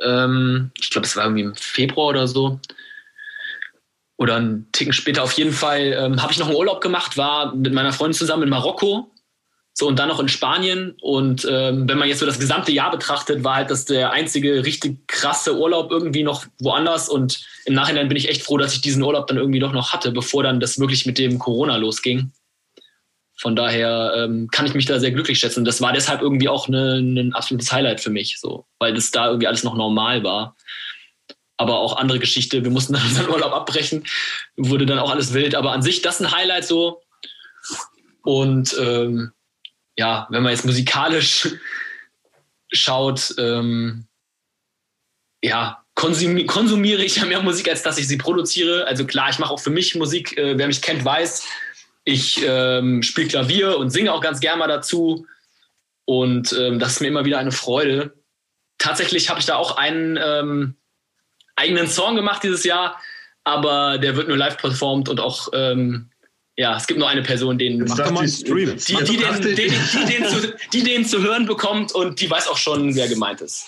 ähm, 0.00 0.70
ich 0.78 0.90
glaube, 0.90 1.06
es 1.06 1.16
war 1.16 1.24
irgendwie 1.24 1.42
im 1.42 1.54
Februar 1.54 2.08
oder 2.08 2.26
so, 2.26 2.60
oder 4.22 4.36
einen 4.36 4.70
Ticken 4.72 4.92
später 4.92 5.22
auf 5.22 5.32
jeden 5.32 5.52
Fall 5.52 5.96
ähm, 5.98 6.22
habe 6.22 6.32
ich 6.32 6.38
noch 6.38 6.46
einen 6.46 6.56
Urlaub 6.56 6.80
gemacht, 6.80 7.16
war 7.16 7.54
mit 7.54 7.72
meiner 7.72 7.92
Freundin 7.92 8.16
zusammen 8.16 8.44
in 8.44 8.50
Marokko, 8.50 9.11
so 9.74 9.86
und 9.86 9.98
dann 9.98 10.08
noch 10.08 10.20
in 10.20 10.28
Spanien. 10.28 10.96
Und 11.00 11.46
ähm, 11.50 11.88
wenn 11.88 11.98
man 11.98 12.08
jetzt 12.08 12.18
so 12.18 12.26
das 12.26 12.38
gesamte 12.38 12.72
Jahr 12.72 12.90
betrachtet, 12.90 13.42
war 13.44 13.56
halt 13.56 13.70
das 13.70 13.84
der 13.84 14.12
einzige 14.12 14.64
richtig 14.64 15.06
krasse 15.06 15.58
Urlaub 15.58 15.90
irgendwie 15.90 16.22
noch 16.22 16.44
woanders. 16.60 17.08
Und 17.08 17.40
im 17.64 17.74
Nachhinein 17.74 18.08
bin 18.08 18.16
ich 18.16 18.28
echt 18.28 18.42
froh, 18.42 18.58
dass 18.58 18.74
ich 18.74 18.80
diesen 18.80 19.02
Urlaub 19.02 19.26
dann 19.26 19.38
irgendwie 19.38 19.60
doch 19.60 19.72
noch 19.72 19.92
hatte, 19.92 20.12
bevor 20.12 20.42
dann 20.42 20.60
das 20.60 20.78
wirklich 20.78 21.06
mit 21.06 21.18
dem 21.18 21.38
Corona 21.38 21.76
losging. 21.76 22.32
Von 23.36 23.56
daher 23.56 24.12
ähm, 24.16 24.48
kann 24.52 24.66
ich 24.66 24.74
mich 24.74 24.86
da 24.86 25.00
sehr 25.00 25.10
glücklich 25.10 25.38
schätzen. 25.38 25.64
Das 25.64 25.80
war 25.80 25.92
deshalb 25.92 26.22
irgendwie 26.22 26.48
auch 26.48 26.68
eine, 26.68 26.98
ein 26.98 27.32
absolutes 27.32 27.72
Highlight 27.72 28.00
für 28.00 28.10
mich, 28.10 28.38
so, 28.38 28.66
weil 28.78 28.94
das 28.94 29.10
da 29.10 29.26
irgendwie 29.26 29.48
alles 29.48 29.64
noch 29.64 29.74
normal 29.74 30.22
war 30.22 30.54
aber 31.58 31.78
auch 31.78 31.96
andere 31.96 32.18
Geschichte. 32.18 32.64
Wir 32.64 32.70
mussten 32.70 32.92
dann 32.94 33.02
unseren 33.02 33.30
Urlaub 33.30 33.52
abbrechen, 33.52 34.04
wurde 34.56 34.84
dann 34.84 34.98
auch 34.98 35.10
alles 35.10 35.32
wild. 35.32 35.54
Aber 35.54 35.72
an 35.72 35.82
sich 35.82 36.02
das 36.02 36.20
ein 36.20 36.32
Highlight 36.32 36.66
so. 36.66 37.00
Und 38.22 38.76
ähm, 38.78 39.32
ja, 39.96 40.26
wenn 40.30 40.42
man 40.42 40.52
jetzt 40.52 40.64
musikalisch 40.64 41.48
schaut, 42.72 43.34
ähm, 43.38 44.06
ja, 45.42 45.84
konsumi 45.94 46.46
konsumiere 46.46 47.04
ich 47.04 47.16
ja 47.16 47.24
mehr 47.24 47.42
Musik, 47.42 47.68
als 47.68 47.82
dass 47.82 47.98
ich 47.98 48.08
sie 48.08 48.16
produziere. 48.16 48.86
Also 48.86 49.04
klar, 49.04 49.30
ich 49.30 49.38
mache 49.38 49.52
auch 49.52 49.60
für 49.60 49.70
mich 49.70 49.94
Musik. 49.94 50.36
Äh, 50.38 50.56
wer 50.56 50.66
mich 50.66 50.82
kennt, 50.82 51.04
weiß, 51.04 51.44
ich 52.04 52.42
ähm, 52.44 53.02
spiele 53.02 53.28
Klavier 53.28 53.78
und 53.78 53.90
singe 53.90 54.12
auch 54.12 54.20
ganz 54.20 54.40
gerne 54.40 54.58
mal 54.58 54.68
dazu. 54.68 55.26
Und 56.04 56.52
ähm, 56.58 56.78
das 56.78 56.92
ist 56.92 57.00
mir 57.00 57.08
immer 57.08 57.24
wieder 57.24 57.38
eine 57.38 57.52
Freude. 57.52 58.14
Tatsächlich 58.78 59.28
habe 59.28 59.40
ich 59.40 59.46
da 59.46 59.56
auch 59.56 59.76
einen 59.76 60.18
ähm, 60.20 60.76
eigenen 61.54 61.88
Song 61.88 62.16
gemacht 62.16 62.42
dieses 62.42 62.64
Jahr, 62.64 63.00
aber 63.44 63.98
der 63.98 64.16
wird 64.16 64.28
nur 64.28 64.36
live 64.36 64.56
performt 64.56 65.08
und 65.08 65.20
auch 65.20 65.48
ähm, 65.52 66.10
ja, 66.56 66.76
es 66.76 66.86
gibt 66.86 66.98
nur 66.98 67.08
eine 67.08 67.22
Person, 67.22 67.56
den 67.56 67.82
macht 67.84 68.12
man 68.12 68.28
streamen. 68.28 68.76
Die, 68.76 68.94
die, 69.04 69.16
den, 69.16 69.40
den, 69.40 69.54
die, 69.56 70.12
den 70.12 70.28
zu, 70.28 70.54
die 70.72 70.82
den 70.82 71.04
zu 71.06 71.22
hören 71.22 71.46
bekommt 71.46 71.92
und 71.92 72.20
die 72.20 72.30
weiß 72.30 72.46
auch 72.48 72.58
schon, 72.58 72.94
wer 72.94 73.08
gemeint 73.08 73.40
ist. 73.40 73.66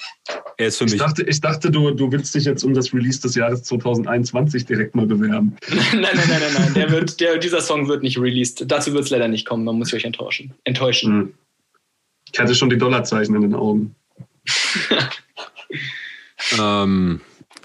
Er 0.58 0.66
ist 0.66 0.76
für 0.76 0.84
mich. 0.84 0.94
Ich 0.94 0.98
dachte, 0.98 1.22
ich 1.22 1.40
dachte 1.40 1.70
du, 1.70 1.92
du 1.92 2.12
willst 2.12 2.34
dich 2.34 2.44
jetzt 2.44 2.62
um 2.62 2.74
das 2.74 2.92
Release 2.92 3.22
des 3.22 3.36
Jahres 3.36 3.62
2021 3.62 4.66
direkt 4.66 4.94
mal 4.94 5.06
bewerben. 5.06 5.56
nein, 5.92 6.02
nein, 6.02 6.14
nein, 6.14 6.28
nein, 6.28 6.54
nein. 6.58 6.74
Der 6.74 6.90
wird, 6.90 7.20
der, 7.20 7.38
dieser 7.38 7.62
Song 7.62 7.88
wird 7.88 8.02
nicht 8.02 8.18
released. 8.18 8.70
Dazu 8.70 8.92
wird 8.92 9.04
es 9.04 9.10
leider 9.10 9.28
nicht 9.28 9.46
kommen. 9.46 9.64
Man 9.64 9.78
muss 9.78 9.88
sich 9.88 9.96
euch 9.96 10.04
enttäuschen. 10.04 10.52
enttäuschen. 10.64 11.12
Hm. 11.12 11.34
Ich 12.32 12.38
hatte 12.38 12.54
schon 12.54 12.68
die 12.68 12.76
Dollarzeichen 12.78 13.34
in 13.34 13.42
den 13.42 13.54
Augen. 13.54 13.94
ähm. 16.60 17.20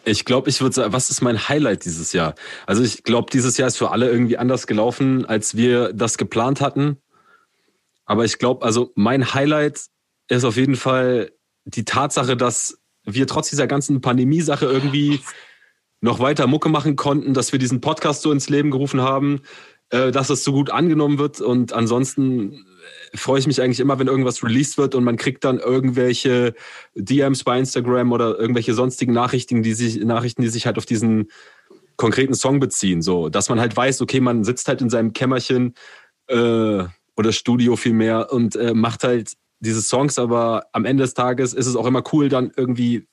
Ich 0.05 0.25
glaube, 0.25 0.49
ich 0.49 0.61
würde 0.61 0.75
sagen, 0.75 0.93
was 0.93 1.09
ist 1.09 1.21
mein 1.21 1.49
Highlight 1.49 1.85
dieses 1.85 2.13
Jahr? 2.13 2.35
Also 2.65 2.83
ich 2.83 3.03
glaube, 3.03 3.31
dieses 3.31 3.57
Jahr 3.57 3.67
ist 3.67 3.77
für 3.77 3.91
alle 3.91 4.09
irgendwie 4.09 4.37
anders 4.37 4.67
gelaufen, 4.67 5.25
als 5.25 5.55
wir 5.55 5.93
das 5.93 6.17
geplant 6.17 6.61
hatten. 6.61 6.97
Aber 8.05 8.25
ich 8.25 8.39
glaube, 8.39 8.65
also 8.65 8.91
mein 8.95 9.33
Highlight 9.33 9.81
ist 10.29 10.43
auf 10.43 10.55
jeden 10.55 10.75
Fall 10.75 11.31
die 11.65 11.85
Tatsache, 11.85 12.35
dass 12.37 12.79
wir 13.03 13.27
trotz 13.27 13.49
dieser 13.49 13.67
ganzen 13.67 14.01
Pandemie-Sache 14.01 14.65
irgendwie 14.65 15.21
noch 16.01 16.19
weiter 16.19 16.47
Mucke 16.47 16.69
machen 16.69 16.95
konnten, 16.95 17.33
dass 17.33 17.51
wir 17.51 17.59
diesen 17.59 17.81
Podcast 17.81 18.21
so 18.21 18.31
ins 18.31 18.49
Leben 18.49 18.71
gerufen 18.71 19.01
haben, 19.01 19.41
äh, 19.89 20.11
dass 20.11 20.29
es 20.29 20.43
so 20.43 20.53
gut 20.53 20.69
angenommen 20.69 21.17
wird. 21.17 21.41
Und 21.41 21.73
ansonsten 21.73 22.65
freue 23.15 23.39
ich 23.39 23.47
mich 23.47 23.61
eigentlich 23.61 23.79
immer, 23.79 23.99
wenn 23.99 24.07
irgendwas 24.07 24.43
released 24.43 24.77
wird 24.77 24.95
und 24.95 25.03
man 25.03 25.17
kriegt 25.17 25.43
dann 25.43 25.59
irgendwelche 25.59 26.53
DMs 26.95 27.43
bei 27.43 27.57
Instagram 27.57 28.11
oder 28.11 28.37
irgendwelche 28.39 28.73
sonstigen 28.73 29.13
Nachrichten, 29.13 29.63
die 29.63 29.73
sich, 29.73 29.97
Nachrichten, 30.03 30.41
die 30.41 30.49
sich 30.49 30.65
halt 30.65 30.77
auf 30.77 30.85
diesen 30.85 31.29
konkreten 31.97 32.33
Song 32.33 32.59
beziehen. 32.59 33.01
So, 33.01 33.29
dass 33.29 33.49
man 33.49 33.59
halt 33.59 33.75
weiß, 33.75 34.01
okay, 34.01 34.19
man 34.19 34.43
sitzt 34.43 34.67
halt 34.67 34.81
in 34.81 34.89
seinem 34.89 35.13
Kämmerchen 35.13 35.73
äh, 36.27 36.83
oder 37.15 37.31
Studio 37.31 37.75
vielmehr 37.75 38.31
und 38.31 38.55
äh, 38.55 38.73
macht 38.73 39.03
halt 39.03 39.33
diese 39.59 39.81
Songs, 39.81 40.17
aber 40.17 40.67
am 40.71 40.85
Ende 40.85 41.03
des 41.03 41.13
Tages 41.13 41.53
ist 41.53 41.67
es 41.67 41.75
auch 41.75 41.85
immer 41.85 42.03
cool, 42.13 42.29
dann 42.29 42.51
irgendwie 42.55 43.07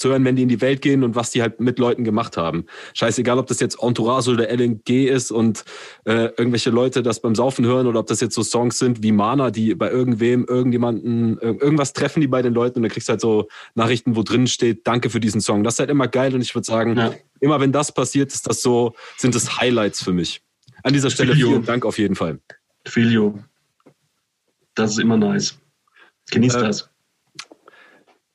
zu 0.00 0.08
hören, 0.08 0.24
wenn 0.24 0.34
die 0.34 0.42
in 0.42 0.48
die 0.48 0.60
Welt 0.62 0.80
gehen 0.80 1.04
und 1.04 1.14
was 1.14 1.30
die 1.30 1.42
halt 1.42 1.60
mit 1.60 1.78
Leuten 1.78 2.04
gemacht 2.04 2.38
haben. 2.38 2.64
Scheißegal, 2.94 3.38
ob 3.38 3.46
das 3.46 3.60
jetzt 3.60 3.82
Entourage 3.82 4.30
oder 4.30 4.50
LNG 4.50 5.06
ist 5.06 5.30
und 5.30 5.64
äh, 6.04 6.30
irgendwelche 6.36 6.70
Leute 6.70 7.02
das 7.02 7.20
beim 7.20 7.34
Saufen 7.34 7.66
hören 7.66 7.86
oder 7.86 8.00
ob 8.00 8.06
das 8.06 8.20
jetzt 8.20 8.34
so 8.34 8.42
Songs 8.42 8.78
sind 8.78 9.02
wie 9.02 9.12
Mana, 9.12 9.50
die 9.50 9.74
bei 9.74 9.90
irgendwem, 9.90 10.46
irgendjemanden, 10.46 11.38
irgendwas 11.38 11.92
treffen 11.92 12.20
die 12.20 12.28
bei 12.28 12.40
den 12.40 12.54
Leuten 12.54 12.78
und 12.78 12.84
dann 12.84 12.90
kriegst 12.90 13.08
du 13.08 13.12
halt 13.12 13.20
so 13.20 13.48
Nachrichten, 13.74 14.16
wo 14.16 14.22
drin 14.22 14.46
steht, 14.46 14.86
danke 14.86 15.10
für 15.10 15.20
diesen 15.20 15.42
Song. 15.42 15.64
Das 15.64 15.74
ist 15.74 15.80
halt 15.80 15.90
immer 15.90 16.08
geil 16.08 16.34
und 16.34 16.40
ich 16.40 16.54
würde 16.54 16.64
sagen, 16.64 16.96
ja. 16.96 17.12
immer 17.40 17.60
wenn 17.60 17.70
das 17.70 17.92
passiert, 17.92 18.32
ist 18.32 18.48
das 18.48 18.62
so, 18.62 18.94
sind 19.18 19.34
es 19.34 19.60
Highlights 19.60 20.02
für 20.02 20.12
mich. 20.12 20.40
An 20.82 20.94
dieser 20.94 21.10
Stelle 21.10 21.32
Filio. 21.32 21.48
vielen 21.48 21.64
Dank 21.66 21.84
auf 21.84 21.98
jeden 21.98 22.16
Fall. 22.16 22.38
Filio. 22.86 23.38
Das 24.74 24.92
ist 24.92 24.98
immer 24.98 25.18
nice. 25.18 25.58
Genießt 26.30 26.56
äh, 26.56 26.60
das. 26.60 26.88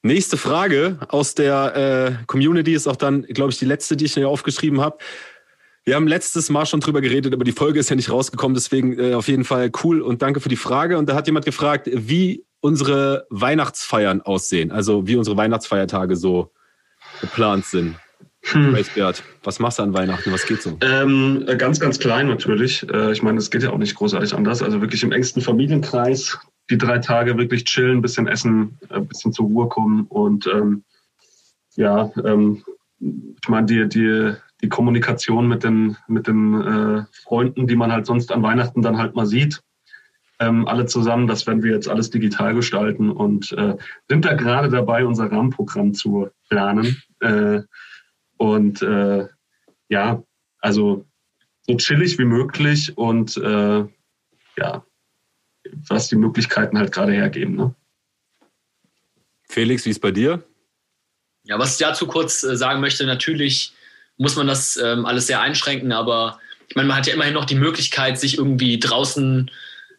Nächste 0.05 0.37
Frage 0.37 0.99
aus 1.07 1.33
der 1.33 2.19
äh, 2.21 2.25
Community 2.27 2.75
ist 2.75 2.85
auch 2.85 2.95
dann, 2.95 3.23
glaube 3.23 3.49
ich, 3.49 3.57
die 3.57 3.65
letzte, 3.65 3.97
die 3.97 4.05
ich 4.05 4.13
hier 4.13 4.29
aufgeschrieben 4.29 4.79
habe. 4.79 4.99
Wir 5.83 5.95
haben 5.95 6.07
letztes 6.07 6.51
Mal 6.51 6.67
schon 6.67 6.79
drüber 6.79 7.01
geredet, 7.01 7.33
aber 7.33 7.43
die 7.43 7.51
Folge 7.51 7.79
ist 7.79 7.89
ja 7.89 7.95
nicht 7.95 8.11
rausgekommen, 8.11 8.53
deswegen 8.53 8.99
äh, 8.99 9.15
auf 9.15 9.27
jeden 9.27 9.45
Fall 9.45 9.71
cool 9.83 10.03
und 10.03 10.21
danke 10.21 10.41
für 10.41 10.49
die 10.49 10.57
Frage. 10.57 10.99
Und 10.99 11.09
da 11.09 11.15
hat 11.15 11.25
jemand 11.25 11.47
gefragt, 11.47 11.89
wie 11.91 12.45
unsere 12.59 13.25
Weihnachtsfeiern 13.31 14.21
aussehen, 14.21 14.71
also 14.71 15.07
wie 15.07 15.15
unsere 15.15 15.37
Weihnachtsfeiertage 15.37 16.15
so 16.15 16.51
geplant 17.19 17.65
sind. 17.65 17.95
Hm. 18.43 18.77
was 19.43 19.57
machst 19.57 19.79
du 19.79 19.83
an 19.83 19.95
Weihnachten? 19.95 20.31
Was 20.31 20.45
geht 20.45 20.61
so? 20.61 20.77
Ähm, 20.81 21.47
ganz, 21.57 21.79
ganz 21.79 21.97
klein 21.97 22.27
natürlich. 22.27 22.87
Äh, 22.93 23.11
ich 23.11 23.23
meine, 23.23 23.39
es 23.39 23.49
geht 23.49 23.63
ja 23.63 23.71
auch 23.71 23.79
nicht 23.79 23.95
großartig 23.95 24.35
anders. 24.35 24.61
Also 24.61 24.81
wirklich 24.81 25.01
im 25.01 25.11
engsten 25.11 25.41
Familienkreis 25.41 26.37
die 26.69 26.77
drei 26.77 26.99
Tage 26.99 27.37
wirklich 27.37 27.65
chillen, 27.65 28.01
bisschen 28.01 28.27
essen, 28.27 28.77
ein 28.89 29.03
äh, 29.03 29.05
bisschen 29.05 29.33
zur 29.33 29.45
Ruhe 29.45 29.67
kommen 29.67 30.05
und 30.07 30.47
ähm, 30.47 30.83
ja, 31.75 32.11
ähm, 32.23 32.63
ich 32.99 33.49
meine, 33.49 33.65
die, 33.65 33.87
die, 33.87 34.33
die 34.61 34.69
Kommunikation 34.69 35.47
mit 35.47 35.63
den, 35.63 35.97
mit 36.07 36.27
den 36.27 36.53
äh, 36.61 37.03
Freunden, 37.23 37.67
die 37.67 37.75
man 37.75 37.91
halt 37.91 38.05
sonst 38.05 38.31
an 38.31 38.41
Weihnachten 38.41 38.81
dann 38.81 38.97
halt 38.97 39.15
mal 39.15 39.25
sieht, 39.25 39.61
ähm, 40.39 40.67
alle 40.67 40.85
zusammen, 40.85 41.27
das 41.27 41.47
werden 41.47 41.63
wir 41.63 41.71
jetzt 41.71 41.87
alles 41.87 42.09
digital 42.09 42.53
gestalten 42.53 43.09
und 43.09 43.51
äh, 43.53 43.75
sind 44.09 44.25
da 44.25 44.33
gerade 44.33 44.69
dabei, 44.69 45.05
unser 45.05 45.31
Rahmenprogramm 45.31 45.93
zu 45.93 46.29
planen. 46.49 47.01
Äh, 47.19 47.61
und 48.37 48.81
äh, 48.81 49.27
ja, 49.87 50.23
also 50.59 51.05
so 51.61 51.77
chillig 51.77 52.19
wie 52.19 52.25
möglich 52.25 52.97
und 52.97 53.37
äh, 53.37 53.85
ja, 54.57 54.85
was 55.89 56.07
die 56.07 56.15
Möglichkeiten 56.15 56.77
halt 56.77 56.91
gerade 56.91 57.13
hergeben. 57.13 57.55
Ne? 57.55 57.75
Felix, 59.47 59.85
wie 59.85 59.91
ist 59.91 60.01
bei 60.01 60.11
dir? 60.11 60.43
Ja, 61.43 61.59
was 61.59 61.73
ich 61.73 61.85
dazu 61.85 62.07
kurz 62.07 62.43
äh, 62.43 62.57
sagen 62.57 62.81
möchte, 62.81 63.05
natürlich 63.05 63.73
muss 64.17 64.35
man 64.35 64.47
das 64.47 64.77
ähm, 64.77 65.05
alles 65.05 65.27
sehr 65.27 65.41
einschränken, 65.41 65.91
aber 65.91 66.39
ich 66.67 66.75
meine, 66.75 66.87
man 66.87 66.97
hat 66.97 67.07
ja 67.07 67.13
immerhin 67.13 67.33
noch 67.33 67.45
die 67.45 67.55
Möglichkeit, 67.55 68.19
sich 68.19 68.37
irgendwie 68.37 68.79
draußen 68.79 69.51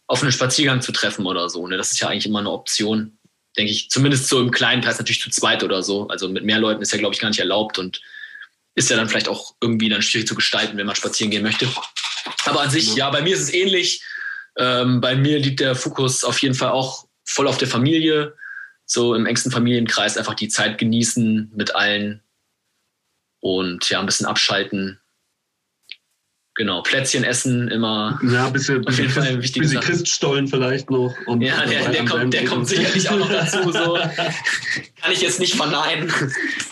auf 0.09 0.23
einen 0.23 0.33
Spaziergang 0.33 0.83
zu 0.83 0.93
treffen 0.93 1.27
oder 1.27 1.49
so. 1.49 1.67
Ne? 1.67 1.77
Das 1.77 1.93
ist 1.93 2.01
ja 2.01 2.09
eigentlich 2.09 2.27
immer 2.27 2.41
eine 2.41 2.51
Option, 2.51 3.19
denke 3.57 3.73
ich. 3.73 3.91
Zumindest 3.91 4.29
so 4.29 4.41
im 4.41 4.51
kleinen 4.51 4.83
Kreis, 4.83 4.99
natürlich 4.99 5.21
zu 5.21 5.31
zweit 5.31 5.63
oder 5.63 5.83
so. 5.83 6.09
Also 6.09 6.29
mit 6.29 6.45
mehr 6.45 6.59
Leuten 6.59 6.83
ist 6.83 6.93
ja, 6.93 6.99
glaube 6.99 7.15
ich, 7.15 7.21
gar 7.21 7.29
nicht 7.29 7.39
erlaubt 7.39 7.79
und 7.79 8.01
ist 8.75 8.91
ja 8.91 8.97
dann 8.97 9.09
vielleicht 9.09 9.29
auch 9.29 9.55
irgendwie 9.61 9.89
dann 9.89 10.03
schwierig 10.03 10.29
zu 10.29 10.35
gestalten, 10.35 10.77
wenn 10.77 10.87
man 10.87 10.97
spazieren 10.97 11.31
gehen 11.31 11.43
möchte. 11.43 11.69
Aber 12.45 12.61
an 12.61 12.71
sich, 12.71 12.95
ja, 12.95 13.11
bei 13.11 13.23
mir 13.23 13.35
ist 13.35 13.43
es 13.43 13.55
ähnlich. 13.55 14.03
Ähm, 14.57 15.01
bei 15.01 15.17
mir 15.17 15.39
liegt 15.39 15.61
der 15.61 15.75
Fokus 15.75 16.25
auf 16.25 16.41
jeden 16.41 16.55
Fall 16.55 16.71
auch 16.71 17.07
voll 17.25 17.49
auf 17.49 17.59
der 17.59 17.69
Familie, 17.69 18.35
so 18.85 19.15
im 19.15 19.27
engsten 19.27 19.53
Familienkreis 19.53 20.17
einfach 20.17 20.35
die 20.35 20.49
Zeit 20.49 20.79
genießen 20.79 21.53
mit 21.55 21.75
allen 21.75 22.23
und 23.41 23.89
ja, 23.91 24.01
ein 24.01 24.07
bisschen 24.07 24.27
abschalten. 24.27 25.01
Genau, 26.57 26.83
Plätzchen 26.83 27.23
essen 27.23 27.69
immer. 27.69 28.19
Ja, 28.23 28.47
ein 28.47 28.53
bisschen, 28.55 28.87
auf 28.87 28.99
jeden 28.99 29.11
Fall 29.11 29.25
ein 29.25 29.41
bisschen 29.41 29.79
Christstollen 29.79 30.49
vielleicht 30.49 30.91
noch. 30.91 31.15
Ja, 31.39 31.67
der, 31.67 31.91
der 31.91 32.05
kommt, 32.07 32.33
der 32.33 32.47
kommt 32.47 32.67
sicherlich 32.67 33.11
auch 33.11 33.19
noch 33.19 33.29
dazu. 33.29 33.71
So. 33.71 33.95
Kann 35.03 35.13
ich 35.13 35.21
jetzt 35.21 35.39
nicht 35.39 35.55
verneinen. 35.55 36.11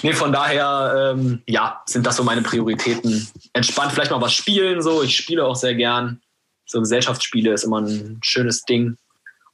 Nee, 0.02 0.14
von 0.14 0.32
daher, 0.32 1.12
ähm, 1.14 1.42
ja, 1.46 1.82
sind 1.84 2.06
das 2.06 2.16
so 2.16 2.24
meine 2.24 2.40
Prioritäten. 2.40 3.28
Entspannt 3.52 3.92
vielleicht 3.92 4.10
mal 4.10 4.22
was 4.22 4.32
spielen. 4.32 4.80
So, 4.80 5.02
ich 5.02 5.14
spiele 5.14 5.44
auch 5.44 5.56
sehr 5.56 5.74
gern 5.74 6.22
so 6.66 6.80
Gesellschaftsspiele 6.80 7.52
ist 7.52 7.64
immer 7.64 7.80
ein 7.80 8.20
schönes 8.22 8.62
Ding. 8.62 8.96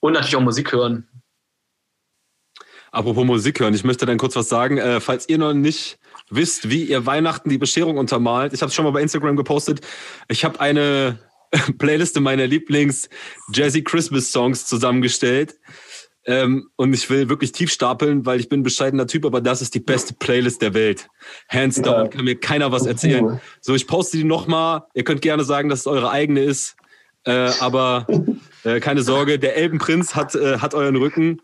Und 0.01 0.15
natürlich 0.15 0.37
auch 0.37 0.41
Musik 0.41 0.73
hören. 0.73 1.07
Apropos 2.93 3.25
Musik 3.25 3.61
hören, 3.61 3.75
ich 3.75 3.85
möchte 3.85 4.07
dann 4.07 4.19
kurz 4.19 4.35
was 4.35 4.49
sagen. 4.49 4.79
Äh, 4.79 5.01
falls 5.01 5.29
ihr 5.29 5.39
noch 5.39 5.53
nicht 5.53 5.99
wisst, 6.29 6.71
wie 6.71 6.85
ihr 6.85 7.07
Weihnachten 7.07 7.49
die 7.49 7.59
Bescherung 7.59 7.99
untermalt, 7.99 8.53
ich 8.53 8.63
habe 8.63 8.71
es 8.71 8.75
schon 8.75 8.85
mal 8.85 8.91
bei 8.91 9.03
Instagram 9.03 9.37
gepostet. 9.37 9.81
Ich 10.29 10.45
habe 10.45 10.59
eine 10.61 11.19
Playliste 11.79 12.21
meiner 12.21 12.47
Lieblings 12.47 13.09
Jazzy 13.53 13.83
Christmas 13.83 14.33
Songs 14.33 14.67
zusammengestellt. 14.67 15.55
Ähm, 16.27 16.69
und 16.77 16.93
ich 16.93 17.09
will 17.09 17.29
wirklich 17.29 17.53
tief 17.53 17.73
stapeln, 17.73 18.27
weil 18.27 18.41
ich 18.41 18.49
bin 18.49 18.61
ein 18.61 18.65
bescheidener 18.65 19.07
Typ, 19.07 19.25
aber 19.25 19.41
das 19.41 19.63
ist 19.63 19.75
die 19.75 19.81
beste 19.81 20.13
Playlist 20.15 20.61
der 20.61 20.75
Welt. 20.75 21.09
Hands 21.49 21.81
down, 21.81 22.11
kann 22.11 22.25
mir 22.25 22.39
keiner 22.39 22.71
was 22.73 22.85
erzählen. 22.85 23.41
So, 23.61 23.75
ich 23.75 23.87
poste 23.87 24.19
die 24.19 24.25
nochmal. 24.25 24.83
Ihr 24.95 25.05
könnt 25.05 25.23
gerne 25.23 25.45
sagen, 25.45 25.71
dass 25.71 25.81
es 25.81 25.87
eure 25.87 26.11
eigene 26.11 26.41
ist. 26.43 26.77
Äh, 27.25 27.51
aber 27.61 28.07
äh, 28.64 28.81
keine 28.81 29.03
Sorge, 29.03 29.39
der 29.39 29.57
Elbenprinz 29.57 30.14
hat, 30.14 30.35
äh, 30.35 30.59
hat 30.59 30.75
euren 30.75 30.97
Rücken. 30.97 31.43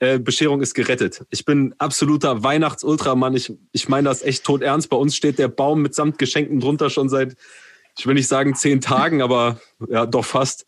Äh, 0.00 0.18
Bescherung 0.18 0.60
ist 0.60 0.74
gerettet. 0.74 1.24
Ich 1.30 1.44
bin 1.44 1.74
absoluter 1.78 2.42
Weihnachts-Ultramann. 2.42 3.34
Ich, 3.34 3.52
ich 3.72 3.88
meine 3.88 4.08
das 4.08 4.22
echt 4.22 4.44
tot 4.44 4.62
ernst. 4.62 4.90
Bei 4.90 4.96
uns 4.96 5.16
steht 5.16 5.38
der 5.38 5.48
Baum 5.48 5.82
mitsamt 5.82 6.18
Geschenken 6.18 6.60
drunter 6.60 6.90
schon 6.90 7.08
seit, 7.08 7.36
ich 7.96 8.06
will 8.06 8.14
nicht 8.14 8.28
sagen 8.28 8.54
zehn 8.54 8.80
Tagen, 8.80 9.22
aber 9.22 9.60
ja, 9.88 10.04
doch 10.04 10.24
fast. 10.24 10.66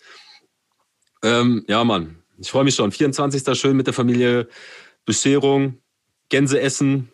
Ähm, 1.22 1.64
ja, 1.68 1.82
Mann, 1.84 2.22
ich 2.38 2.50
freue 2.50 2.64
mich 2.64 2.74
schon. 2.74 2.92
24. 2.92 3.58
schön 3.58 3.76
mit 3.76 3.86
der 3.86 3.94
Familie. 3.94 4.48
Bescherung, 5.06 5.78
Gänse 6.28 6.60
essen, 6.60 7.12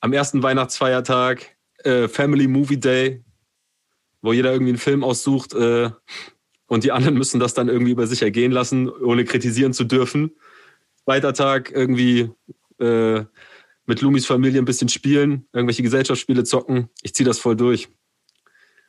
am 0.00 0.12
ersten 0.12 0.42
Weihnachtsfeiertag, 0.42 1.56
äh, 1.84 2.08
Family 2.08 2.48
Movie 2.48 2.80
Day, 2.80 3.24
wo 4.20 4.32
jeder 4.32 4.52
irgendwie 4.52 4.72
einen 4.72 4.78
Film 4.78 5.04
aussucht. 5.04 5.54
Äh, 5.54 5.90
und 6.72 6.84
die 6.84 6.92
anderen 6.92 7.18
müssen 7.18 7.38
das 7.38 7.52
dann 7.52 7.68
irgendwie 7.68 7.92
über 7.92 8.06
sich 8.06 8.22
ergehen 8.22 8.50
lassen, 8.50 8.88
ohne 8.88 9.26
kritisieren 9.26 9.74
zu 9.74 9.84
dürfen. 9.84 10.32
Zweiter 11.04 11.34
Tag 11.34 11.70
irgendwie 11.70 12.30
äh, 12.80 13.24
mit 13.84 14.00
Lumis 14.00 14.24
Familie 14.24 14.58
ein 14.58 14.64
bisschen 14.64 14.88
spielen, 14.88 15.46
irgendwelche 15.52 15.82
Gesellschaftsspiele 15.82 16.44
zocken. 16.44 16.88
Ich 17.02 17.12
ziehe 17.12 17.26
das 17.26 17.38
voll 17.38 17.56
durch. 17.56 17.90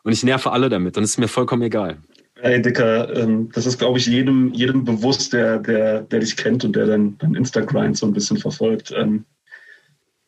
Und 0.06 0.14
ich 0.14 0.24
nerve 0.24 0.54
alle 0.54 0.70
damit. 0.70 0.96
Dann 0.96 1.04
ist 1.04 1.10
es 1.10 1.18
mir 1.18 1.28
vollkommen 1.28 1.64
egal. 1.64 1.98
Hey 2.36 2.62
Dicker, 2.62 3.14
ähm, 3.18 3.50
das 3.52 3.66
ist, 3.66 3.80
glaube 3.80 4.00
ich, 4.00 4.06
jedem, 4.06 4.54
jedem 4.54 4.86
bewusst, 4.86 5.34
der, 5.34 5.60
der, 5.60 6.04
der 6.04 6.22
dich 6.22 6.38
kennt 6.38 6.64
und 6.64 6.78
der 6.78 6.86
dein, 6.86 7.18
dein 7.18 7.36
Instagram 7.36 7.96
so 7.96 8.06
ein 8.06 8.14
bisschen 8.14 8.38
verfolgt. 8.38 8.94
Ähm, 8.96 9.26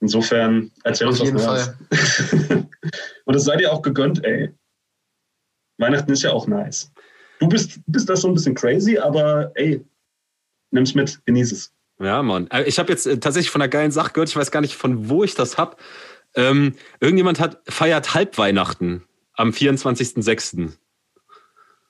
insofern, 0.02 0.72
erzähl 0.84 1.08
uns 1.08 1.22
was 1.22 1.32
Neues. 1.32 1.74
und 3.24 3.34
es 3.34 3.46
sei 3.46 3.56
dir 3.56 3.72
auch 3.72 3.82
gegönnt, 3.82 4.26
ey. 4.26 4.52
Weihnachten 5.78 6.12
ist 6.12 6.24
ja 6.24 6.34
auch 6.34 6.48
nice. 6.48 6.92
Du 7.40 7.48
bist, 7.48 7.80
bist 7.88 8.10
das 8.10 8.22
so 8.22 8.28
ein 8.28 8.34
bisschen 8.34 8.56
crazy, 8.56 8.98
aber 8.98 9.52
ey, 9.56 9.84
nimm's 10.72 10.96
mit, 10.96 11.20
genieß 11.26 11.52
es. 11.52 11.74
Ja, 12.00 12.22
Mann. 12.24 12.48
Äh, 12.52 12.64
ich 12.64 12.80
habe 12.80 12.92
jetzt 12.92 13.08
äh, 13.08 13.18
tatsächlich 13.20 13.50
von 13.50 13.62
einer 13.62 13.70
geilen 13.70 13.92
Sache 13.92 14.12
gehört, 14.14 14.30
ich 14.30 14.36
weiß 14.36 14.52
gar 14.52 14.62
nicht, 14.62 14.76
von 14.76 15.10
wo 15.10 15.24
ich 15.24 15.36
das 15.36 15.58
hab. 15.58 15.80
Ähm, 16.36 16.74
irgendjemand 17.00 17.40
hat 17.40 17.62
feiert 17.68 18.14
Halbweihnachten 18.14 19.04
am 19.34 19.50
24.06. 19.50 20.74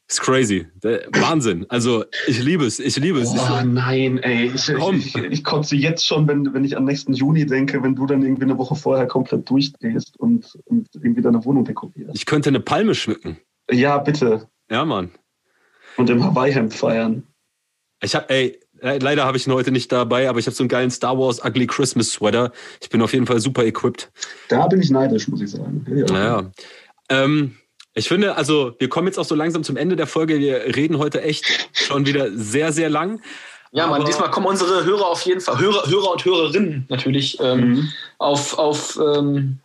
Ist 0.08 0.22
crazy. 0.22 0.68
Der, 0.84 1.08
Wahnsinn. 1.14 1.66
Also 1.70 2.06
ich 2.28 2.40
liebe 2.40 2.64
es, 2.64 2.80
ich 2.80 2.96
liebe 2.98 3.20
es. 3.20 3.32
Oh 3.32 3.64
nein, 3.66 4.20
ey. 4.20 4.52
Ich, 4.54 4.70
ich, 4.70 5.16
ich, 5.16 5.16
ich 5.16 5.44
kotze 5.44 5.76
jetzt 5.76 6.06
schon, 6.06 6.28
wenn, 6.28 6.54
wenn 6.54 6.64
ich 6.64 6.78
am 6.78 6.86
nächsten 6.86 7.14
Juni 7.14 7.48
denke, 7.48 7.82
wenn 7.82 7.96
du 7.96 8.06
dann 8.06 8.22
irgendwie 8.22 8.44
eine 8.44 8.60
Woche 8.60 8.76
vorher 8.76 9.08
komplett 9.08 9.50
durchdrehst 9.50 10.20
und, 10.20 10.60
und 10.66 10.88
irgendwie 10.94 11.24
deine 11.24 11.44
Wohnung 11.44 11.66
dekorierst. 11.66 12.14
Ich 12.14 12.28
könnte 12.28 12.50
eine 12.50 12.60
Palme 12.60 12.94
schmücken. 12.94 13.38
Ja, 13.72 13.98
bitte. 13.98 14.48
Ja, 14.70 14.86
Mann 14.86 15.10
und 15.98 16.10
im 16.10 16.24
Hawaii-Hemd 16.24 16.74
feiern. 16.74 17.24
Ich 18.02 18.16
habe, 18.16 18.30
ey, 18.30 18.60
leider 18.82 19.26
habe 19.26 19.38
ich 19.38 19.48
ihn 19.48 19.54
heute 19.54 19.72
nicht 19.72 19.92
dabei, 19.92 20.30
aber 20.30 20.40
ich 20.40 20.46
habe 20.46 20.56
so 20.56 20.64
einen 20.64 20.70
geilen 20.70 20.92
Star 20.92 21.18
Wars 21.18 21.44
Ugly 21.44 21.68
Christmas 21.68 22.12
Sweater. 22.12 22.52
Ich 22.82 22.90
bin 22.90 23.02
auf 23.02 23.14
jeden 23.14 23.26
Fall 23.26 23.40
super 23.40 23.64
equipped. 23.66 24.12
Da 24.50 24.68
bin 24.68 24.82
ich 24.82 24.90
neidisch, 24.90 25.28
muss 25.28 25.42
ich 25.42 25.52
sagen. 25.52 25.86
Ja. 25.90 26.06
Naja. 26.06 26.52
Ähm, 27.10 27.56
ich 27.94 28.08
finde, 28.08 28.36
also 28.36 28.76
wir 28.78 28.90
kommen 28.90 29.08
jetzt 29.08 29.18
auch 29.18 29.26
so 29.26 29.36
langsam 29.36 29.64
zum 29.64 29.78
Ende 29.78 29.96
der 29.96 30.08
Folge. 30.08 30.40
Wir 30.40 30.76
reden 30.76 30.98
heute 30.98 31.22
echt 31.22 31.70
schon 31.72 32.06
wieder 32.06 32.30
sehr, 32.32 32.74
sehr 32.74 32.90
lang. 32.90 33.22
Ja, 33.72 33.88
man, 33.88 34.06
diesmal 34.06 34.32
kommen 34.32 34.46
unsere 34.46 34.86
Hörer 34.86 35.08
auf 35.08 35.22
jeden 35.24 35.42
Fall, 35.42 35.60
Hörer, 35.60 35.90
Hörer 35.90 36.12
und 36.12 36.24
Hörerinnen 36.24 36.86
natürlich, 36.88 37.38
ähm, 37.42 37.60
mhm. 37.60 37.90
auf, 38.20 38.58
auf, 38.58 38.98
ähm, 38.98 39.60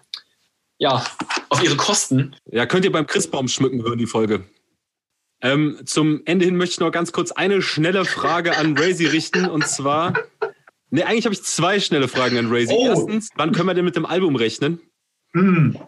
ja, 0.79 1.05
auf 1.49 1.63
ihre 1.63 1.77
Kosten. 1.77 2.35
Ja, 2.51 2.67
könnt 2.67 2.85
ihr 2.85 2.91
beim 2.91 3.07
Christbaum 3.07 3.47
schmücken 3.47 3.83
hören, 3.85 3.99
die 3.99 4.07
Folge. 4.07 4.45
Ähm, 5.43 5.79
zum 5.85 6.23
Ende 6.27 6.45
hin 6.45 6.57
möchte 6.57 6.75
ich 6.75 6.81
noch 6.81 6.91
ganz 6.91 7.13
kurz 7.13 7.33
eine 7.33 7.63
schnelle 7.63 8.05
Frage 8.05 8.57
an 8.57 8.77
Razy 8.77 9.07
richten. 9.07 9.47
Und 9.47 9.67
zwar, 9.67 10.15
ne, 10.91 11.07
eigentlich 11.07 11.25
habe 11.25 11.35
ich 11.35 11.43
zwei 11.43 11.81
schnelle 11.81 12.09
Fragen 12.09 12.37
an 12.39 12.53
Razy. 12.53 12.75
Oh. 12.77 12.87
Erstens, 12.87 13.31
wann 13.37 13.53
können 13.53 13.69
wir 13.69 13.75
denn 13.75 13.85
mit 13.85 13.97
dem 13.97 14.07
Album 14.07 14.37
rechnen? 14.37 14.81
Hm. 15.33 15.79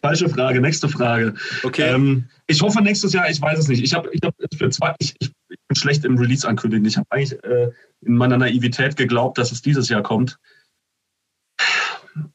Falsche 0.00 0.28
Frage, 0.28 0.60
nächste 0.60 0.88
Frage. 0.88 1.34
Okay. 1.62 1.94
Ähm, 1.94 2.28
ich 2.48 2.60
hoffe 2.60 2.82
nächstes 2.82 3.12
Jahr, 3.12 3.30
ich 3.30 3.40
weiß 3.40 3.58
es 3.58 3.68
nicht. 3.68 3.82
Ich 3.82 3.94
habe 3.94 4.10
ich 4.12 4.20
hab 4.24 4.34
für 4.56 4.68
zwei, 4.70 4.94
ich, 4.98 5.14
ich, 5.20 5.30
bin 5.48 5.76
schlecht 5.76 6.04
im 6.04 6.18
Release 6.18 6.46
ankündigen. 6.46 6.84
Ich 6.86 6.96
habe 6.96 7.06
eigentlich 7.10 7.42
äh, 7.44 7.70
in 8.00 8.16
meiner 8.16 8.36
Naivität 8.36 8.96
geglaubt, 8.96 9.38
dass 9.38 9.52
es 9.52 9.62
dieses 9.62 9.88
Jahr 9.88 10.02
kommt. 10.02 10.38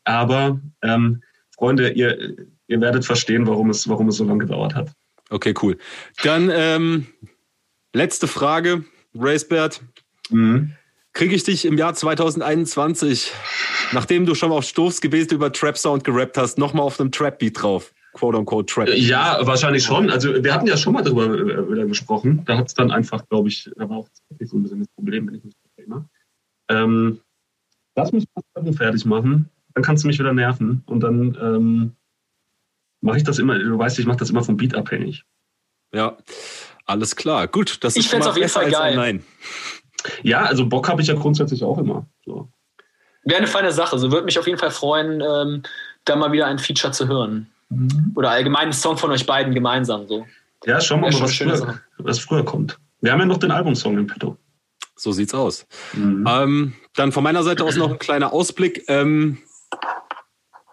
Aber 0.05 0.61
ähm, 0.81 1.21
Freunde, 1.55 1.89
ihr, 1.89 2.37
ihr 2.67 2.81
werdet 2.81 3.03
verstehen, 3.03 3.45
warum 3.47 3.69
es, 3.69 3.87
warum 3.89 4.07
es 4.07 4.17
so 4.17 4.23
lange 4.23 4.39
gedauert 4.39 4.75
hat. 4.75 4.91
Okay, 5.29 5.53
cool. 5.61 5.77
Dann 6.23 6.49
ähm, 6.51 7.07
letzte 7.93 8.27
Frage, 8.27 8.85
Racebert. 9.15 9.81
Mhm. 10.29 10.73
kriege 11.13 11.33
ich 11.33 11.43
dich 11.43 11.63
im 11.63 11.77
Jahr 11.77 11.93
2021, 11.93 13.31
nachdem 13.93 14.25
du 14.25 14.35
schon 14.35 14.51
auf 14.51 14.65
Stoffs 14.65 14.99
gewesen 14.99 15.33
über 15.33 15.53
Trap 15.53 15.77
Sound 15.77 16.03
gerappt 16.03 16.37
hast, 16.37 16.57
nochmal 16.57 16.83
auf 16.83 16.99
einem 16.99 17.11
Trap 17.11 17.39
Beat 17.39 17.61
drauf? 17.61 17.93
Quote 18.13 18.37
unquote 18.37 18.73
Trap. 18.73 18.89
Ja, 18.89 19.39
wahrscheinlich 19.43 19.83
schon. 19.83 20.09
Also 20.09 20.43
wir 20.43 20.53
hatten 20.53 20.67
ja 20.67 20.75
schon 20.75 20.93
mal 20.93 21.03
darüber 21.03 21.33
äh, 21.33 21.87
gesprochen. 21.87 22.43
Da 22.45 22.57
hat 22.57 22.67
es 22.67 22.73
dann 22.73 22.91
einfach, 22.91 23.27
glaube 23.29 23.47
ich, 23.47 23.69
da 23.77 23.89
war 23.89 23.97
auch 23.97 24.07
so 24.43 24.57
ein 24.57 24.63
bisschen 24.63 24.79
das 24.79 24.87
Problem, 24.95 25.27
wenn 25.27 25.35
ich 25.35 25.43
mich 25.43 25.55
erinnere. 25.77 26.05
Ähm, 26.69 27.19
lass 27.95 28.11
mich 28.11 28.25
das 28.33 28.75
fertig 28.75 29.05
machen, 29.05 29.49
dann 29.73 29.83
kannst 29.83 30.03
du 30.03 30.07
mich 30.07 30.19
wieder 30.19 30.33
nerven 30.33 30.83
und 30.87 31.01
dann 31.01 31.37
ähm, 31.41 31.91
mache 33.01 33.17
ich 33.17 33.23
das 33.23 33.39
immer, 33.39 33.57
du 33.57 33.77
weißt, 33.77 33.99
ich 33.99 34.05
mache 34.05 34.17
das 34.17 34.29
immer 34.29 34.43
vom 34.43 34.57
Beat 34.57 34.75
abhängig. 34.75 35.23
Ja, 35.93 36.17
alles 36.85 37.15
klar. 37.15 37.47
Gut, 37.47 37.83
das 37.83 37.95
ich 37.95 38.05
ist 38.05 38.11
schon 38.11 38.19
mal 38.19 38.29
auf 38.29 38.37
jeden 38.37 38.49
Fall 38.49 38.69
geil. 38.69 38.95
Nein. 38.95 39.23
Ja, 40.23 40.43
also 40.43 40.65
Bock 40.67 40.87
habe 40.89 41.01
ich 41.01 41.07
ja 41.07 41.15
grundsätzlich 41.15 41.63
auch 41.63 41.77
immer. 41.77 42.07
So. 42.25 42.49
Wäre 43.23 43.39
eine 43.39 43.47
feine 43.47 43.71
Sache. 43.71 43.99
So 43.99 44.11
würde 44.11 44.25
mich 44.25 44.39
auf 44.39 44.47
jeden 44.47 44.59
Fall 44.59 44.71
freuen, 44.71 45.21
ähm, 45.21 45.63
da 46.05 46.15
mal 46.15 46.31
wieder 46.31 46.47
ein 46.47 46.59
Feature 46.59 46.93
zu 46.93 47.07
hören. 47.07 47.51
Mhm. 47.69 48.13
Oder 48.15 48.31
allgemein 48.31 48.63
einen 48.63 48.73
Song 48.73 48.97
von 48.97 49.11
euch 49.11 49.25
beiden 49.25 49.53
gemeinsam. 49.53 50.07
So. 50.07 50.25
Ja, 50.65 50.79
schauen 50.79 51.01
wir 51.01 51.11
mal, 51.11 51.21
was 51.21 51.35
früher, 51.35 51.79
was 51.97 52.19
früher 52.19 52.45
kommt. 52.45 52.79
Wir 53.01 53.11
haben 53.11 53.19
ja 53.19 53.25
noch 53.25 53.37
den 53.37 53.51
Albumsong 53.51 53.97
im 53.97 54.07
Petto. 54.07 54.37
So 54.95 55.11
sieht's 55.11 55.33
aus. 55.33 55.67
Mhm. 55.93 56.25
Ähm, 56.27 56.73
dann 56.95 57.11
von 57.11 57.23
meiner 57.23 57.43
Seite 57.43 57.63
aus 57.63 57.75
noch 57.75 57.91
ein 57.91 57.99
kleiner 57.99 58.33
Ausblick. 58.33 58.85
Ähm, 58.87 59.37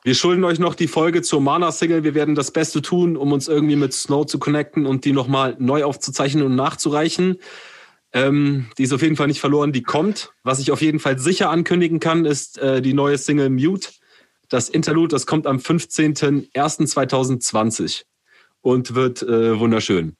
wir 0.04 0.14
schulden 0.14 0.44
euch 0.44 0.58
noch 0.58 0.74
die 0.74 0.86
Folge 0.86 1.22
zur 1.22 1.40
Mana-Single. 1.40 2.04
Wir 2.04 2.14
werden 2.14 2.34
das 2.34 2.50
Beste 2.50 2.82
tun, 2.82 3.16
um 3.16 3.32
uns 3.32 3.48
irgendwie 3.48 3.76
mit 3.76 3.94
Snow 3.94 4.26
zu 4.26 4.38
connecten 4.38 4.84
und 4.84 5.06
die 5.06 5.12
nochmal 5.12 5.56
neu 5.58 5.84
aufzuzeichnen 5.84 6.44
und 6.44 6.54
nachzureichen. 6.54 7.38
Ähm, 8.12 8.66
die 8.76 8.82
ist 8.82 8.92
auf 8.92 9.00
jeden 9.00 9.16
Fall 9.16 9.28
nicht 9.28 9.40
verloren, 9.40 9.72
die 9.72 9.82
kommt. 9.82 10.34
Was 10.42 10.58
ich 10.58 10.72
auf 10.72 10.82
jeden 10.82 11.00
Fall 11.00 11.18
sicher 11.18 11.48
ankündigen 11.48 12.00
kann, 12.00 12.26
ist 12.26 12.58
äh, 12.58 12.82
die 12.82 12.92
neue 12.92 13.16
Single 13.16 13.48
Mute. 13.48 13.92
Das 14.50 14.68
Interlude, 14.68 15.08
das 15.08 15.24
kommt 15.24 15.46
am 15.46 15.56
15.01.2020 15.56 18.02
und 18.60 18.94
wird 18.94 19.22
äh, 19.22 19.58
wunderschön. 19.58 20.18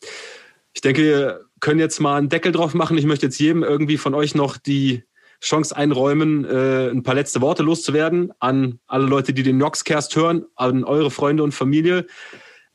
Ich 0.73 0.81
denke, 0.81 1.03
wir 1.03 1.45
können 1.61 1.79
jetzt 1.79 2.01
mal 2.01 2.17
einen 2.17 2.31
Deckel 2.31 2.53
drauf 2.53 2.73
machen. 2.73 2.97
Ich 2.97 3.05
möchte 3.05 3.27
jetzt 3.27 3.39
jedem 3.39 3.63
irgendwie 3.63 3.99
von 3.99 4.15
euch 4.15 4.35
noch 4.35 4.57
die 4.57 5.05
Chance 5.41 5.77
einräumen, 5.77 6.45
äh, 6.45 6.91
ein 6.91 7.03
paar 7.03 7.15
letzte 7.15 7.41
Worte 7.41 7.63
loszuwerden 7.63 8.33
an 8.39 8.79
alle 8.87 9.07
Leute, 9.07 9.33
die 9.33 9.43
den 9.43 9.59
Noxcast 9.59 10.17
hören, 10.17 10.45
an 10.57 10.85
eure 10.85 11.11
Freunde 11.11 11.43
und 11.43 11.53
Familie. 11.53 12.07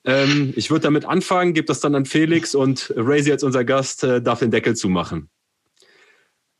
Ähm, 0.05 0.53
ich 0.55 0.69
würde 0.71 0.83
damit 0.83 1.05
anfangen, 1.05 1.53
gebe 1.53 1.65
das 1.65 1.79
dann 1.79 1.95
an 1.95 2.05
Felix 2.05 2.55
und 2.55 2.93
Razy 2.95 3.31
als 3.31 3.43
unser 3.43 3.63
Gast 3.63 4.03
äh, 4.03 4.21
darf 4.21 4.39
den 4.39 4.51
Deckel 4.51 4.75
zumachen. 4.75 5.29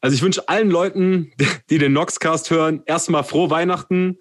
Also 0.02 0.16
ich 0.16 0.22
wünsche 0.22 0.48
allen 0.48 0.70
Leuten, 0.70 1.32
die 1.70 1.78
den 1.78 1.94
Noxcast 1.94 2.50
hören, 2.52 2.84
erstmal 2.86 3.24
frohe 3.24 3.50
Weihnachten, 3.50 4.18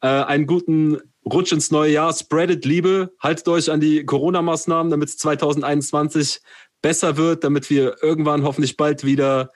äh, 0.00 0.08
einen 0.08 0.46
guten 0.46 0.98
Rutsch 1.24 1.52
ins 1.52 1.70
neue 1.70 1.92
Jahr, 1.92 2.12
spreadet 2.12 2.64
Liebe, 2.64 3.12
haltet 3.20 3.46
euch 3.48 3.70
an 3.70 3.80
die 3.80 4.04
Corona-Maßnahmen, 4.04 4.90
damit 4.90 5.10
es 5.10 5.18
2021 5.18 6.40
besser 6.82 7.16
wird, 7.16 7.44
damit 7.44 7.70
wir 7.70 8.02
irgendwann 8.02 8.42
hoffentlich 8.42 8.76
bald 8.76 9.04
wieder 9.04 9.50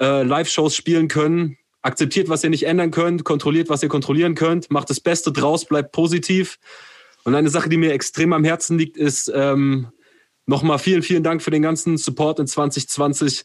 äh, 0.00 0.22
Live-Shows 0.22 0.74
spielen 0.74 1.08
können. 1.08 1.58
Akzeptiert, 1.82 2.28
was 2.28 2.42
ihr 2.42 2.50
nicht 2.50 2.66
ändern 2.66 2.90
könnt, 2.90 3.24
kontrolliert, 3.24 3.68
was 3.68 3.82
ihr 3.82 3.88
kontrollieren 3.88 4.34
könnt, 4.34 4.70
macht 4.70 4.88
das 4.88 5.00
Beste 5.00 5.32
draus, 5.32 5.66
bleibt 5.66 5.92
positiv. 5.92 6.58
Und 7.24 7.34
eine 7.34 7.50
Sache, 7.50 7.68
die 7.68 7.76
mir 7.76 7.92
extrem 7.92 8.32
am 8.32 8.44
Herzen 8.44 8.78
liegt, 8.78 8.96
ist 8.96 9.30
ähm, 9.34 9.88
nochmal 10.46 10.78
vielen, 10.78 11.02
vielen 11.02 11.22
Dank 11.22 11.42
für 11.42 11.50
den 11.50 11.62
ganzen 11.62 11.96
Support 11.96 12.38
in 12.38 12.46
2020. 12.46 13.44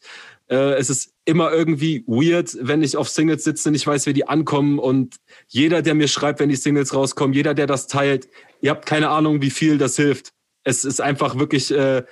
Äh, 0.49 0.73
es 0.73 0.89
ist 0.89 1.13
immer 1.25 1.51
irgendwie 1.51 2.03
weird, 2.07 2.57
wenn 2.61 2.81
ich 2.83 2.97
auf 2.97 3.09
Singles 3.09 3.43
sitze 3.43 3.69
und 3.69 3.75
ich 3.75 3.85
weiß, 3.85 4.05
wie 4.05 4.13
die 4.13 4.27
ankommen. 4.27 4.79
Und 4.79 5.17
jeder, 5.47 5.81
der 5.81 5.95
mir 5.95 6.07
schreibt, 6.07 6.39
wenn 6.39 6.49
die 6.49 6.55
Singles 6.55 6.93
rauskommen, 6.93 7.33
jeder, 7.33 7.53
der 7.53 7.67
das 7.67 7.87
teilt, 7.87 8.27
ihr 8.61 8.71
habt 8.71 8.85
keine 8.85 9.09
Ahnung, 9.09 9.41
wie 9.41 9.51
viel 9.51 9.77
das 9.77 9.95
hilft. 9.95 10.33
Es 10.63 10.85
ist 10.85 11.01
einfach 11.01 11.37
wirklich 11.37 11.71
äh, 11.71 12.03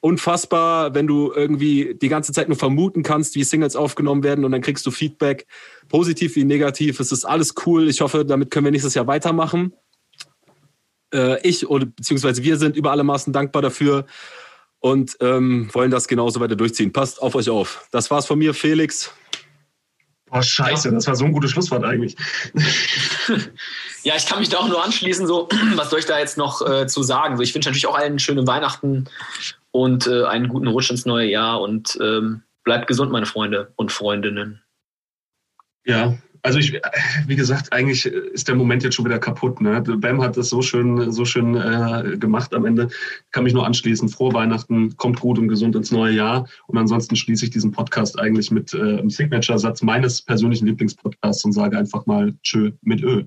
unfassbar, 0.00 0.94
wenn 0.94 1.06
du 1.06 1.32
irgendwie 1.34 1.96
die 2.00 2.08
ganze 2.08 2.32
Zeit 2.32 2.48
nur 2.48 2.56
vermuten 2.56 3.02
kannst, 3.02 3.34
wie 3.34 3.44
Singles 3.44 3.76
aufgenommen 3.76 4.22
werden 4.22 4.44
und 4.44 4.52
dann 4.52 4.62
kriegst 4.62 4.86
du 4.86 4.90
Feedback, 4.90 5.46
positiv 5.88 6.36
wie 6.36 6.44
negativ. 6.44 7.00
Es 7.00 7.12
ist 7.12 7.24
alles 7.24 7.54
cool. 7.66 7.88
Ich 7.88 8.00
hoffe, 8.00 8.24
damit 8.24 8.50
können 8.50 8.64
wir 8.64 8.72
nächstes 8.72 8.94
Jahr 8.94 9.06
weitermachen 9.06 9.74
äh, 11.12 11.46
ich 11.46 11.68
oder 11.68 11.86
beziehungsweise 11.86 12.42
wir 12.42 12.56
sind 12.56 12.76
über 12.76 12.90
alle 12.90 13.04
Maßen 13.04 13.32
dankbar 13.32 13.62
dafür 13.62 14.06
und 14.78 15.16
ähm, 15.20 15.68
wollen 15.72 15.90
das 15.90 16.08
genauso 16.08 16.40
weiter 16.40 16.56
durchziehen. 16.56 16.92
Passt 16.92 17.20
auf 17.20 17.34
euch 17.34 17.50
auf. 17.50 17.86
Das 17.90 18.10
war's 18.10 18.26
von 18.26 18.38
mir, 18.38 18.54
Felix. 18.54 19.12
Oh, 20.32 20.40
scheiße, 20.40 20.92
das 20.92 21.08
war 21.08 21.16
so 21.16 21.24
ein 21.24 21.32
gutes 21.32 21.50
Schlusswort 21.50 21.84
eigentlich. 21.84 22.16
ja, 24.04 24.14
ich 24.16 24.26
kann 24.26 24.38
mich 24.38 24.48
da 24.48 24.58
auch 24.58 24.68
nur 24.68 24.82
anschließen. 24.82 25.26
So, 25.26 25.48
was 25.74 25.90
soll 25.90 25.98
ich 25.98 26.06
da 26.06 26.20
jetzt 26.20 26.38
noch 26.38 26.66
äh, 26.66 26.86
zu 26.86 27.02
sagen? 27.02 27.36
So, 27.36 27.42
ich 27.42 27.52
wünsche 27.54 27.68
natürlich 27.68 27.88
auch 27.88 27.96
allen 27.96 28.20
schöne 28.20 28.46
Weihnachten 28.46 29.06
und 29.72 30.06
äh, 30.06 30.24
einen 30.24 30.48
guten 30.48 30.66
Rutsch 30.66 30.90
ins 30.90 31.06
neue 31.06 31.28
Jahr 31.28 31.60
und 31.60 31.98
ähm, 32.00 32.42
bleibt 32.64 32.86
gesund, 32.86 33.12
meine 33.12 33.26
Freunde 33.26 33.72
und 33.76 33.92
Freundinnen. 33.92 34.62
Ja, 35.84 36.16
also 36.42 36.58
ich, 36.58 36.80
wie 37.26 37.36
gesagt, 37.36 37.72
eigentlich 37.72 38.06
ist 38.06 38.48
der 38.48 38.54
Moment 38.54 38.82
jetzt 38.82 38.94
schon 38.94 39.04
wieder 39.04 39.18
kaputt. 39.18 39.60
Ne? 39.60 39.82
Bam 39.82 40.22
hat 40.22 40.36
das 40.36 40.48
so 40.48 40.62
schön, 40.62 41.12
so 41.12 41.24
schön 41.24 41.54
äh, 41.54 42.16
gemacht 42.16 42.54
am 42.54 42.64
Ende. 42.64 42.88
Kann 43.30 43.44
mich 43.44 43.52
nur 43.52 43.66
anschließen. 43.66 44.08
Frohe 44.08 44.32
Weihnachten, 44.32 44.96
kommt 44.96 45.20
gut 45.20 45.38
und 45.38 45.48
gesund 45.48 45.76
ins 45.76 45.90
neue 45.90 46.14
Jahr. 46.14 46.48
Und 46.66 46.78
ansonsten 46.78 47.16
schließe 47.16 47.44
ich 47.44 47.50
diesen 47.50 47.72
Podcast 47.72 48.18
eigentlich 48.18 48.50
mit 48.50 48.72
äh, 48.72 48.98
einem 48.98 49.10
Signature-Satz 49.10 49.82
meines 49.82 50.22
persönlichen 50.22 50.66
Lieblingspodcasts 50.66 51.44
und 51.44 51.52
sage 51.52 51.76
einfach 51.76 52.06
mal 52.06 52.34
Tschö 52.42 52.72
mit 52.82 53.02
Ö. 53.02 53.24